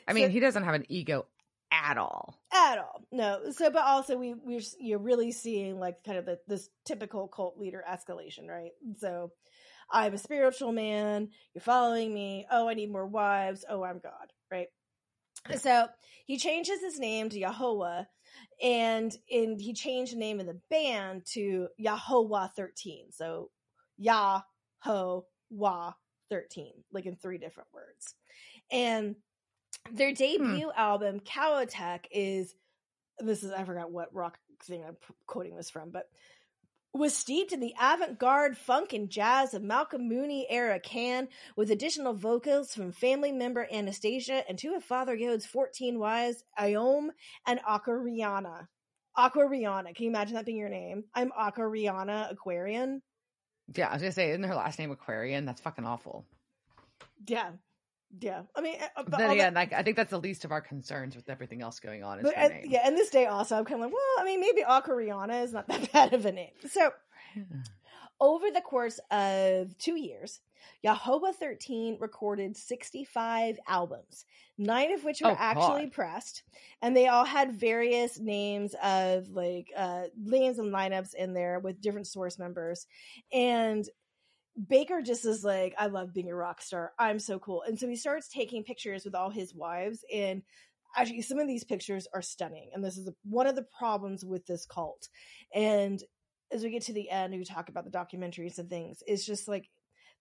[0.08, 1.26] I mean, he doesn't have an ego
[1.72, 2.38] at all.
[2.54, 3.50] At all, no.
[3.50, 7.58] So, but also we we're you're really seeing like kind of the, this typical cult
[7.58, 8.74] leader escalation, right?
[9.00, 9.32] So,
[9.90, 11.30] I'm a spiritual man.
[11.56, 12.46] You're following me.
[12.52, 13.66] Oh, I need more wives.
[13.68, 14.68] Oh, I'm God, right?
[15.58, 15.88] So
[16.26, 18.04] he changes his name to Yahweh,
[18.62, 23.12] and in he changed the name of the band to Ya Ho Wha 13.
[23.12, 23.50] So
[23.98, 24.42] Ya
[24.80, 25.94] Ho Wha
[26.30, 28.16] 13, like in three different words.
[28.72, 29.16] And
[29.92, 30.16] their hmm.
[30.16, 32.56] debut album, Kohoutek, is
[33.20, 34.98] this is I forgot what rock thing I'm
[35.28, 36.10] quoting this from, but
[36.94, 42.14] was steeped in the avant-garde funk and jazz of Malcolm Mooney era Can, with additional
[42.14, 47.10] vocals from family member Anastasia and two of Father Yod's 14 wives, Iome
[47.48, 48.68] and Aquariana.
[49.18, 49.96] Aquariana.
[49.96, 51.06] Can you imagine that being your name?
[51.14, 53.02] I'm Aquariana Aquarian.
[53.74, 55.46] Yeah, I was gonna say, isn't her last name Aquarian?
[55.46, 56.26] That's fucking awful.
[57.26, 57.52] Yeah.
[58.20, 58.42] Yeah.
[58.56, 60.62] I mean, uh, but then again, that- like I think that's the least of our
[60.62, 62.22] concerns with everything else going on.
[62.22, 64.62] But uh, yeah, and this day also, I'm kind of like, well, I mean, maybe
[64.64, 66.52] Aquariana is not that bad of a name.
[66.70, 66.92] So,
[68.20, 70.40] over the course of two years,
[70.84, 74.26] Ya Ho Wha 13 recorded 65 albums,
[74.58, 75.92] nine of which were Oh, actually God.
[75.94, 76.44] pressed,
[76.82, 81.82] and they all had various names of like uh, names and lineups in there with
[81.82, 82.86] different source members.
[83.34, 83.88] And
[84.68, 86.92] Baker just is like, I love being a rock star.
[87.00, 87.64] I'm so cool.
[87.68, 90.04] And so he starts taking pictures with all his wives.
[90.14, 90.44] And
[90.96, 92.70] actually, some of these pictures are stunning.
[92.74, 95.08] And this is one of the problems with this cult.
[95.56, 96.04] And
[96.52, 99.02] as we get to the end, we talk about the documentaries and things.
[99.08, 99.70] It's just like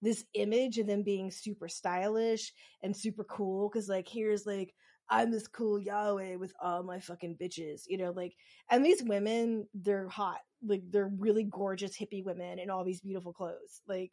[0.00, 2.52] this image of them being super stylish
[2.82, 3.68] and super cool.
[3.68, 4.74] Cause like, here's like,
[5.10, 8.34] I'm this cool Yahweh with all my fucking bitches, you know, like,
[8.70, 10.38] and these women, they're hot.
[10.64, 13.82] Like, they're really gorgeous hippie women in all these beautiful clothes.
[13.88, 14.12] Like,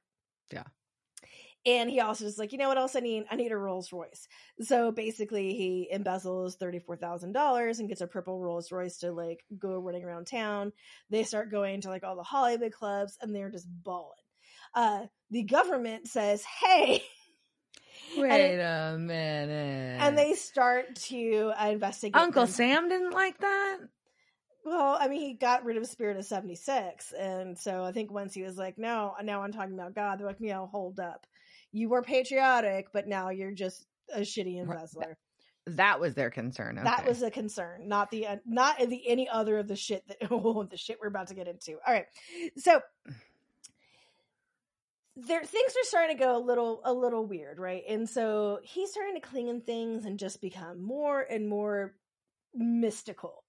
[0.52, 0.64] Yeah.
[1.66, 3.26] And he also is like, you know what else I need?
[3.30, 4.28] I need a Rolls Royce.
[4.62, 9.12] So basically, he embezzles thirty four thousand dollars and gets a purple Rolls Royce to
[9.12, 10.72] like go running around town.
[11.10, 14.16] They start going to like all the Hollywood clubs, and they're just balling.
[14.74, 17.04] Uh, the government says, "Hey,"
[18.18, 20.02] Wait a minute.
[20.02, 22.16] and they start to investigate.
[22.16, 22.54] Uncle them.
[22.54, 23.78] Sam didn't like that.
[24.68, 27.14] Well, I mean, he got rid of Spirit of 76.
[27.14, 30.28] And so I think once he was like, no, now I'm talking about God, they're
[30.28, 31.26] like, no, hold up.
[31.72, 35.18] You were patriotic, but now you're just a shitty embezzler.
[35.68, 36.82] That was their concern.
[36.84, 40.18] That was a concern, not the, uh, not the, any other of the shit that,
[40.32, 41.78] oh, the shit we're about to get into.
[41.88, 42.08] All right.
[42.58, 42.82] So
[45.16, 47.84] there, things are starting to go a little, a little weird, right?
[47.88, 51.96] And so he's starting to cling in things and just become more and more
[52.54, 53.46] mystical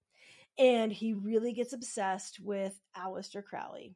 [0.59, 3.95] and he really gets obsessed with Aleister Crowley.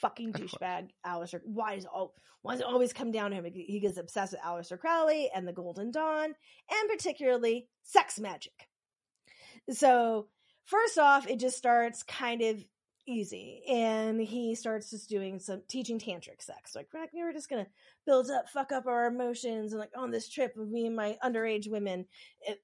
[0.00, 1.40] Fucking douchebag Aleister.
[1.44, 3.44] Why does all why does it always come down to him?
[3.52, 8.68] He gets obsessed with Aleister Crowley and the Golden Dawn, and particularly sex magic.
[9.70, 10.28] So
[10.64, 12.64] first off, it just starts kind of
[13.06, 16.74] easy, and he starts just doing some teaching tantric sex.
[16.74, 17.66] Like we were just gonna
[18.06, 21.16] build up, fuck up our emotions, and like on this trip of me and my
[21.24, 22.06] underage women,
[22.40, 22.60] it-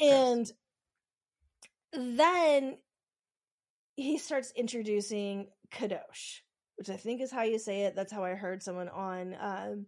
[0.00, 0.50] and
[1.92, 2.76] then
[3.96, 6.40] he starts introducing kadosh
[6.76, 7.94] which i think is how you say it.
[7.94, 9.86] That's how i heard someone on um,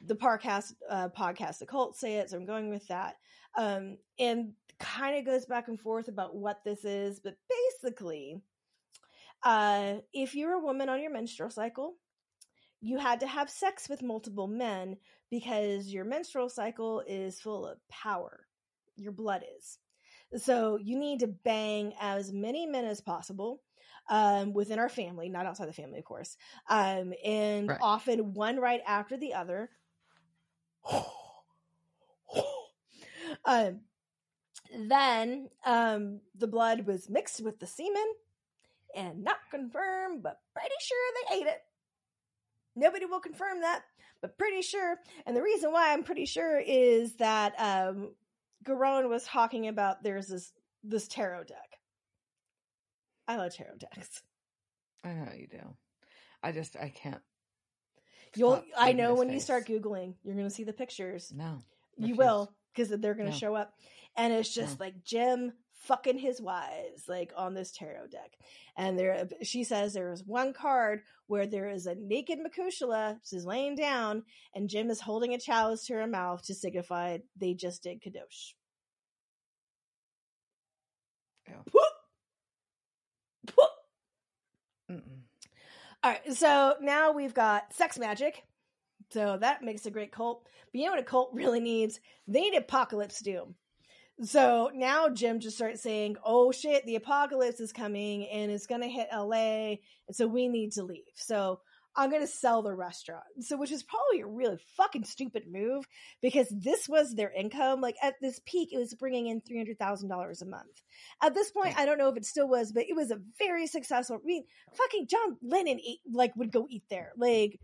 [0.00, 3.16] the podcast uh, podcast the cult say it so i'm going with that.
[3.56, 7.36] Um, and kind of goes back and forth about what this is but
[7.82, 8.40] basically
[9.42, 11.94] uh, if you're a woman on your menstrual cycle
[12.80, 14.96] you had to have sex with multiple men
[15.30, 18.46] because your menstrual cycle is full of power.
[18.96, 19.78] Your blood is
[20.36, 23.62] so you need to bang as many men as possible
[24.08, 26.36] um, within our family, not outside the family, of course.
[26.68, 27.78] Um, and Right.
[27.80, 29.70] often one right after the other.
[33.44, 33.80] um,
[34.76, 38.14] then um, the blood was mixed with the semen
[38.94, 41.62] and not confirmed, but pretty sure they ate it.
[42.76, 43.82] Nobody will confirm that,
[44.20, 44.98] but pretty sure.
[45.26, 48.14] And the reason why I'm pretty sure is that um,
[48.64, 51.78] Garon was talking about there's this this tarot deck.
[53.28, 54.22] I love tarot decks.
[55.04, 55.76] I know you do.
[56.42, 57.22] I just I can't.
[58.36, 61.32] You'll I know when you start googling, you're going to see the pictures.
[61.34, 61.62] No.
[61.96, 63.36] You will because they're going to No.
[63.36, 63.74] show up,
[64.16, 64.84] and it's just No.
[64.86, 68.38] like Jim fucking his wives like on this tarot deck.
[68.76, 73.18] And there, she says there is one card where there is a naked Makushla.
[73.28, 74.22] She's laying down,
[74.54, 78.52] and Jim is holding a chalice to her mouth to signify they just did kadosh.
[81.72, 81.74] Whoop!
[83.56, 83.70] Whoop!
[86.02, 88.44] All right, so now we've got sex magic.
[89.10, 90.46] So that makes a great cult.
[90.72, 91.98] But you know what a cult really needs?
[92.28, 93.56] They need apocalypse doom.
[94.22, 98.82] So now Jim just starts saying, oh shit, the apocalypse is coming and it's going
[98.82, 99.76] to hit LA.
[100.08, 101.04] And so we need to leave.
[101.14, 101.60] So
[101.96, 103.24] I'm going to sell the restaurant.
[103.40, 105.84] So, which is probably a really fucking stupid move
[106.22, 107.80] because this was their income.
[107.80, 110.82] Like at this peak, it was bringing in $300,000 a month.
[111.22, 113.66] At this point, I don't know if it still was, but it was a very
[113.66, 114.16] successful.
[114.16, 114.44] I mean,
[114.74, 115.80] fucking John Lennon
[116.12, 117.12] like would go eat there.
[117.16, 117.58] Like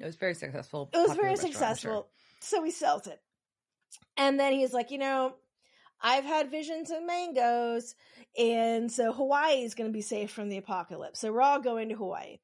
[0.00, 0.88] It was very successful.
[0.94, 1.46] it was very I'm sure.
[1.46, 2.08] successful.
[2.40, 3.20] So he sells it.
[4.16, 5.34] And then he's like, you know,
[6.02, 7.94] I've had visions of mangoes.
[8.38, 11.20] And so Hawaii is going to be safe from the apocalypse.
[11.20, 12.38] So we're all going to Hawaii.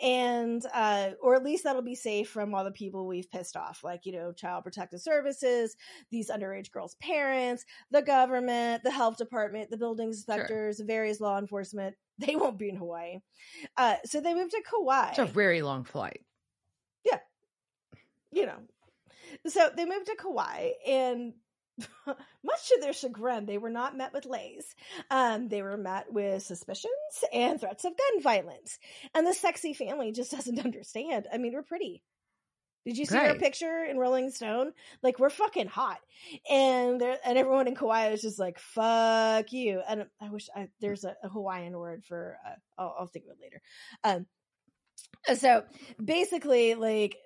[0.00, 3.82] And, uh, or at least that'll be safe from all the people we've pissed off,
[3.82, 5.76] like, you know, Child Protective Services,
[6.10, 11.94] these underage girls' parents, the government, the health department, the building inspectors, various law enforcement.
[12.18, 13.18] They won't be in Hawaii.
[13.76, 16.20] Uh, so they moved to Kauai It's a very long flight.
[17.04, 17.18] Yeah.
[18.30, 18.58] You know.
[19.46, 21.32] So they moved to Kauai, and
[22.06, 24.74] much to their chagrin, they were not met with leis.
[25.10, 26.92] Um, they were met with suspicions
[27.32, 28.78] and threats of gun violence.
[29.14, 31.26] And the sexy family just doesn't understand.
[31.32, 32.02] I mean, we're pretty.
[32.84, 34.72] Did you see our picture in Rolling Stone?
[35.04, 36.00] Like we're fucking hot,
[36.50, 40.66] and there and everyone in Kauai was just like "fuck you." And I wish I,
[40.80, 42.38] there's a, a Hawaiian word for.
[42.44, 43.62] Uh, I'll, I'll think of it later.
[44.02, 44.26] Um,
[45.34, 45.62] so
[46.04, 47.16] basically, like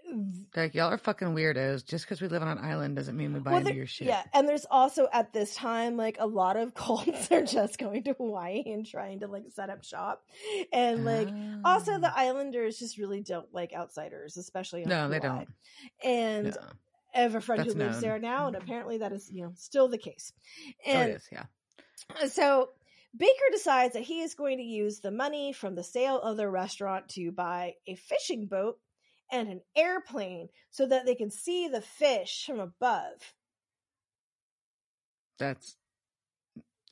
[0.54, 1.84] Like y'all are fucking weirdos.
[1.86, 4.06] Just because we live on an island doesn't mean we buy Well, into your shit.
[4.08, 8.04] Yeah, and there's also at this time like a lot of cults are just going
[8.04, 10.22] to Hawaii and trying to like set up shop,
[10.72, 11.28] and like
[11.64, 12.14] also the Ah.
[12.16, 15.48] Islanders just really don't like outsiders, especially no, they don't.
[16.04, 16.56] And No.
[17.14, 18.02] I have a friend That's who lives known.
[18.02, 20.34] there now, and apparently that is you know still the case.
[20.86, 21.28] Oh, And it is.
[21.32, 21.44] Yeah.
[22.28, 22.68] so
[23.16, 26.48] Baker decides that he is going to use the money from the sale of the
[26.48, 28.78] restaurant to buy a fishing boat
[29.30, 33.34] and an airplane so that they can see the fish from above.
[35.38, 35.76] That's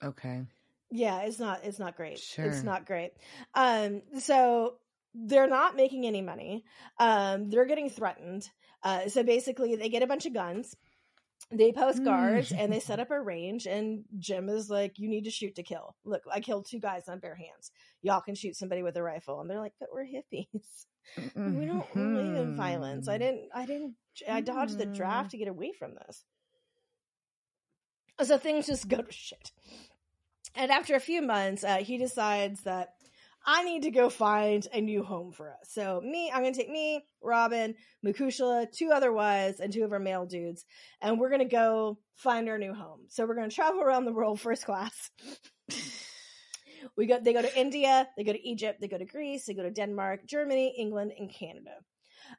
[0.03, 0.43] okay.
[0.91, 2.19] Yeah, it's not it's not great.
[2.19, 2.45] Sure.
[2.45, 3.13] It's not great.
[3.55, 4.75] Um so
[5.15, 6.65] they're not making any money.
[6.99, 8.49] Um they're getting threatened.
[8.83, 10.77] Uh so basically they get a bunch of guns
[11.51, 12.05] they post mm.
[12.05, 15.55] guards and they set up a range and jim is like you need to shoot
[15.57, 15.95] to kill.
[16.05, 17.71] Look i killed two guys on bare hands.
[18.03, 19.41] Y'all can shoot somebody with a rifle.
[19.41, 20.87] And they're like but we're hippies.
[21.37, 23.09] We don't believe in violence.
[23.09, 23.23] I mm-hmm.
[23.23, 23.95] didn't i didn't
[24.29, 25.31] i dodged the draft mm.
[25.33, 26.25] to get away from this.
[28.23, 29.51] So things just go to shit.
[30.55, 32.95] And after a few months uh, he decides that
[33.47, 35.71] I need to go find a new home for us.
[35.71, 39.99] So me, I'm gonna take me, Robin, Makushla, two other wives, and two of our
[39.99, 40.65] male dudes,
[41.03, 43.01] and we're gonna go find our new home.
[43.09, 45.11] So we're gonna travel around the world first class.
[46.97, 49.55] we go they go to India, they go to Egypt, they go to Greece, they
[49.55, 51.75] go to Denmark, Germany, England, and Canada.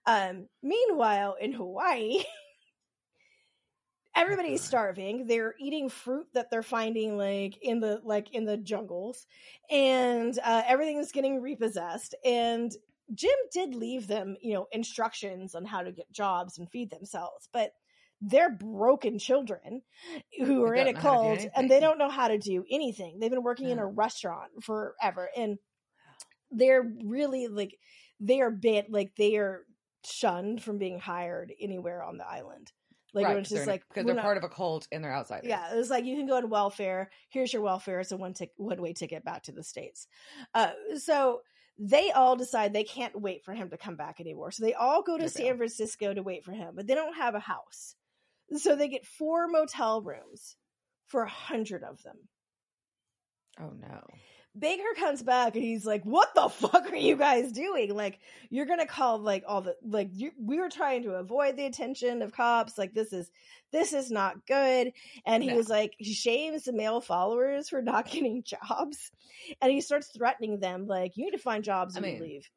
[0.06, 2.24] Um, meanwhile, in Hawaii,
[4.16, 5.28] everybody's starving.
[5.28, 9.26] They're eating fruit that they're finding like in the like in the jungles
[9.70, 12.72] and uh, everything's getting repossessed and
[13.14, 17.48] jim did leave them you know instructions on how to get jobs and feed themselves
[17.54, 17.74] but
[18.22, 19.82] they're broken children
[20.38, 23.20] who are in a cult and they don't know how to do anything.
[23.20, 23.74] They've been working yeah.
[23.74, 25.58] in a restaurant forever and
[26.52, 27.78] they're really like
[28.20, 29.66] they are bit like they are
[30.06, 32.72] shunned from being hired anywhere on the island
[33.16, 35.14] like right, it was just like because they're not, part of a cult and they're
[35.14, 35.42] outside.
[35.46, 37.10] Yeah, it was like you can go on welfare.
[37.30, 38.02] Here's your welfare.
[38.02, 40.08] It's a one tick one way ticket back to the states.
[40.54, 41.42] Uh, so
[41.80, 44.52] they all decide they can't wait for him to come back anymore.
[44.52, 47.36] So they all go to San Francisco to wait for him, but they don't have
[47.36, 47.96] a house.
[48.56, 50.56] So they get four motel rooms
[51.08, 52.18] for a hundred of them.
[53.60, 54.02] Oh no.
[54.58, 57.94] Baker comes back and he's like, "What the fuck are you guys doing?
[57.94, 58.20] Like,
[58.50, 62.22] you're gonna call like all the like you, we were trying to avoid the attention
[62.22, 62.78] of cops.
[62.78, 63.30] Like, this is
[63.72, 64.94] this is not good."
[65.26, 65.56] And he no.
[65.56, 69.12] was like, he shames the male followers for not getting jobs,
[69.62, 72.50] and he starts threatening them like, "You need to find jobs and mean, leave."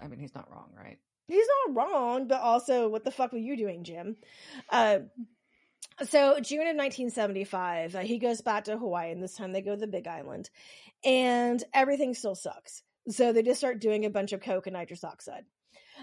[0.00, 0.98] I mean, he's not wrong, right?
[1.28, 4.16] He's not wrong, but also, what the fuck were you doing, Jim?
[4.68, 5.00] Uh,
[6.02, 9.74] so June of 1975, uh, he goes back to Hawaii, and this time they go
[9.74, 10.50] to the Big Island,
[11.04, 12.82] and everything still sucks.
[13.08, 15.44] So they just start doing a bunch of coke and nitrous oxide.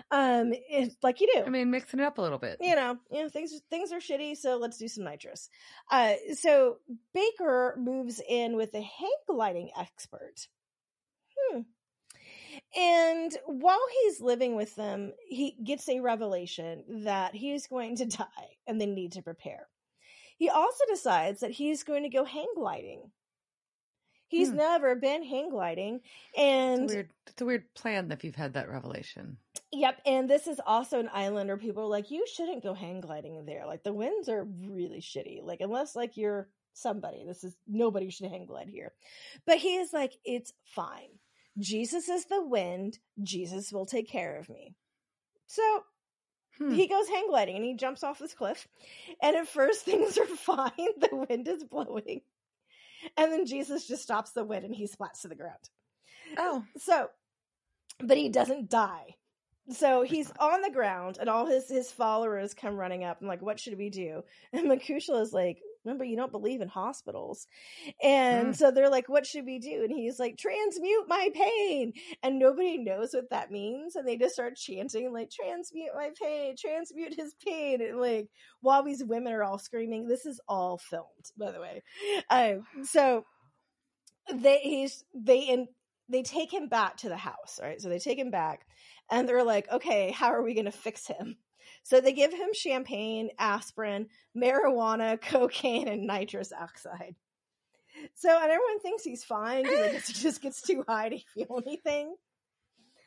[0.10, 1.44] Um, it's like you do.
[1.45, 2.57] I mean, mixing it up a little bit.
[2.61, 5.49] You know, you know things things are shitty, so let's do some nitrous.
[5.91, 6.78] Uh, so
[7.14, 10.48] Baker moves in with a hang gliding expert.
[11.38, 11.61] Hmm.
[12.76, 18.57] And while he's living with them, he gets a revelation that he's going to die
[18.68, 19.68] and they need to prepare.
[20.38, 23.11] He also decides that he's going to go hang gliding
[24.32, 24.56] He's hmm.
[24.56, 25.99] never been hang gliding,
[26.38, 29.36] and it's a, weird, it's a weird plan if you've had that revelation.
[29.74, 33.02] Yep, and this is also an island where people are like, you shouldn't go hang
[33.02, 33.66] gliding there.
[33.66, 35.44] Like the winds are really shitty.
[35.44, 38.94] Like unless like you're somebody, this is nobody should hang glide here.
[39.45, 41.10] But he is like, it's fine.
[41.60, 42.99] Jesus is the wind.
[43.22, 44.76] Jesus will take care of me.
[45.48, 45.84] So
[46.58, 46.74] Hmm.
[46.74, 48.68] He goes hang gliding and he jumps off this cliff.
[49.22, 50.72] And at first things are fine.
[50.78, 52.22] The wind is blowing
[53.18, 55.69] and then Jesus just stops the wind and he splats to the ground.
[56.38, 56.64] Oh.
[56.78, 57.10] So,
[57.99, 59.15] but he doesn't die.
[59.69, 63.41] So he's on the ground and all his his followers come running up and like,
[63.41, 64.23] what should we do?
[64.53, 67.48] And Makushla is like, remember you don't believe in hospitals.
[68.03, 68.56] And mm.
[68.56, 69.84] so they're like what should we do?
[69.84, 71.94] And he's like transmute my pain.
[72.24, 73.95] And nobody knows what that means.
[73.95, 77.82] And they just start chanting like transmute my pain transmute his pain.
[77.82, 78.30] And like
[78.62, 81.84] while these women are all screaming this is all filmed by the way.
[82.30, 83.26] Um, so
[84.34, 85.68] they he's they in
[86.10, 87.82] they take him back to the house right?
[87.82, 88.66] So they take him back
[89.10, 91.38] and they're like okay how are we going to fix him
[91.84, 97.16] so they give him champagne, aspirin, marijuana, cocaine, and nitrous oxide.
[98.16, 102.16] So and everyone thinks he's fine because he just gets too high to feel anything.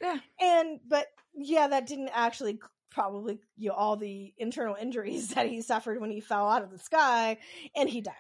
[0.01, 0.19] Yeah.
[0.41, 2.59] And but yeah, that didn't actually
[2.91, 6.71] probably you know all the internal injuries that he suffered when he fell out of
[6.71, 7.39] the sky,
[7.75, 8.15] and he dies.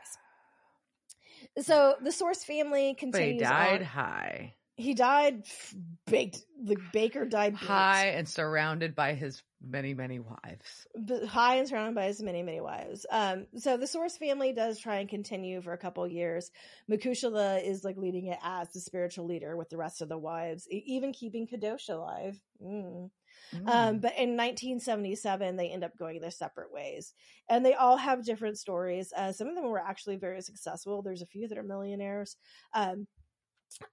[1.61, 3.41] So the Source family continues.
[3.41, 3.87] But he died on.
[3.87, 4.55] high.
[4.77, 5.45] He died
[6.07, 6.45] baked.
[6.63, 7.65] The baker died baked.
[7.65, 10.87] high and surrounded by his many, many wives.
[11.27, 13.07] high and surrounded by his many, many wives.
[13.11, 16.51] Um, so the Source family does try and continue for a couple years.
[16.91, 20.67] Makushla is like leading it as the spiritual leader with the rest of the wives,
[20.71, 22.41] even keeping Kadosh alive.
[22.63, 23.11] Mm.
[23.55, 23.69] Mm.
[23.69, 27.13] Um, but in 1977, they end up going their separate ways,
[27.49, 29.13] and they all have different stories.
[29.17, 31.03] Uh, some of them were actually very successful.
[31.03, 32.37] There's a few that are millionaires.
[32.75, 33.07] Um,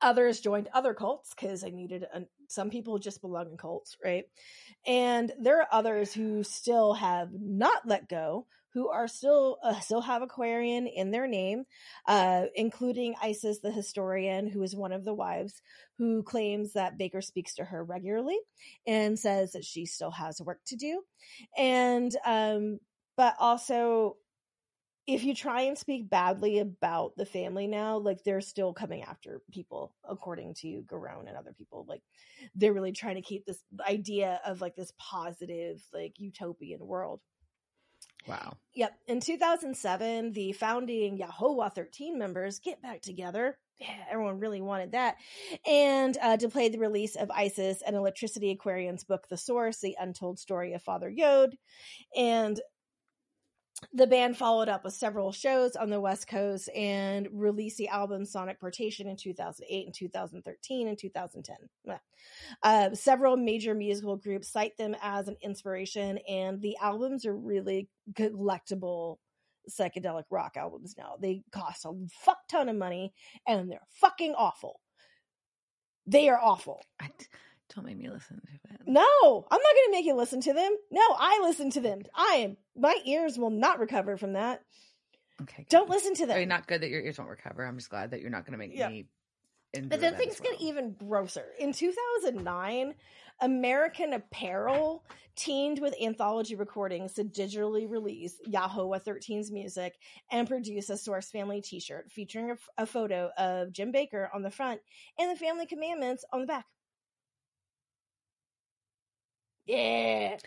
[0.02, 4.26] others joined other cults because they needed a, some people just belong in cults right?
[4.86, 10.02] And there are others who still have not let go who are still uh, still
[10.02, 11.66] have aquarian in their name
[12.08, 15.62] uh, including isis the historian who is one of the wives
[15.98, 18.38] who claims that baker speaks to her regularly
[18.88, 21.02] and says that she still has work to do.
[21.58, 22.80] And um,
[23.18, 24.18] but also
[25.08, 29.42] if you try and speak badly about the family now, like they're still coming after
[29.52, 31.86] people, according to Garone and other people.
[31.88, 32.02] Like
[32.56, 37.20] they're really trying to keep this idea of like this positive, like utopian world.
[38.28, 38.54] Wow.
[38.76, 38.94] Yep.
[39.08, 43.58] In 2007, the founding Ya Ho Wha 13 members get back together.
[43.80, 45.16] Yeah, everyone really wanted that.
[45.66, 49.98] And uh, to play the release of Isis and Electricity Aquarian's book, The Source, The
[50.00, 51.56] Untold Story of Father Yod.
[52.16, 52.62] And
[53.94, 58.26] the band followed up with several shows on the West Coast and released the album
[58.26, 62.00] Sonic Portation in 2008 and 2013 and 2010.
[62.64, 67.90] Uh, several major musical groups cite them as an inspiration, and the albums are really
[68.14, 69.18] collectible
[69.70, 71.16] psychedelic rock albums now.
[71.20, 73.14] They cost a fuck ton of money
[73.48, 74.80] and they're fucking awful.
[76.08, 76.84] They are awful.
[77.00, 77.10] I,
[77.76, 78.82] don't make me listen to it.
[78.88, 79.02] No,
[79.52, 80.76] I'm not going to make you listen to them.
[80.92, 82.02] No, I listen to them.
[82.16, 82.58] I am.
[82.76, 84.62] My ears will not recover from that.
[85.42, 85.66] Okay.
[85.70, 86.36] Don't listen to them.
[86.36, 87.66] I mean, not good that your ears won't recover.
[87.66, 88.90] I'm just glad that you're not going to make Yeah.
[88.90, 89.06] me.
[89.74, 91.46] But then things get even grosser.
[91.58, 92.94] In 2009,
[93.40, 95.06] American Apparel
[95.38, 99.96] teamed with Anthology Recordings to digitally release Ya Ho Wha 13's music
[100.30, 104.52] and produce a Source Family t shirt featuring a photo of Jim Baker on the
[104.52, 104.82] front
[105.18, 106.66] and the Family Commandments on the back.
[109.66, 110.38] Yeah.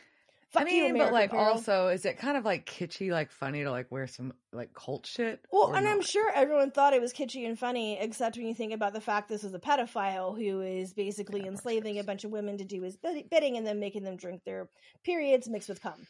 [0.50, 1.54] Fuck I you, mean, but like, Apparel.
[1.54, 5.04] also, is it kind of like kitschy, like funny to like wear some like cult
[5.04, 5.44] shit?
[5.50, 8.72] Well, and I'm sure everyone thought it was kitschy and funny, except when you think
[8.72, 12.30] about the fact this is a pedophile who is basically Yeah, enslaving a bunch of
[12.30, 14.68] women to do his bidding and then making them drink their
[15.02, 16.06] periods mixed with cum.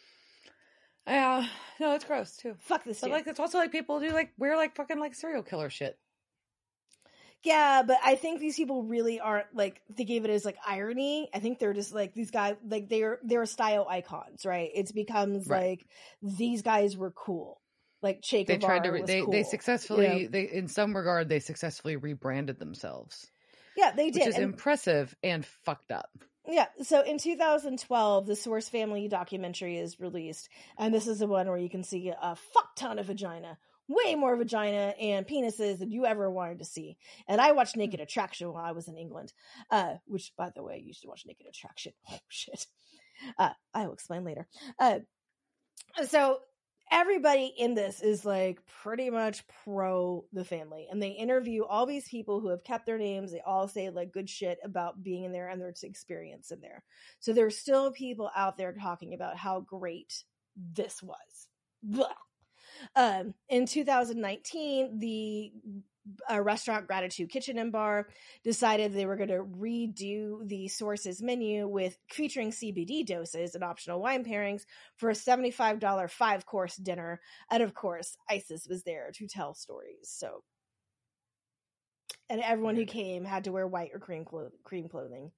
[1.07, 1.47] Yeah,
[1.81, 2.55] no, it's gross too.
[2.61, 3.13] Fuck this But dude.
[3.15, 5.99] like, it's also like people do like wear like fucking like serial killer shit.
[7.45, 11.29] Yeah, but I think these people really aren't like they gave it as like irony.
[11.35, 14.71] I think they're just like these guys, like they're they're style icons, right?
[14.75, 15.69] It's becomes Right.
[15.71, 15.87] like
[16.23, 17.61] these guys were cool.
[18.03, 18.91] Like Che They tried to.
[18.91, 20.07] Re- they cool, they you successfully.
[20.25, 20.29] know?
[20.29, 23.31] They in some regard they successfully rebranded themselves,
[23.77, 24.21] yeah, they did.
[24.21, 26.11] which is and- impressive and fucked up.
[26.47, 31.49] Yeah, so in 2012, the Source Family documentary is released, and this is the one
[31.49, 33.57] where you can see a fuck ton of vagina,
[33.89, 36.97] way more vagina and penises than you ever wanted to see.
[37.28, 39.32] And I watched Naked Attraction while I was in England,
[39.70, 41.93] uh, which, by the way, you should watch Naked Attraction.
[42.11, 42.66] Oh shit,
[43.39, 44.47] uh, I will explain later.
[44.78, 45.01] Uh,
[46.06, 46.39] so
[46.90, 52.09] everybody in this is like pretty much pro the family and they interview all these
[52.09, 55.32] people who have kept their names they all say like good shit about being in
[55.32, 56.85] there and their experience in there
[57.20, 60.24] so there's still people out there talking about how great
[60.74, 61.48] this was
[61.82, 62.06] Blah.
[62.97, 65.52] Um in 2019 the
[66.31, 68.09] uh, restaurant gratitude kitchen and bar
[68.43, 74.01] decided they were going to redo the sources menu with featuring cbd doses and optional
[74.01, 74.62] wine pairings
[74.97, 77.20] for a $75 five course dinner.
[77.51, 80.09] And of course, Isis was there to tell stories.
[80.11, 80.43] So,
[82.28, 85.31] and everyone who came had to wear white or cream, clo- cream clothing.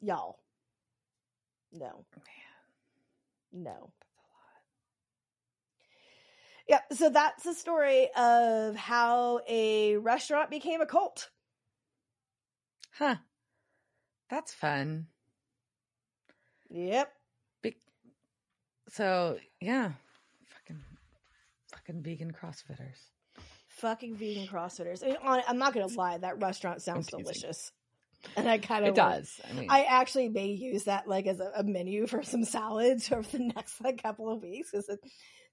[0.00, 0.38] Y'all.
[1.72, 2.04] No.
[3.52, 3.92] No.
[6.70, 6.92] Yep.
[6.92, 11.28] So that's the story of how a restaurant became a cult.
[12.96, 13.16] Huh.
[14.30, 15.08] That's fun.
[16.68, 17.12] Yep.
[17.62, 17.74] Big.
[18.90, 19.90] So yeah,
[20.46, 20.80] fucking,
[21.72, 22.98] fucking vegan CrossFitters.
[23.66, 25.02] Fucking vegan CrossFitters.
[25.02, 26.18] I mean, I'm not going to lie.
[26.18, 27.72] That restaurant sounds delicious.
[28.36, 29.40] And I kind of It does.
[29.48, 33.10] I mean, I actually may use that like as a, a menu for some salads
[33.12, 34.88] over the next like couple of weeks because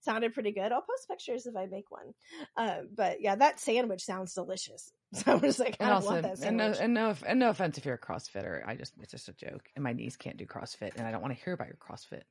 [0.01, 0.71] sounded pretty good.
[0.71, 2.13] I'll post pictures if I make one.
[2.55, 4.91] Uh, but yeah, that sandwich sounds delicious.
[5.13, 6.79] So I'm just like, I also, want that and no, sandwich.
[6.81, 8.61] and no, and no offense if you're a CrossFitter.
[8.67, 9.69] I just, it's just a joke.
[9.73, 12.23] And my knees can't do CrossFit, and I don't want to hear about your CrossFit.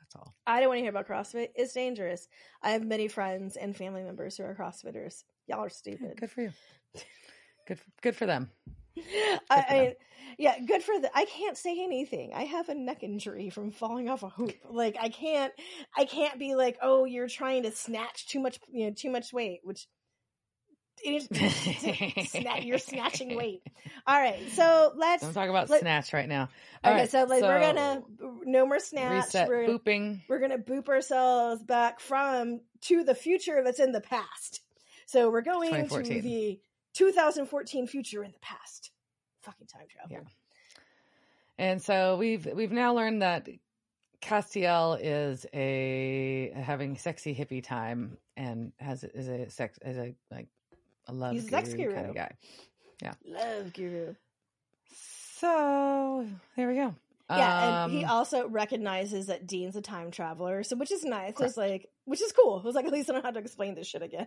[0.00, 0.34] That's all.
[0.46, 1.50] I don't want to hear about CrossFit.
[1.54, 2.26] It's dangerous.
[2.62, 5.24] I have many friends and family members who are CrossFitters.
[5.48, 6.18] Y'all are stupid.
[6.18, 6.52] Good for you.
[7.66, 8.50] Good, good for them.
[9.50, 9.94] I, I
[10.38, 11.10] yeah, good for the.
[11.16, 12.32] I can't say anything.
[12.34, 14.54] I have a neck injury from falling off a hoop.
[14.68, 15.52] Like I can't,
[15.96, 19.32] I can't be like, oh, you're trying to snatch too much, you know, too much
[19.32, 19.86] weight, which
[21.04, 23.62] it is, sna- you're snatching weight.
[24.06, 25.22] All right, so let's.
[25.22, 26.48] I'm talking about let- snatch right now.
[26.82, 28.02] All okay, right, so like we're gonna
[28.44, 29.26] no more snatch.
[29.26, 30.22] reset We're, booping.
[30.28, 34.60] we're gonna boop ourselves back from to the future that's in the past.
[35.06, 36.60] So we're going to the
[36.94, 38.90] 2014 future in the past.
[39.42, 40.10] Fucking time travel.
[40.10, 40.30] Yeah.
[41.58, 43.48] And so we've we've now learned that
[44.20, 50.48] Castiel is a having sexy hippie time and has is a sex is a like
[51.06, 52.32] a love He's a sex guru kind of guy.
[53.02, 53.12] Yeah.
[53.26, 54.14] Love guru.
[55.36, 56.26] So
[56.56, 56.94] there we go.
[57.30, 61.30] Yeah, and he Um, also recognizes that Dean's a time traveler, so which is nice.
[61.30, 62.58] It was like, which is cool.
[62.58, 64.26] It was like at least I don't have to explain this shit again.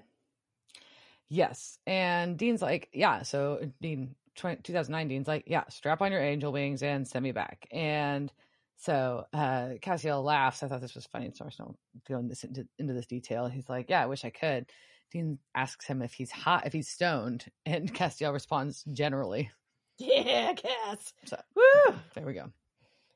[1.29, 1.77] Yes.
[1.85, 3.23] And Dean's like, yeah.
[3.23, 7.31] So Dean, 20, 2009, Dean's like, yeah, strap on your angel wings and send me
[7.31, 7.67] back.
[7.71, 8.31] And
[8.77, 10.63] so uh, Castiel laughs.
[10.63, 11.31] I thought this was funny.
[11.33, 11.77] So I don't
[12.07, 13.47] go this, into, into this detail.
[13.47, 14.67] He's like, yeah, I wish I could.
[15.11, 17.45] Dean asks him if he's hot, if he's stoned.
[17.65, 19.51] And Castiel responds generally.
[19.97, 21.13] Yeah, Cass.
[21.25, 21.95] So Woo!
[22.13, 22.51] there we go.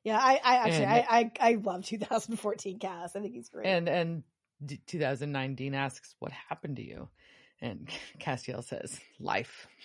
[0.03, 3.15] Yeah, I, I actually, And- I, I, I love 2014 Cass.
[3.15, 3.67] I think he's great.
[3.67, 4.23] And and
[4.65, 7.07] D- 2009, Dean asks, what happened to you?
[7.61, 7.88] And
[8.19, 9.67] Castiel says, life.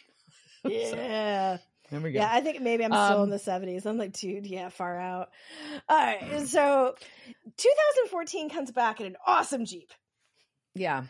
[0.65, 1.59] So, yeah.
[1.93, 2.19] there we go.
[2.19, 3.87] Yeah, I think maybe I'm still in Um, the 70s.
[3.87, 5.29] I'm like, dude, yeah, far out.
[5.89, 6.45] All right.
[6.49, 6.97] So
[7.57, 9.93] 2014 comes back in an awesome Jeep.
[10.75, 11.05] Yeah.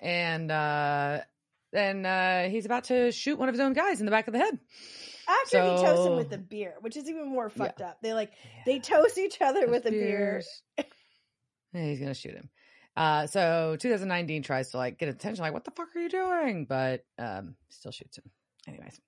[0.00, 1.20] And uh
[1.72, 4.32] then uh he's about to shoot one of his own guys in the back of
[4.32, 4.58] the head.
[5.28, 7.64] After he toasts him with So- the beer, which is even more Yeah.
[7.66, 7.98] fucked up.
[8.00, 8.32] They like,
[8.64, 10.42] they toast each other Those with a beer.
[10.78, 10.86] beers.
[11.74, 12.48] He's gonna shoot him.
[12.96, 16.66] Uh so 2019 tries to like get attention, like, what the fuck are you doing?
[16.66, 18.24] But um still shoots him.
[18.68, 19.00] Anyways.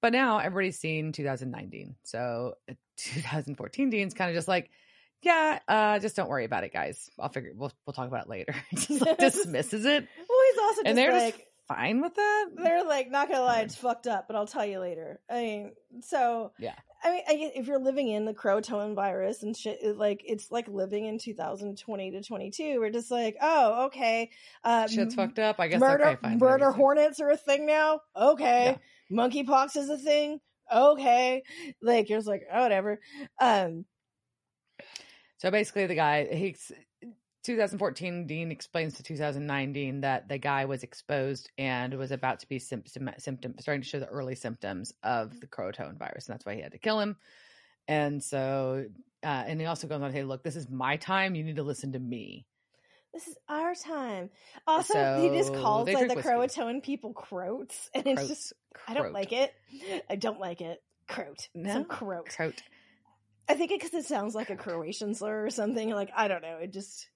[0.00, 1.96] But now everybody's seen 2019.
[2.04, 4.70] So uh, 2014 Dean's kind of just like,
[5.22, 7.10] yeah, uh, just don't worry about it, guys.
[7.18, 8.54] I'll figure we'll we'll talk about it later.
[8.74, 10.06] just like dismisses it.
[10.28, 12.46] Well, he's also just And they're like, just fine with that.
[12.56, 15.20] they're like, not gonna lie, it's fucked up, but I'll tell you later.
[15.28, 15.72] I mean,
[16.02, 16.74] so Yeah.
[17.02, 20.50] I mean, I if you're living in the Croatoan virus and shit, it, like it's
[20.50, 22.80] like living in 2020 to 22.
[22.80, 24.30] We're just like, oh, okay,
[24.64, 25.60] uh, Shit's m- fucked up.
[25.60, 26.38] I guess murder okay, fine.
[26.38, 28.00] murder hornets are a thing now.
[28.16, 28.76] Okay,
[29.12, 30.40] monkeypox is a thing.
[30.72, 31.42] Okay,
[31.80, 32.98] like you're just like, oh, whatever.
[33.40, 33.84] Um,
[35.38, 36.56] So basically, the guy he
[37.48, 42.58] 2014 Dean explains to 2019 that the guy was exposed and was about to be
[42.58, 46.54] symptom symptom starting to show the early symptoms of the Croatoan virus, and that's why
[46.54, 47.16] he had to kill him.
[47.86, 48.84] And so,
[49.22, 51.34] uh, and he also goes on, "Hey, look, this is my time.
[51.34, 52.44] You need to listen to me."
[53.14, 54.28] this is our time.
[54.66, 56.28] Also, he just calls like the whiskey.
[56.28, 58.52] Croatoan people croats, and it's just
[58.86, 59.54] I don't like it.
[60.10, 60.82] I don't like it.
[61.08, 61.48] Croat.
[61.54, 61.72] No?
[61.72, 62.28] Some croat.
[62.28, 62.62] Croat.
[63.48, 65.88] I think it because it sounds like a Croatian slur or something.
[65.88, 66.58] Like I don't know.
[66.58, 67.08] It just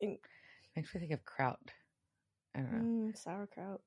[0.00, 1.58] Makes me think of kraut.
[2.54, 3.08] I don't know.
[3.12, 3.80] mm, sauerkraut.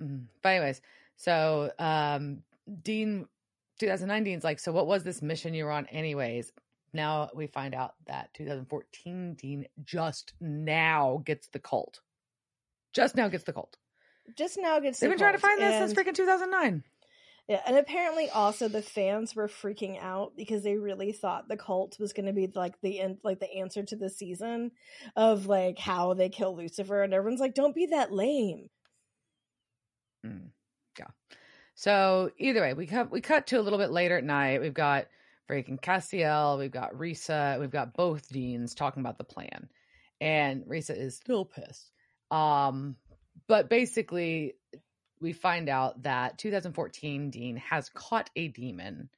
[0.00, 0.24] Mm.
[0.42, 0.80] But anyways,
[1.16, 2.42] so um
[2.82, 3.26] Dean
[3.80, 6.52] 2019 is like, so what was this mission you were on anyways?
[6.92, 12.00] Now we find out that 2014 Dean just now gets the cult.
[12.92, 13.76] Just now gets the cult.
[14.36, 14.98] Just now gets.
[14.98, 15.10] The cult.
[15.10, 16.84] They've the been trying to find this and- since freaking 2009.
[17.48, 21.98] Yeah, and apparently also the fans were freaking out because they really thought the cult
[21.98, 24.72] was going to be like the end, like the answer to the season
[25.16, 28.68] of like how they kill Lucifer, and everyone's like, "Don't be that lame."
[30.26, 30.50] Mm,
[30.98, 31.06] yeah.
[31.74, 34.60] So either way, we cut we cut to a little bit later at night.
[34.60, 35.06] We've got
[35.50, 39.70] freaking Castiel, we've got Risa, we've got both deans talking about the plan,
[40.20, 41.92] and Risa is still pissed.
[42.30, 42.96] Um,
[43.46, 44.56] but basically,
[45.20, 49.10] we find out that 2014 Dean has caught a demon,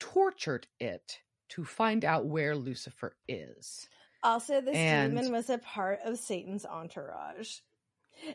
[0.00, 1.20] tortured it
[1.50, 3.88] to find out where Lucifer is.
[4.22, 7.60] Also, this And- demon was a part of Satan's entourage,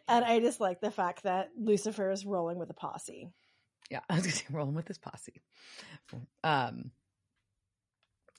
[0.07, 3.30] and I just like the fact that Lucifer is rolling with a posse.
[3.90, 5.41] yeah, I was gonna say rolling with this posse.
[6.44, 6.91] Um,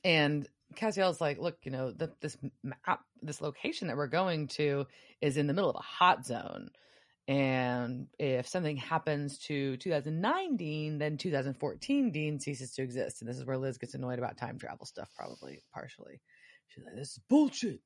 [0.03, 4.87] and Castiel's like, look, you know, the, this map, this location that we're going to
[5.21, 6.71] is in the middle of a hot zone.
[7.27, 13.23] And if something happens to 2009 Dean, then 2014 Dean ceases to exist.
[13.23, 16.21] And this is where Liz gets annoyed about time travel stuff, probably partially.
[16.69, 17.81] She's like, this is bullshit.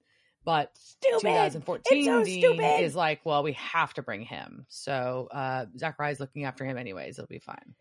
[0.45, 1.21] But Stupid.
[1.21, 2.83] 2014 so Dean stupid.
[2.83, 4.67] is like, well, we have to bring him.
[4.69, 7.19] So uh Zachariah's looking after him anyways.
[7.19, 7.75] It'll be fine.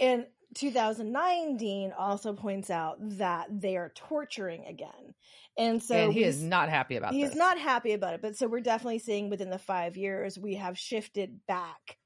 [0.00, 5.14] And 2009 Dean also points out that they are torturing again.
[5.56, 7.36] And so and he is not happy about he's this.
[7.36, 8.22] not happy about it.
[8.22, 11.98] But so we're definitely seeing within the five years, we have shifted back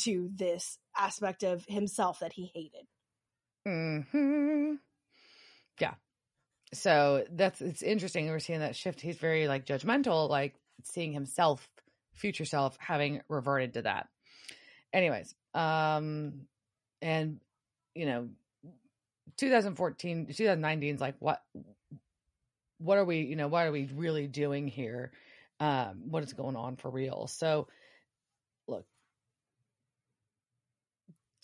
[0.00, 2.86] to this aspect of himself that he hated.
[3.66, 4.74] hmm
[5.80, 5.94] Yeah.
[6.72, 8.28] So that's it's interesting.
[8.28, 9.00] We're seeing that shift.
[9.00, 10.54] He's very like judgmental, like
[10.84, 11.68] seeing himself,
[12.14, 14.08] future self, having reverted to that.
[14.92, 16.46] Anyways, um,
[17.02, 17.40] and
[17.94, 18.28] you know,
[19.36, 21.42] 2014, 2019 is like what
[22.78, 25.12] what are we, you know, what are we really doing here?
[25.60, 27.26] Um, what is going on for real?
[27.28, 27.68] So
[28.66, 28.84] look,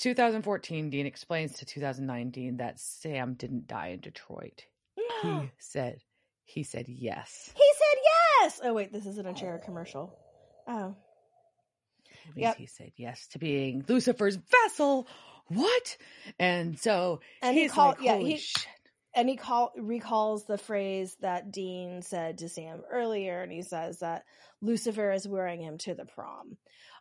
[0.01, 4.65] 2014 Dean explains to 2019 that Sam didn't die in Detroit.
[5.23, 6.01] He said
[6.45, 7.53] he said yes.
[7.55, 7.99] He said
[8.43, 8.61] yes.
[8.65, 10.19] Oh wait, this isn't a chair commercial.
[10.67, 10.95] Oh,
[12.37, 12.57] Yep.
[12.57, 15.07] He said yes to being Lucifer's vessel.
[15.51, 15.97] What?
[16.39, 17.97] And so and he he's called.
[17.99, 18.67] like, yeah, he shit.
[19.17, 23.99] and he call recalls the phrase that Dean said to Sam earlier, and he says
[23.99, 24.23] that
[24.63, 26.57] Lucifer is wearing him to the prom.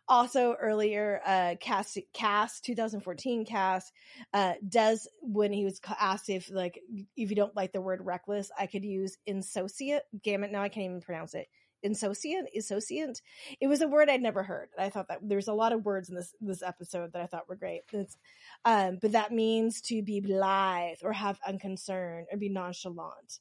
[0.08, 3.92] Also, earlier, uh, cast cast 2014 cast
[4.34, 6.80] uh, does when he was asked if like
[7.16, 10.02] if you don't like the word reckless, I could use insociate.
[10.24, 11.46] Damn it, now I can't even pronounce it.
[11.82, 13.22] Insociate, insociate.
[13.60, 14.68] It was a word I'd never heard.
[14.78, 17.48] I thought that there's a lot of words in this this episode that I thought
[17.48, 17.82] were great.
[17.92, 18.16] It's,
[18.64, 23.40] um, but that means to be blithe or have unconcern or be nonchalant.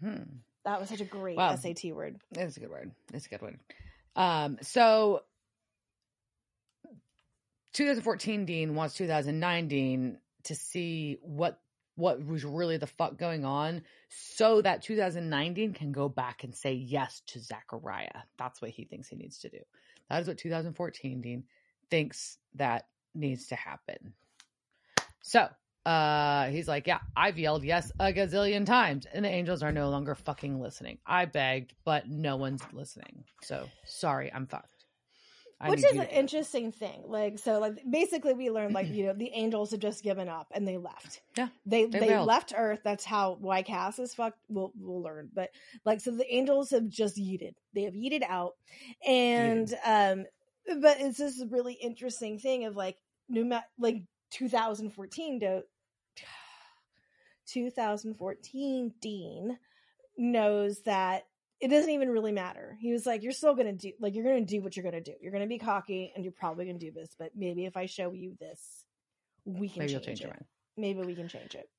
[0.00, 0.22] Hmm.
[0.64, 1.56] that was such a great Wow.
[1.56, 2.20] SAT word.
[2.32, 2.90] It's a good word.
[3.12, 3.58] It's a good one.
[4.16, 5.22] Um, so
[7.72, 11.58] 2014 Dean wants 2009 Dean to see what
[11.96, 16.72] what was really the fuck going on so that 2019 can go back and say
[16.72, 18.22] yes to Zachariah.
[18.38, 19.60] That's what he thinks he needs to do.
[20.10, 21.44] That is what 2014 Dean
[21.90, 24.12] thinks that needs to happen.
[25.22, 25.48] So
[25.86, 29.90] uh he's like, Yeah, I've yelled yes a gazillion times, and the angels are no
[29.90, 30.98] longer fucking listening.
[31.06, 33.24] I begged, but no one's listening.
[33.42, 34.73] So sorry, I'm fucked.
[35.60, 37.04] I Which is an interesting thing.
[37.06, 40.48] Like, so, like, basically, we learned, like, you know, the angels have just given up
[40.52, 41.22] and they left.
[41.36, 42.80] Yeah, they they they, left Earth.
[42.84, 44.38] That's how why Cass is fucked.
[44.48, 45.50] We'll we'll learn, but
[45.84, 47.54] like, so the angels have just yeeted.
[47.74, 48.54] They have yeeted out,
[49.06, 50.24] and um,
[50.80, 52.96] but it's this really interesting thing of like,
[53.28, 55.62] no matter like 2014 to
[57.46, 59.58] 2014 Dean
[60.16, 61.24] knows that
[61.64, 62.76] it doesn't even really matter.
[62.78, 65.14] He was like, You're still gonna do like you're gonna do what you're gonna do.
[65.22, 68.12] You're gonna be cocky and you're probably gonna do this, but maybe if I show
[68.12, 68.84] you this,
[69.46, 70.44] we can Maybe change, change your mind.
[70.76, 71.70] Maybe we can change it.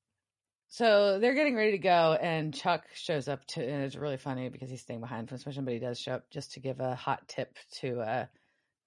[0.68, 4.48] So they're getting ready to go, and Chuck shows up to, and it's really funny
[4.48, 6.96] because he's staying behind for inspection, but he does show up just to give a
[6.96, 8.26] hot tip to uh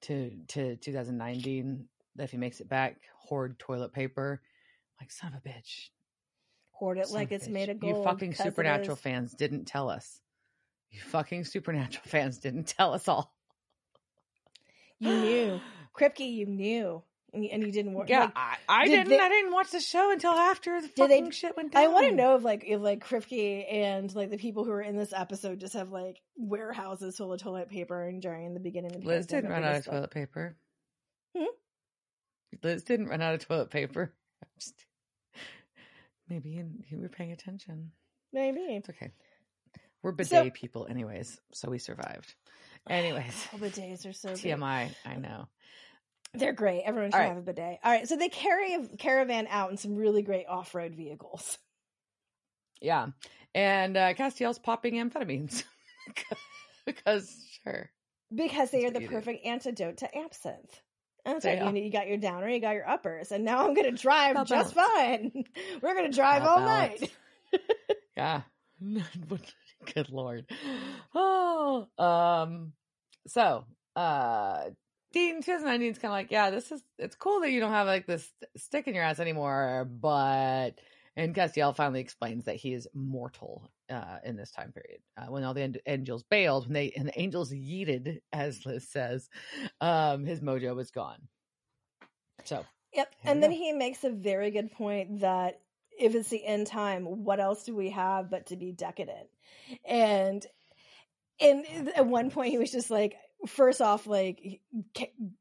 [0.01, 4.41] to to 2019 that if he makes it back, hoard toilet paper.
[4.99, 5.91] Like son of a bitch,
[6.71, 7.51] Hoard it son like it's bitch.
[7.51, 7.95] made of gold.
[7.95, 10.19] You fucking supernatural fans didn't tell us.
[10.91, 13.33] You fucking supernatural fans didn't tell us all.
[14.99, 15.61] You knew.
[15.97, 17.03] Kripke, you knew.
[17.31, 19.09] And you, and you didn't want Yeah, like, I, I did didn't.
[19.09, 21.83] they- I didn't watch the show until after the Did they- fucking shit went down.
[21.83, 24.81] I want to know if like if like Kripke and like the people who are
[24.81, 28.95] in this episode just have like warehouses full of toilet paper and during the beginning
[28.95, 29.93] of the Liz didn't run out of stuff.
[29.93, 30.57] toilet paper.
[31.37, 31.43] Hmm?
[32.63, 34.11] Liz didn't run out of toilet paper.
[34.59, 34.85] Just-
[36.27, 37.91] Maybe you, you were paying attention.
[38.33, 38.59] Maybe.
[38.59, 39.11] It's okay.
[40.03, 42.33] We're bidet So- people, anyways, so we survived.
[42.89, 44.37] Anyways, Oh, bidets are so good.
[44.39, 44.89] TMI.
[45.05, 45.47] I know.
[46.33, 46.83] They're great.
[46.85, 47.27] Everyone should right.
[47.29, 47.79] have a bidet.
[47.83, 51.57] All right, so they carry a caravan out in some really great off-road vehicles.
[52.81, 53.07] Yeah,
[53.53, 55.65] and uh, Castiel's popping amphetamines
[56.85, 57.89] because sure.
[58.33, 59.13] because they That's are the you do.
[59.15, 60.81] perfect antidote to absinthe.
[61.25, 61.61] That's right.
[61.75, 64.47] You, you got your downer, you got your uppers, and now I'm going to drive
[64.47, 65.43] just fine.
[65.81, 67.01] We're going to drive all balance.
[67.01, 67.11] night.
[68.15, 68.41] yeah.
[69.93, 70.45] Good lord.
[71.13, 72.73] Oh, um.
[73.27, 73.65] So,
[73.95, 74.69] uh,
[75.11, 77.87] Dean 2019 is kind of like, yeah, this is it's cool that you don't have
[77.87, 80.71] like this stick in your ass anymore, but
[81.15, 85.01] and Castiel finally explains that he is mortal uh, in this time period.
[85.17, 88.87] Uh, when all the an- angels bailed, when they and the angels yeeted, as Liz
[88.87, 89.29] says,
[89.81, 91.27] um, his mojo was gone.
[92.45, 93.15] So Yep.
[93.25, 93.57] And then go.
[93.57, 95.61] he makes a very good point that
[95.99, 99.27] if it's the end time, what else do we have but to be decadent?
[99.85, 100.45] And
[101.39, 101.65] and
[101.95, 103.15] at one point he was just like,
[103.47, 104.61] first off, like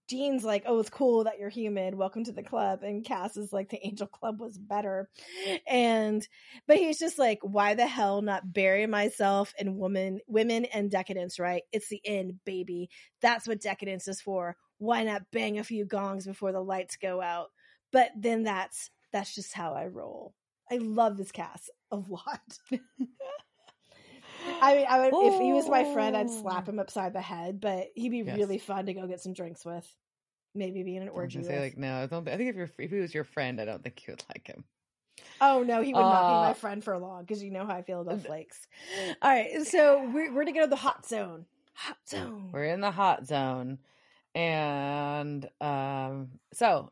[0.08, 1.96] Dean's like, "Oh, it's cool that you're human.
[1.96, 5.08] Welcome to the club." And Cass is like, "The Angel Club was better,"
[5.66, 6.26] and
[6.66, 11.38] but he's just like, "Why the hell not bury myself in woman, women and decadence?
[11.38, 11.62] Right?
[11.72, 12.90] It's the end, baby.
[13.20, 14.56] That's what decadence is for.
[14.78, 17.48] Why not bang a few gongs before the lights go out?"
[17.90, 20.34] But then that's that's just how I roll.
[20.70, 22.40] I love this cast a lot.
[24.60, 26.72] I mean, I would if he was my friend, I'd slap Oh.
[26.72, 27.60] him upside the head.
[27.60, 28.36] But he'd be Yes.
[28.36, 29.86] really fun to go get some drinks with.
[30.54, 31.56] Maybe be in an orgy gonna with.
[31.56, 32.28] say like no, I don't.
[32.28, 34.46] I think if you're if he was your friend, I don't think you would like
[34.46, 34.64] him.
[35.40, 37.74] oh no, he would not be Uh, my friend for long because you know how
[37.74, 38.66] I feel about flakes.
[39.22, 41.44] All right, so we're we're gonna go to the hot zone.
[41.74, 42.50] Hot zone.
[42.52, 43.78] We're in the hot zone.
[44.34, 46.90] And um so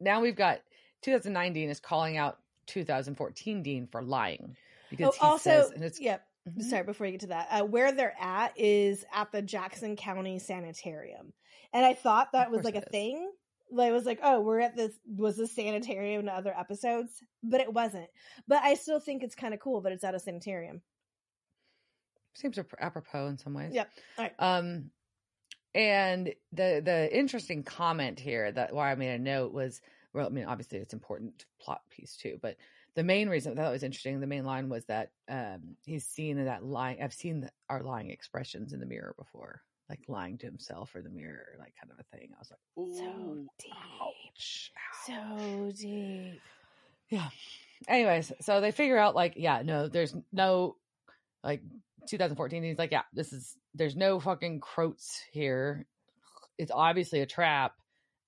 [0.00, 0.60] now we've got
[1.02, 4.56] 2019 is calling out 2014 Dean for lying.
[4.90, 6.24] Because Oh, he also, says and it's yep.
[6.48, 6.62] Mhm.
[6.62, 10.38] Sorry, before you get to that, uh, where they're at is at the Jackson County
[10.38, 11.32] Sanitarium,
[11.74, 12.84] and I thought that Of was like a is.
[12.90, 13.30] thing.
[13.70, 17.60] Like it was like, oh, we're at this was this sanitarium in other episodes, but
[17.60, 18.08] it wasn't.
[18.46, 20.80] But I still think it's kind of cool that it's at a sanitarium.
[22.34, 23.74] seems apropos in some ways.
[23.74, 23.90] Yep.
[24.16, 24.34] All right.
[24.38, 24.90] Um,
[25.74, 29.82] and the the interesting comment here that why I made a note was
[30.14, 32.56] well, I mean, obviously it's important plot piece too, but
[32.94, 36.64] the main reason that was interesting, the main line was that um, he's seen that
[36.64, 37.02] lying.
[37.02, 41.02] I've seen the, our lying expressions in the mirror before, like lying to himself or
[41.02, 42.30] the mirror, like kind of a thing.
[42.34, 43.72] I was like, So deep.
[44.00, 44.72] ouch,
[45.06, 46.40] So deep.
[47.10, 47.28] yeah.
[47.86, 50.76] Anyways, so they figure out like, yeah, no, there's no
[51.44, 51.62] like
[52.08, 52.62] 2014.
[52.64, 55.86] He's like, yeah, this is there's no fucking croats here.
[56.58, 57.74] It's obviously a trap.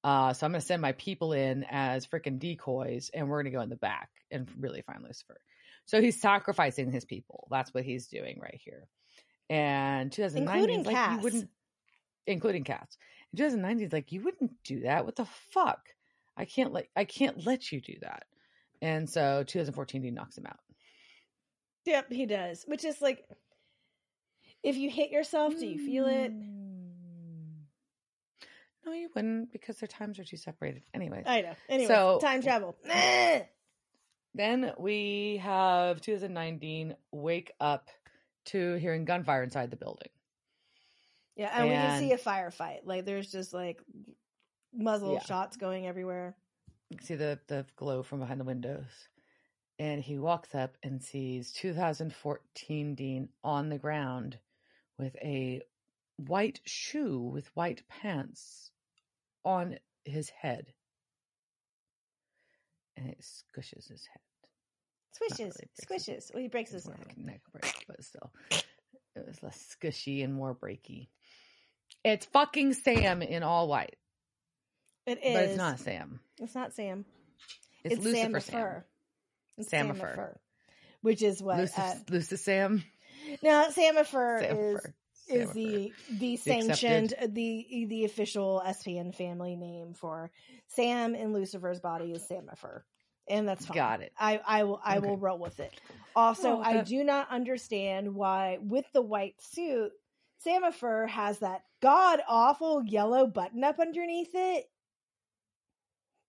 [0.03, 3.61] Uh, so I'm gonna send my people in as freaking decoys, and we're gonna go
[3.61, 5.41] in the back and really find Lucifer.
[5.85, 7.49] So he's sacrificing his people.
[7.51, 8.87] That's what he's doing right here.
[9.49, 11.17] And 2009, Including he's like, Cass.
[11.17, 11.49] you wouldn't,
[12.27, 12.97] including cats.
[13.33, 15.05] In 2009, he's like, you wouldn't do that.
[15.05, 15.81] What the fuck?
[16.37, 18.25] I can't let I can't let you do that.
[18.81, 20.61] And so 2014, he knocks him out.
[21.85, 22.65] Yep, he does.
[22.67, 23.25] Which is like,
[24.63, 26.33] if you hit yourself, do you feel it?
[28.87, 30.83] No, you wouldn't because their times are too separated.
[30.95, 31.55] Anyway, I know.
[31.69, 32.77] Anyway, So- time travel.
[34.35, 37.89] Then we have 2019 wake up
[38.47, 40.09] to hearing gunfire inside the building.
[41.37, 42.81] Yeah, and, we can see a firefight.
[42.85, 43.81] Like there's just like
[44.73, 45.25] muzzle Yeah.
[45.25, 46.37] shots going everywhere.
[46.91, 48.87] You can see the, the glow from behind the windows.
[49.79, 54.39] And he walks up and sees 2014 Dean on the ground
[54.99, 55.63] with a
[56.27, 58.71] white shoe with white pants
[59.45, 60.73] on his head.
[62.97, 64.23] And it squishes his head.
[65.13, 66.35] Swishes, really his- squishes.
[66.35, 67.17] Well, he breaks his neck.
[67.17, 68.31] neck break, but still.
[68.51, 71.09] It was less squishy and more breaky.
[72.05, 73.97] It's fucking Sam in all white.
[75.07, 75.35] It is.
[75.35, 76.21] But it's not Sam.
[76.39, 77.05] It's not Sam.
[77.85, 78.85] It's, It's, Lucifer Sam.
[79.59, 80.17] It's Samifer.
[80.17, 80.37] Samifer.
[81.03, 81.59] Which is what?
[81.59, 82.85] Lucifer, uh, Lucifer Sam.
[83.43, 84.75] no, Samifer Samifer.
[84.75, 84.87] is
[85.31, 85.53] Samifer.
[85.55, 86.67] the the accepted.
[86.67, 90.31] sanctioned uh, the the official SPN family name for
[90.69, 92.83] Sam and Lucifer's body is Samifer,
[93.29, 93.75] and that's fine.
[93.77, 94.13] Got it.
[94.19, 95.73] I I will I will roll with it.
[96.17, 99.93] Also, Oh, I do not understand why with the white suit,
[100.47, 104.67] Samifer has that god awful yellow button up underneath it.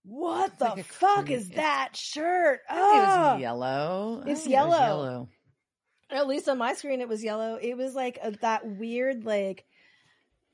[0.03, 2.61] What It's the like fuck cre- is it's- that shirt?
[2.69, 3.31] Oh, think it Ah!
[3.33, 4.23] was yellow.
[4.25, 5.29] It's think it was yellow.
[6.11, 7.55] At least on my screen, it was yellow.
[7.61, 9.65] It was like a, that weird, like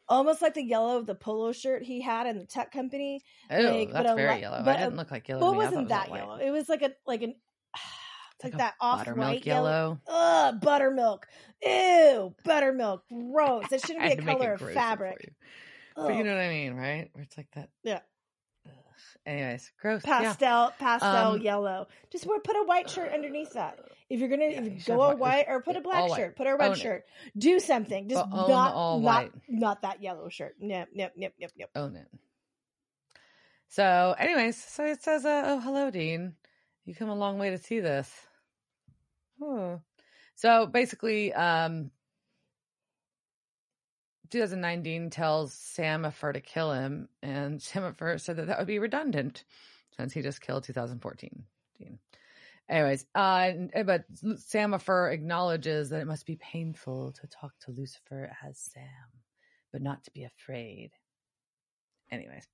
[0.09, 3.21] almost like the yellow of the polo shirt he had in the tech company.
[3.51, 4.61] Oh, Like, but that's very li- yellow.
[4.63, 5.41] but I a- didn't look like yellow.
[5.41, 5.57] To it me.
[5.59, 6.17] I thought wasn't that white.
[6.19, 6.35] yellow.
[6.37, 7.35] It was like a like an
[8.35, 9.99] It's like that off buttermilk white yellow.
[10.07, 10.45] yellow.
[10.49, 11.27] Ugh, buttermilk.
[11.65, 13.03] Ew, buttermilk.
[13.09, 13.71] Gross.
[13.71, 15.17] It shouldn't be a color of fabric.
[15.23, 15.31] you.
[15.95, 17.09] But you know what I mean, right?
[17.13, 17.69] Where it's like that.
[17.83, 18.01] Yeah.
[18.67, 18.71] Ugh.
[19.25, 20.03] Anyways, gross.
[20.05, 20.21] yeah.
[20.21, 21.87] pastel pastel Um, yellow.
[22.11, 23.79] Just wear put a white shirt underneath that.
[24.09, 26.35] If you're gonna Yeah, if you you go a white- or put a black shirt,
[26.37, 26.79] put a red Own it.
[26.79, 27.05] shirt.
[27.37, 28.07] Do something.
[28.07, 30.55] Just But not not not that yellow shirt.
[30.59, 31.69] Yep, yep, yep, yep, yep.
[31.75, 32.07] Own it.
[33.69, 36.35] So, anyways, so it says, uh, "Oh, hello, Dean.
[36.85, 38.09] You come a long way to see this."
[39.41, 39.81] Oh.
[40.35, 41.91] So basically, um,
[44.29, 48.79] 2019 tells Sam Samifer to kill him, and Sam Samifer said that that would be
[48.79, 49.43] redundant
[49.97, 51.45] since he just killed 2014.
[51.79, 51.99] Dean.
[52.69, 53.51] Anyways, uh,
[53.85, 58.83] but Samifer acknowledges that it must be painful to talk to Lucifer as Sam,
[59.71, 60.91] but not to be afraid.
[62.11, 62.45] Anyways,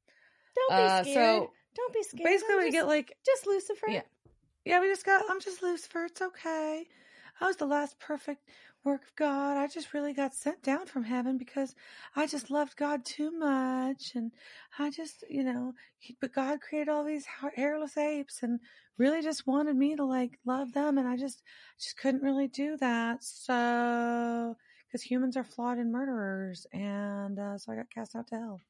[0.55, 1.15] Don't be Uh, scared.
[1.15, 2.25] so Don't be scared.
[2.25, 3.87] basically, I'm we just, get like just Lucifer.
[3.89, 4.01] Yeah.
[4.65, 6.05] yeah, we just got, I'm just Lucifer.
[6.05, 6.85] It's okay.
[7.41, 8.47] I was the last perfect
[8.83, 9.57] work of God.
[9.57, 11.75] I just really got sent down from heaven because
[12.15, 14.11] I just loved God too much.
[14.15, 14.31] And
[14.77, 18.59] I just, you know, he, but God created all these hairless apes and
[18.97, 20.97] really just wanted me to like love them.
[20.97, 21.41] And I just,
[21.79, 23.23] just couldn't really do that.
[23.23, 24.55] So,
[24.87, 26.67] because humans are flawed and murderers.
[26.73, 28.61] And uh, so I got cast out to hell.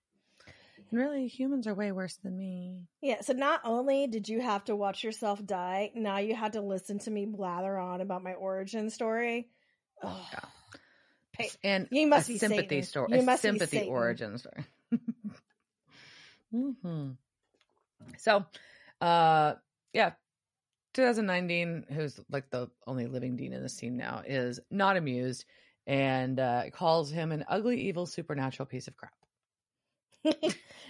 [0.91, 2.83] And really, humans are way worse than me.
[3.01, 6.61] Yeah, so not only did you have to watch yourself die, now you had to
[6.61, 9.49] listen to me blather on about my origin story.
[10.03, 10.17] Ugh.
[10.33, 10.39] Yeah.
[11.33, 12.83] Pay- and You must a be sympathy Satan.
[12.83, 13.93] story, You a must be sympathy Satan.
[13.93, 14.65] origin story.
[16.51, 17.09] hmm
[18.17, 18.45] So,
[19.01, 19.53] uh,
[19.93, 20.11] yeah,
[20.93, 25.45] 2019, who's like the only living dean in the scene now, is not amused
[25.87, 29.13] and uh, calls him an ugly, evil, supernatural piece of crap.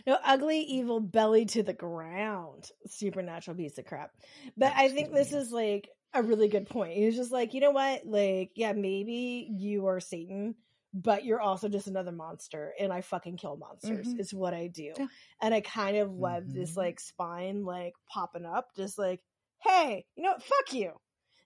[0.06, 4.12] no, ugly, evil, belly to the ground, supernatural piece of crap.
[4.58, 6.94] But I think this is like a really good point.
[6.94, 8.06] He was just like, you know what?
[8.06, 10.56] Like, yeah, maybe you are Satan,
[10.94, 14.14] but you're also just another monster, and I fucking kill monsters.
[14.14, 14.20] Mhm.
[14.20, 14.94] Is what I do.
[14.98, 15.08] Yeah.
[15.42, 16.78] And I kind of love this Mhm.
[16.78, 19.22] like spine like popping up, just like,
[19.60, 20.44] hey, you know, what?
[20.44, 20.92] fuck you.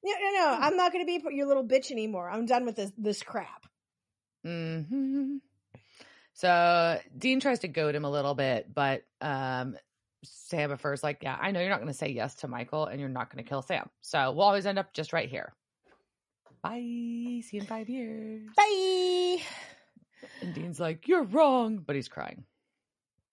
[0.04, 0.58] No, no, no.
[0.62, 2.30] I'm not going to be your little bitch anymore.
[2.30, 3.66] I'm done with this this crap.
[4.44, 5.38] hmm
[6.34, 9.76] So Dean tries to goad him a little bit, but um,
[10.28, 13.10] Samifer's like, yeah, I know you're not going to say yes to Michael and you're
[13.10, 13.90] not going to kill Sam.
[14.02, 15.54] So we'll always end up just right here.
[16.62, 16.80] Bye.
[16.80, 18.48] See you in five years.
[18.56, 19.38] Bye.
[20.42, 22.44] And Dean's like, you're wrong, but he's crying.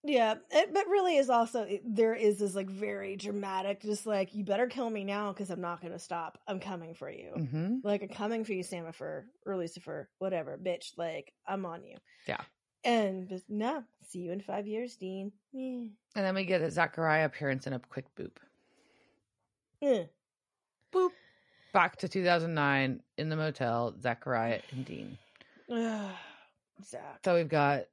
[0.07, 4.35] Yeah, it, but really is also it- there is this like very dramatic, just like
[4.35, 6.37] you better kill me now because I'm not gonna stop.
[6.47, 7.31] I'm coming for you.
[7.31, 10.91] hmm Like I'm coming for you, Samifer or Lucifer, whatever, bitch.
[10.95, 11.97] Like I'm on you.
[12.27, 12.41] Yeah.
[12.85, 15.31] And just no, see you in five years, Dean.
[15.55, 15.87] Eh.
[16.15, 18.37] And then we get a Zachariah appearance in a quick boop.
[19.81, 20.03] Eh.
[20.93, 21.09] Boop.
[21.73, 25.17] Back to 2009 in the motel, Zachariah and Dean.
[26.83, 27.19] Zach.
[27.23, 27.85] So we've got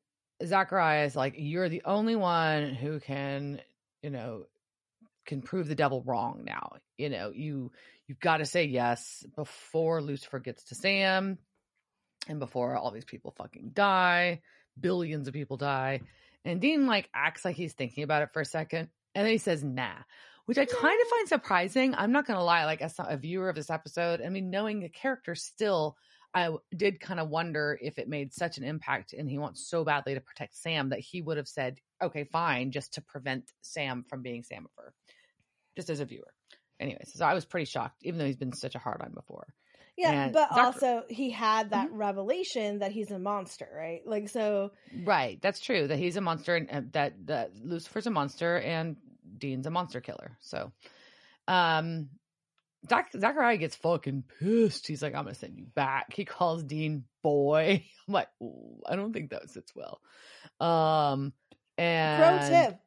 [0.45, 3.61] Zachariah is like, you're the only one who can,
[4.03, 4.47] you know,
[5.25, 6.73] can prove the devil wrong now.
[6.99, 7.71] You know, you
[8.07, 11.39] you've got to say yes before Lucifer gets to Sam
[12.29, 14.43] and before all these people fucking die,
[14.79, 16.01] billions of people die.
[16.45, 19.39] And Dean like acts like he's thinking about it for a second and then he
[19.39, 19.95] says nah,
[20.47, 21.95] which I kind of find surprising.
[21.95, 24.81] I'm not going to lie, like as a viewer of this episode, I mean knowing
[24.81, 25.97] the character still
[26.35, 29.85] I did kind of wonder if it made such an impact and he wants so
[29.85, 34.05] badly to protect Sam that he would have said, okay, fine, just to prevent Sam
[34.09, 34.93] from being Samifer,
[35.77, 36.33] just as a viewer.
[36.81, 39.47] Anyways, so I was pretty shocked, even though he's been such a hard on before.
[39.97, 44.01] Yeah, And but Zach- also he had that revelation that he's a monster, right?
[44.07, 44.73] Like so.
[45.05, 45.87] Right, that's true.
[45.87, 48.97] That he's a monster and uh, that that Lucifer's a monster and
[49.39, 50.37] Dean's a monster killer.
[50.41, 50.73] So,
[51.47, 52.09] um,
[52.89, 54.87] Zach, Zachariah gets fucking pissed.
[54.87, 57.85] He's like, "I'm gonna send you back." He calls Dean boy.
[58.09, 58.29] I'm like,
[58.87, 60.01] I don't think that sits well.
[60.59, 61.33] Um,
[61.77, 62.81] and Pro tip: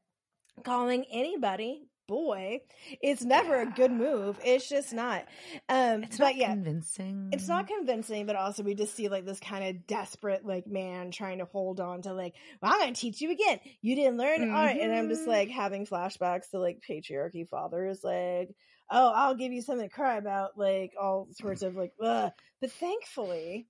[0.64, 2.62] calling anybody boy,
[3.02, 4.40] it's never a good move.
[4.44, 5.26] It's just not.
[5.70, 7.32] Um, It's but not yeah, convincing.
[7.32, 11.12] it's not convincing, but also we just see like this kind of desperate like man
[11.12, 13.60] trying to hold on to like, well, I'm gonna teach you again.
[13.82, 14.80] You didn't learn, all right.
[14.80, 15.28] And I'm just Mhm.
[15.28, 18.56] like having flashbacks to like patriarchy fathers, like,
[18.90, 22.32] oh, I'll give you something to cry about, like all sorts of like, ugh.
[22.62, 23.68] but thankfully,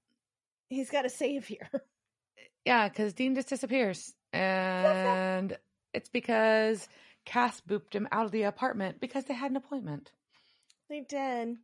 [0.70, 1.70] he's got a savior.
[2.66, 4.14] Yeah, because Dean just disappears.
[4.34, 5.58] And
[5.94, 6.88] it's because
[7.26, 10.12] Cass booped him out of the apartment because they had an appointment.
[10.90, 11.18] they did.
[11.18, 11.58] And,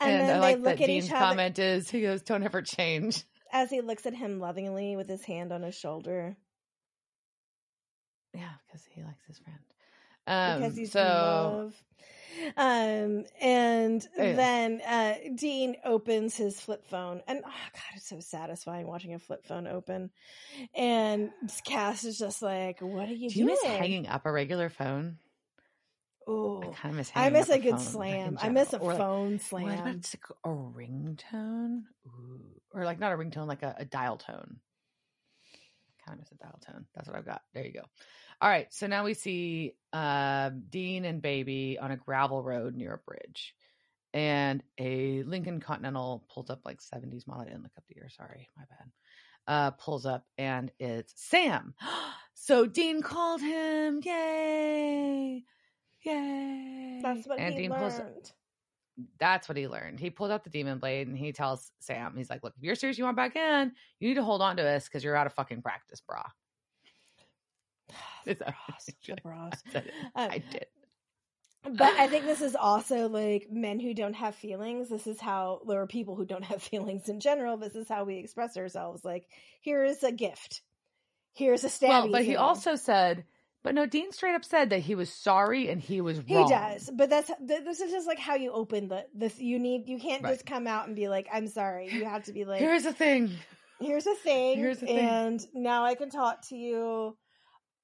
[0.00, 2.42] And, then I they look that at Dean's each other comment is he goes, Don't
[2.42, 3.24] ever change.
[3.52, 6.36] as he looks at him lovingly with his hand on his shoulder
[8.34, 9.58] Yeah, because he likes his friend.
[10.26, 11.74] Um, because he's so in love.
[12.56, 14.32] Um, and Yeah.
[14.34, 19.18] then uh, Dean opens his flip phone, and oh god, it's so satisfying watching a
[19.18, 20.10] flip phone open.
[20.74, 21.30] And
[21.64, 23.30] Cass is just like, "What are you doing?
[23.30, 25.18] do you doing?" miss hanging up a regular phone?
[26.28, 27.12] Oh, I kind of miss.
[27.14, 28.36] I miss up a good slam.
[28.40, 28.78] I miss a.
[28.78, 29.78] Or, like, phone What slam.
[29.78, 31.82] about just, like, a ringtone?
[32.06, 32.40] Ooh.
[32.72, 34.56] Or like not a ringtone, like a, a dial tone.
[36.04, 36.86] Kind of miss a dial tone.
[36.94, 37.42] That's what I've got.
[37.54, 37.82] There you go.
[38.40, 38.72] All right.
[38.72, 43.54] So now we see uh, Dean and Baby on a gravel road near a bridge.
[44.12, 47.42] And a Lincoln Continental pulls up like 70s model.
[47.42, 48.08] I didn't look up the year.
[48.08, 48.48] Sorry.
[48.56, 48.90] My bad.
[49.48, 51.74] Uh, pulls up and it's Sam.
[52.34, 54.00] so Dean called him.
[54.02, 55.44] Yay.
[56.04, 57.00] Yay.
[57.02, 58.32] That's what and he Dean pulls learned.
[59.18, 60.00] that's what he learned.
[60.00, 62.74] He pulled out the demon blade and he tells Sam, he's like, Look, if you're
[62.74, 65.26] serious, you want back in, you need to hold on to this because you're out
[65.26, 66.30] of fucking practice, brah.
[68.32, 68.54] Is that-
[69.06, 69.62] the bras.
[70.14, 70.24] I.
[70.26, 70.66] Um, did.
[71.68, 74.88] But I think this is also like men who don't have feelings.
[74.88, 77.56] This is how, or people who don't have feelings in general.
[77.56, 79.04] This is how we express ourselves.
[79.04, 79.26] Like,
[79.62, 80.62] here is a gift.
[81.32, 81.88] Here's a stabby.
[81.88, 82.36] Well, but he thing.
[82.36, 83.24] also said,
[83.64, 86.88] but no, Dean straight up said that he was sorry and he was he does.
[86.94, 89.36] But that's th- this is just like how you open the this.
[89.40, 90.34] You need you can't Right.
[90.34, 91.88] just come out and be like, I'm sorry.
[91.92, 93.32] You have to be like, Here's a thing.
[93.80, 94.98] here's a thing, here's the thing.
[95.00, 97.16] and now I can talk to you.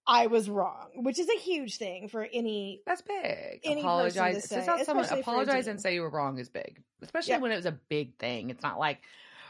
[0.06, 2.82] I was wrong, which is a huge thing for any.
[2.86, 3.60] That's big.
[3.64, 4.44] Any person to apologize.
[4.48, 7.38] say, someone especially for a apologize and say you were wrong is big, especially Yeah.
[7.38, 8.50] when it was a big thing.
[8.50, 9.02] It's not like,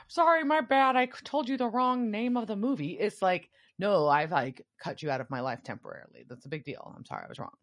[0.09, 0.95] sorry, my bad.
[0.97, 2.99] I told you the wrong name of the movie.
[2.99, 3.49] It's like,
[3.79, 6.25] no, I've like cut you out of my life temporarily.
[6.29, 6.93] That's a big deal.
[6.97, 7.57] I'm sorry, I was wrong.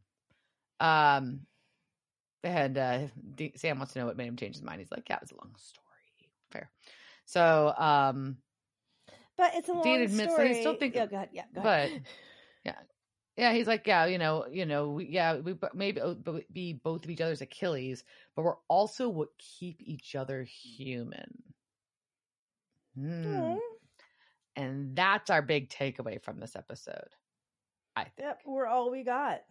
[0.80, 1.41] Um,
[2.44, 2.99] and uh,
[3.36, 4.80] D- Sam wants to know what made him change his mind.
[4.80, 5.86] He's like, yeah, it was a long story.
[6.52, 6.72] Fair.
[7.26, 8.38] So, um,
[9.38, 10.53] But it's a long Dean admits that story.
[10.56, 11.30] he still thinks- Yeah, go ahead.
[11.34, 12.02] Yeah, go but ahead.
[12.65, 12.76] Yeah
[13.38, 16.73] yeah he's like yeah you know you know we, yeah we maybe oh, we be
[16.73, 18.03] both of each other's achilles
[18.36, 21.41] but we're also what keep each other human.
[22.99, 23.36] Hmm.
[23.36, 23.57] Aw.
[24.56, 27.15] and that's our big takeaway from this episode
[27.95, 29.41] i think Yep, we're all we got.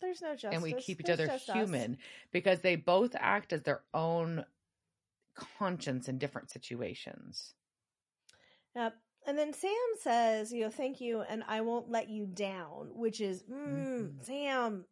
[0.00, 0.50] There's no justice.
[0.52, 1.56] and we keep each There's other just us.
[1.56, 1.98] human
[2.32, 4.44] because they both act as their own
[5.58, 7.54] conscience in different situations
[8.74, 8.94] Yep.
[9.26, 9.70] And then Sam
[10.00, 13.86] says, you know, thank you, and I won't let you down, which is, mm,
[14.18, 14.24] Mhm.
[14.24, 14.84] Sam,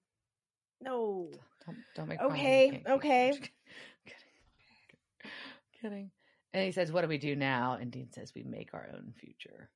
[0.80, 1.30] no.
[1.66, 2.20] Don't, don't make.
[2.20, 3.32] Okay, okay.
[4.06, 5.32] Kidding.
[5.80, 6.10] Kidding.
[6.54, 9.14] And he says, "What do we do now?" And Dean says, "We make our own
[9.16, 9.70] future."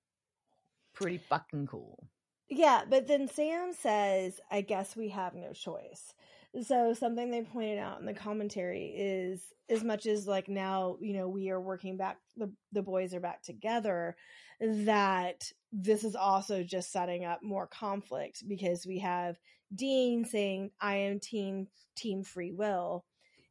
[0.95, 2.09] Pretty fucking cool.
[2.49, 6.15] Yeah, but then Sam says, I guess we have no choice.
[6.63, 11.13] So something they pointed out in the commentary is as much as like now, you
[11.13, 14.17] know, we are working back the the boys are back together,
[14.61, 19.39] that this is also just setting up more conflict because we have
[19.75, 23.05] Dean saying, I am team team free will,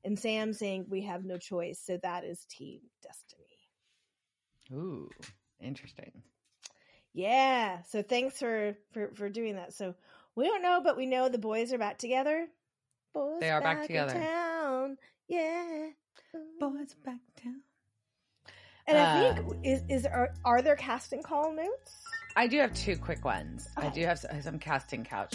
[0.03, 3.44] and Sam saying we have no choice, so that is team destiny.
[4.73, 5.10] Ooh,
[5.60, 6.23] interesting.
[7.14, 7.82] Yeah.
[7.84, 9.73] So thanks for for for doing that.
[9.73, 9.95] So
[10.36, 12.48] we don't know, but we know the boys are back together.
[13.14, 14.14] Boys They are back in together.
[14.14, 14.98] Town.
[15.27, 15.88] Yeah.
[16.60, 17.61] Boys back down.
[18.88, 22.03] And I Uh, think is is are, are there casting call notes?
[22.36, 23.68] I do have two quick ones.
[23.78, 25.34] I do have s- some casting couch.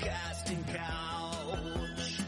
[0.00, 2.20] Casting couch.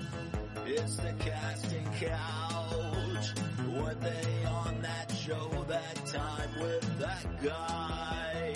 [0.66, 3.32] It's the casting couch.
[3.74, 8.54] Were they on that show that time with that guy?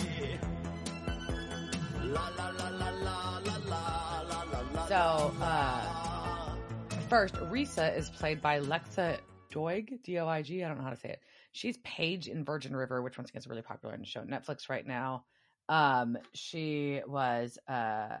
[2.03, 4.85] La la la la la la la la la la.
[4.87, 6.55] So, uh,
[7.09, 9.17] First, Risa is played by Lexa
[9.51, 10.63] Doig, D O I G.
[10.63, 11.21] I don't know how to say it.
[11.53, 14.85] She's Paige in Virgin River, which once again is really popular the show Netflix right
[14.85, 15.23] now.
[15.69, 18.17] Um, she was uh,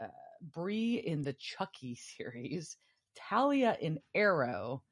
[0.00, 0.06] uh,
[0.40, 2.76] Bree in the Chucky series,
[3.16, 4.82] Talia in Arrow,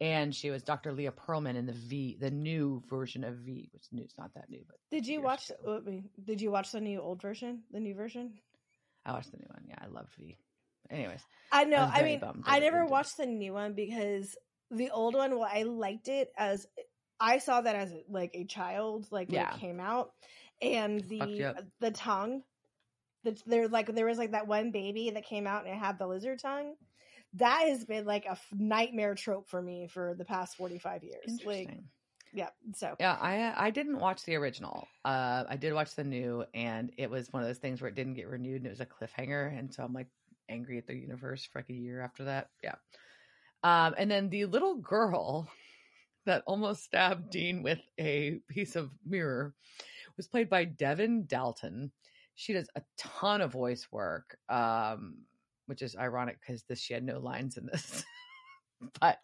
[0.00, 0.92] and she was Dr.
[0.92, 4.48] Leah Pearlman in the V, the new version of V, which new, it's not that
[4.48, 5.50] new, but Did you watch?
[5.50, 5.82] ago.
[6.24, 7.62] Did you watch the new old version?
[7.70, 8.32] The new version?
[9.04, 9.64] I watched the new one.
[9.68, 10.38] Yeah, I love V.
[10.90, 11.20] Anyways,
[11.52, 11.78] I know.
[11.78, 14.36] I I, mean, I never watched the new one because
[14.70, 15.38] the old one.
[15.38, 16.66] Well, I liked it as
[17.20, 19.54] I saw that as like a child, like when Yeah.
[19.54, 20.12] it came out,
[20.60, 22.42] and the the tongue.
[23.24, 25.98] The, there like there was like that one baby that came out and it had
[25.98, 26.74] the lizard tongue.
[27.34, 31.02] That has been like a f- nightmare trope for me for the past forty five
[31.02, 31.40] years.
[31.44, 31.70] Like,
[32.32, 32.50] yeah.
[32.74, 34.86] So Yeah, I I didn't watch the original.
[35.04, 37.94] Uh, I did watch the new, and it was one of those things where it
[37.96, 40.08] didn't get renewed, and it was a cliffhanger, and so I'm like
[40.48, 42.50] angry at the universe for like a year after that.
[42.62, 42.76] Yeah.
[43.64, 45.48] Um, and then the little girl
[46.26, 49.54] that almost stabbed Dean with a piece of mirror
[50.16, 51.90] was played by Devyn Dalton.
[52.34, 55.18] She does a ton of voice work, um,
[55.66, 58.04] which is ironic because this she had no lines in this.
[59.00, 59.18] but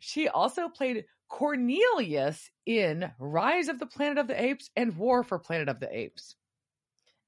[0.00, 5.38] she also played Cornelius in Rise of the Planet of the Apes and War for
[5.38, 6.36] Planet of the Apes.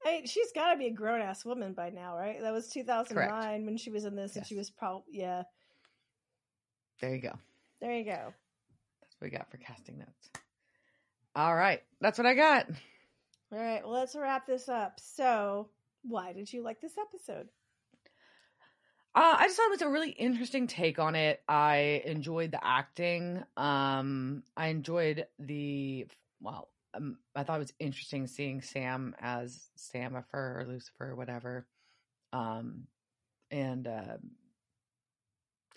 [0.05, 2.39] I mean, she's got to be a grown ass woman by now, right?
[2.41, 5.43] That was two thousand nine when she was in this, and she was probably yeah.
[7.01, 7.33] There you go.
[7.81, 8.33] There you go.
[9.21, 10.29] We got for casting notes.
[11.35, 11.81] All right.
[12.01, 12.67] That's what I got.
[13.51, 14.99] All right, well, let's wrap this up.
[14.99, 15.69] So,
[16.03, 17.47] why did you like this episode?
[19.15, 21.41] Uh, I just thought it was a really interesting take on it.
[21.47, 23.43] I enjoyed the acting.
[23.55, 26.07] Um, I enjoyed the
[26.41, 26.67] well.
[26.93, 31.65] Um, I thought it was interesting seeing Sam as Samifer or Lucifer or whatever.
[32.33, 32.87] Um,
[33.49, 34.17] and uh,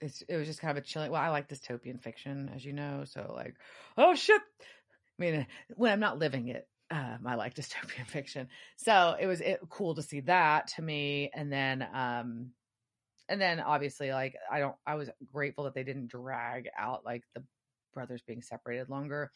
[0.00, 1.10] it's it was just kind of a chilling.
[1.10, 3.04] Well, I like dystopian fiction, as you know.
[3.04, 3.54] So like,
[3.96, 4.40] oh shit.
[4.40, 5.46] I mean,
[5.76, 8.48] when I'm not living it, um, I like dystopian fiction.
[8.76, 12.50] So it was it, cool to see that to me, and then um
[13.30, 17.22] and then obviously like i don't i was grateful that they didn't drag out like
[17.34, 17.42] the
[17.94, 19.30] brothers being separated longer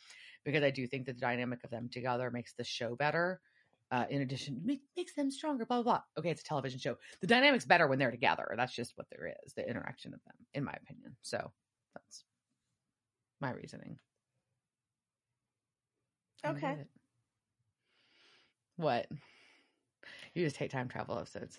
[0.44, 3.40] because i do think that the dynamic of them together makes the show better
[3.90, 6.96] uh, in addition make, makes them stronger blah blah blah okay it's a television show
[7.20, 10.34] the dynamic's better when they're together that's just what there is the interaction of them
[10.54, 11.50] in my opinion so
[11.94, 12.24] that's
[13.40, 13.98] my reasoning
[16.46, 16.76] Okay.
[18.76, 19.06] what
[20.34, 21.58] you just hate time travel episodes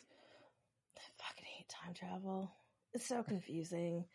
[0.97, 2.51] I fucking hate time travel.
[2.93, 4.05] It's so confusing.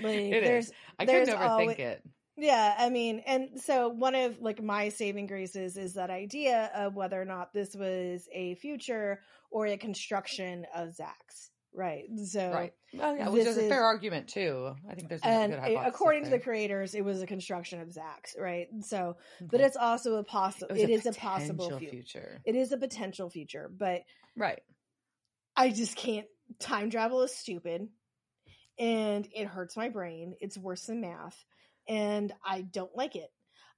[0.00, 0.72] Like, It there's, is.
[0.98, 2.02] I couldn't overthink always- it.
[2.36, 6.94] Yeah, I mean, and so one of like my saving graces is that idea of
[6.96, 9.20] whether or not this was a future
[9.50, 12.04] or a construction of Zach's, right?
[12.26, 12.72] So, Right.
[13.00, 14.74] Oh yeah, which this is a fair argument too.
[14.90, 18.34] I think there's a and according to the creators, it was a construction of Zach's,
[18.38, 18.68] right?
[18.80, 19.16] So,
[19.50, 20.68] but it's also a possible.
[20.70, 21.90] was It is a possible future.
[21.90, 22.40] future.
[22.44, 24.02] It is a potential future, but
[24.36, 24.62] Right.
[25.56, 26.26] I just can't.
[26.58, 27.88] Time travel is stupid
[28.78, 30.34] and it hurts my brain.
[30.40, 31.44] It's worse than math
[31.88, 33.30] and I don't like it.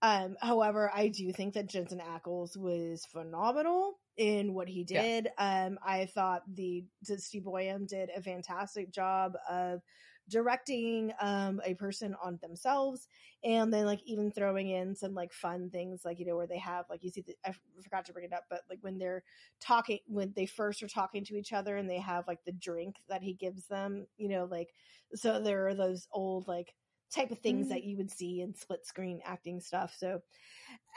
[0.03, 5.05] Um, however, I do think that Jensen Ackles was phenomenal in what he Yeah.
[5.05, 5.29] did.
[5.39, 9.81] Um, I thought the Steve Boyum did a fantastic job of
[10.29, 13.07] directing um a person on themselves
[13.45, 16.59] and then like even throwing in some like fun things like you know where they
[16.59, 19.23] have like you see the, i forgot to bring it up but like when they're
[19.61, 22.97] talking when they first are talking to each other and they have like the drink
[23.09, 24.71] that he gives them you know like
[25.15, 26.75] so there are those old like
[27.15, 27.71] type of things Mm.
[27.71, 30.21] that you would see in split screen acting stuff so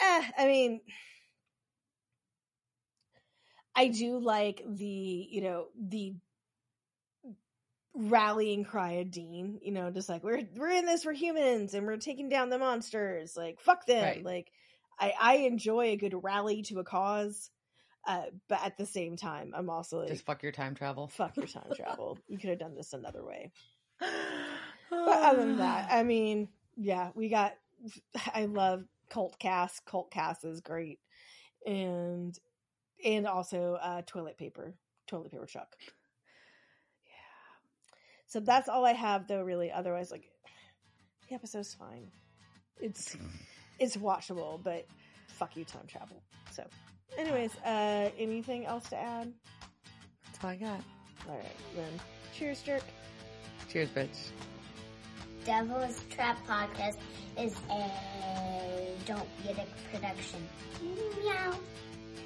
[0.02, 0.82] eh, i mean
[3.76, 4.86] I do like the,
[5.32, 6.14] you know, the
[7.94, 11.86] rallying cry of Dean, you know, just like we're we're in this for humans and
[11.88, 13.38] we're taking down the monsters.
[13.38, 14.04] Like fuck them.
[14.04, 14.24] Right.
[14.26, 14.52] Like
[15.00, 17.50] I I enjoy a good rally to a cause.
[18.06, 21.08] Uh but at the same time, I'm also like Just fuck your time travel.
[21.08, 22.18] fuck your time travel.
[22.28, 23.52] You could have done this another way.
[24.90, 27.54] But other than that, I mean, yeah, we got
[28.34, 29.86] I love cult cast.
[29.86, 31.00] Cult cast is great.
[31.66, 32.38] And
[33.04, 34.74] and also uh toilet paper.
[35.08, 35.76] Toilet paper truck.
[37.06, 37.12] yeah.
[38.28, 39.72] So that's all I have though, really.
[39.72, 40.30] Otherwise, like
[41.28, 42.12] the episode's fine.
[42.80, 43.16] It's
[43.80, 44.86] it's watchable, but
[45.28, 46.22] fuck you, time travel.
[46.52, 46.66] So
[47.18, 49.34] anyways, uh anything else to add?
[50.26, 50.82] That's all I got.
[51.28, 51.46] All right,
[51.76, 52.00] then.
[52.34, 52.84] Cheers, jerk.
[53.70, 54.32] Cheers, bitch.
[55.46, 56.98] Devil's Trap Podcast
[57.38, 57.92] is a
[59.06, 60.48] Don't Get It production.
[61.24, 61.56] Meow.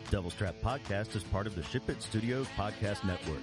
[0.10, 3.41] Devil's Trap Podcast is part of the Ship It Studios Podcast Network.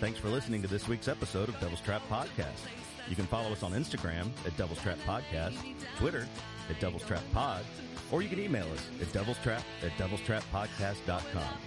[0.00, 2.68] Thanks for listening to this week's episode of Devil's Trap Podcast.
[3.08, 5.56] You can follow us on Instagram at Devil's Trap Podcast,
[5.98, 6.26] Twitter
[6.68, 7.64] at Devil's Trap Pod,
[8.10, 11.58] or you can email us at devilstrap at devilstrappodcast.com.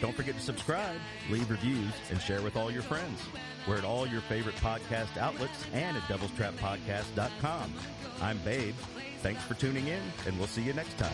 [0.00, 1.00] Don't forget to subscribe,
[1.30, 3.20] leave reviews, and share with all your friends.
[3.66, 7.72] We're at all your favorite podcast outlets and at devilstrappodcast.com.
[8.20, 8.74] I'm Babe.
[9.22, 11.12] Thanks for tuning in, and we'll see you next time.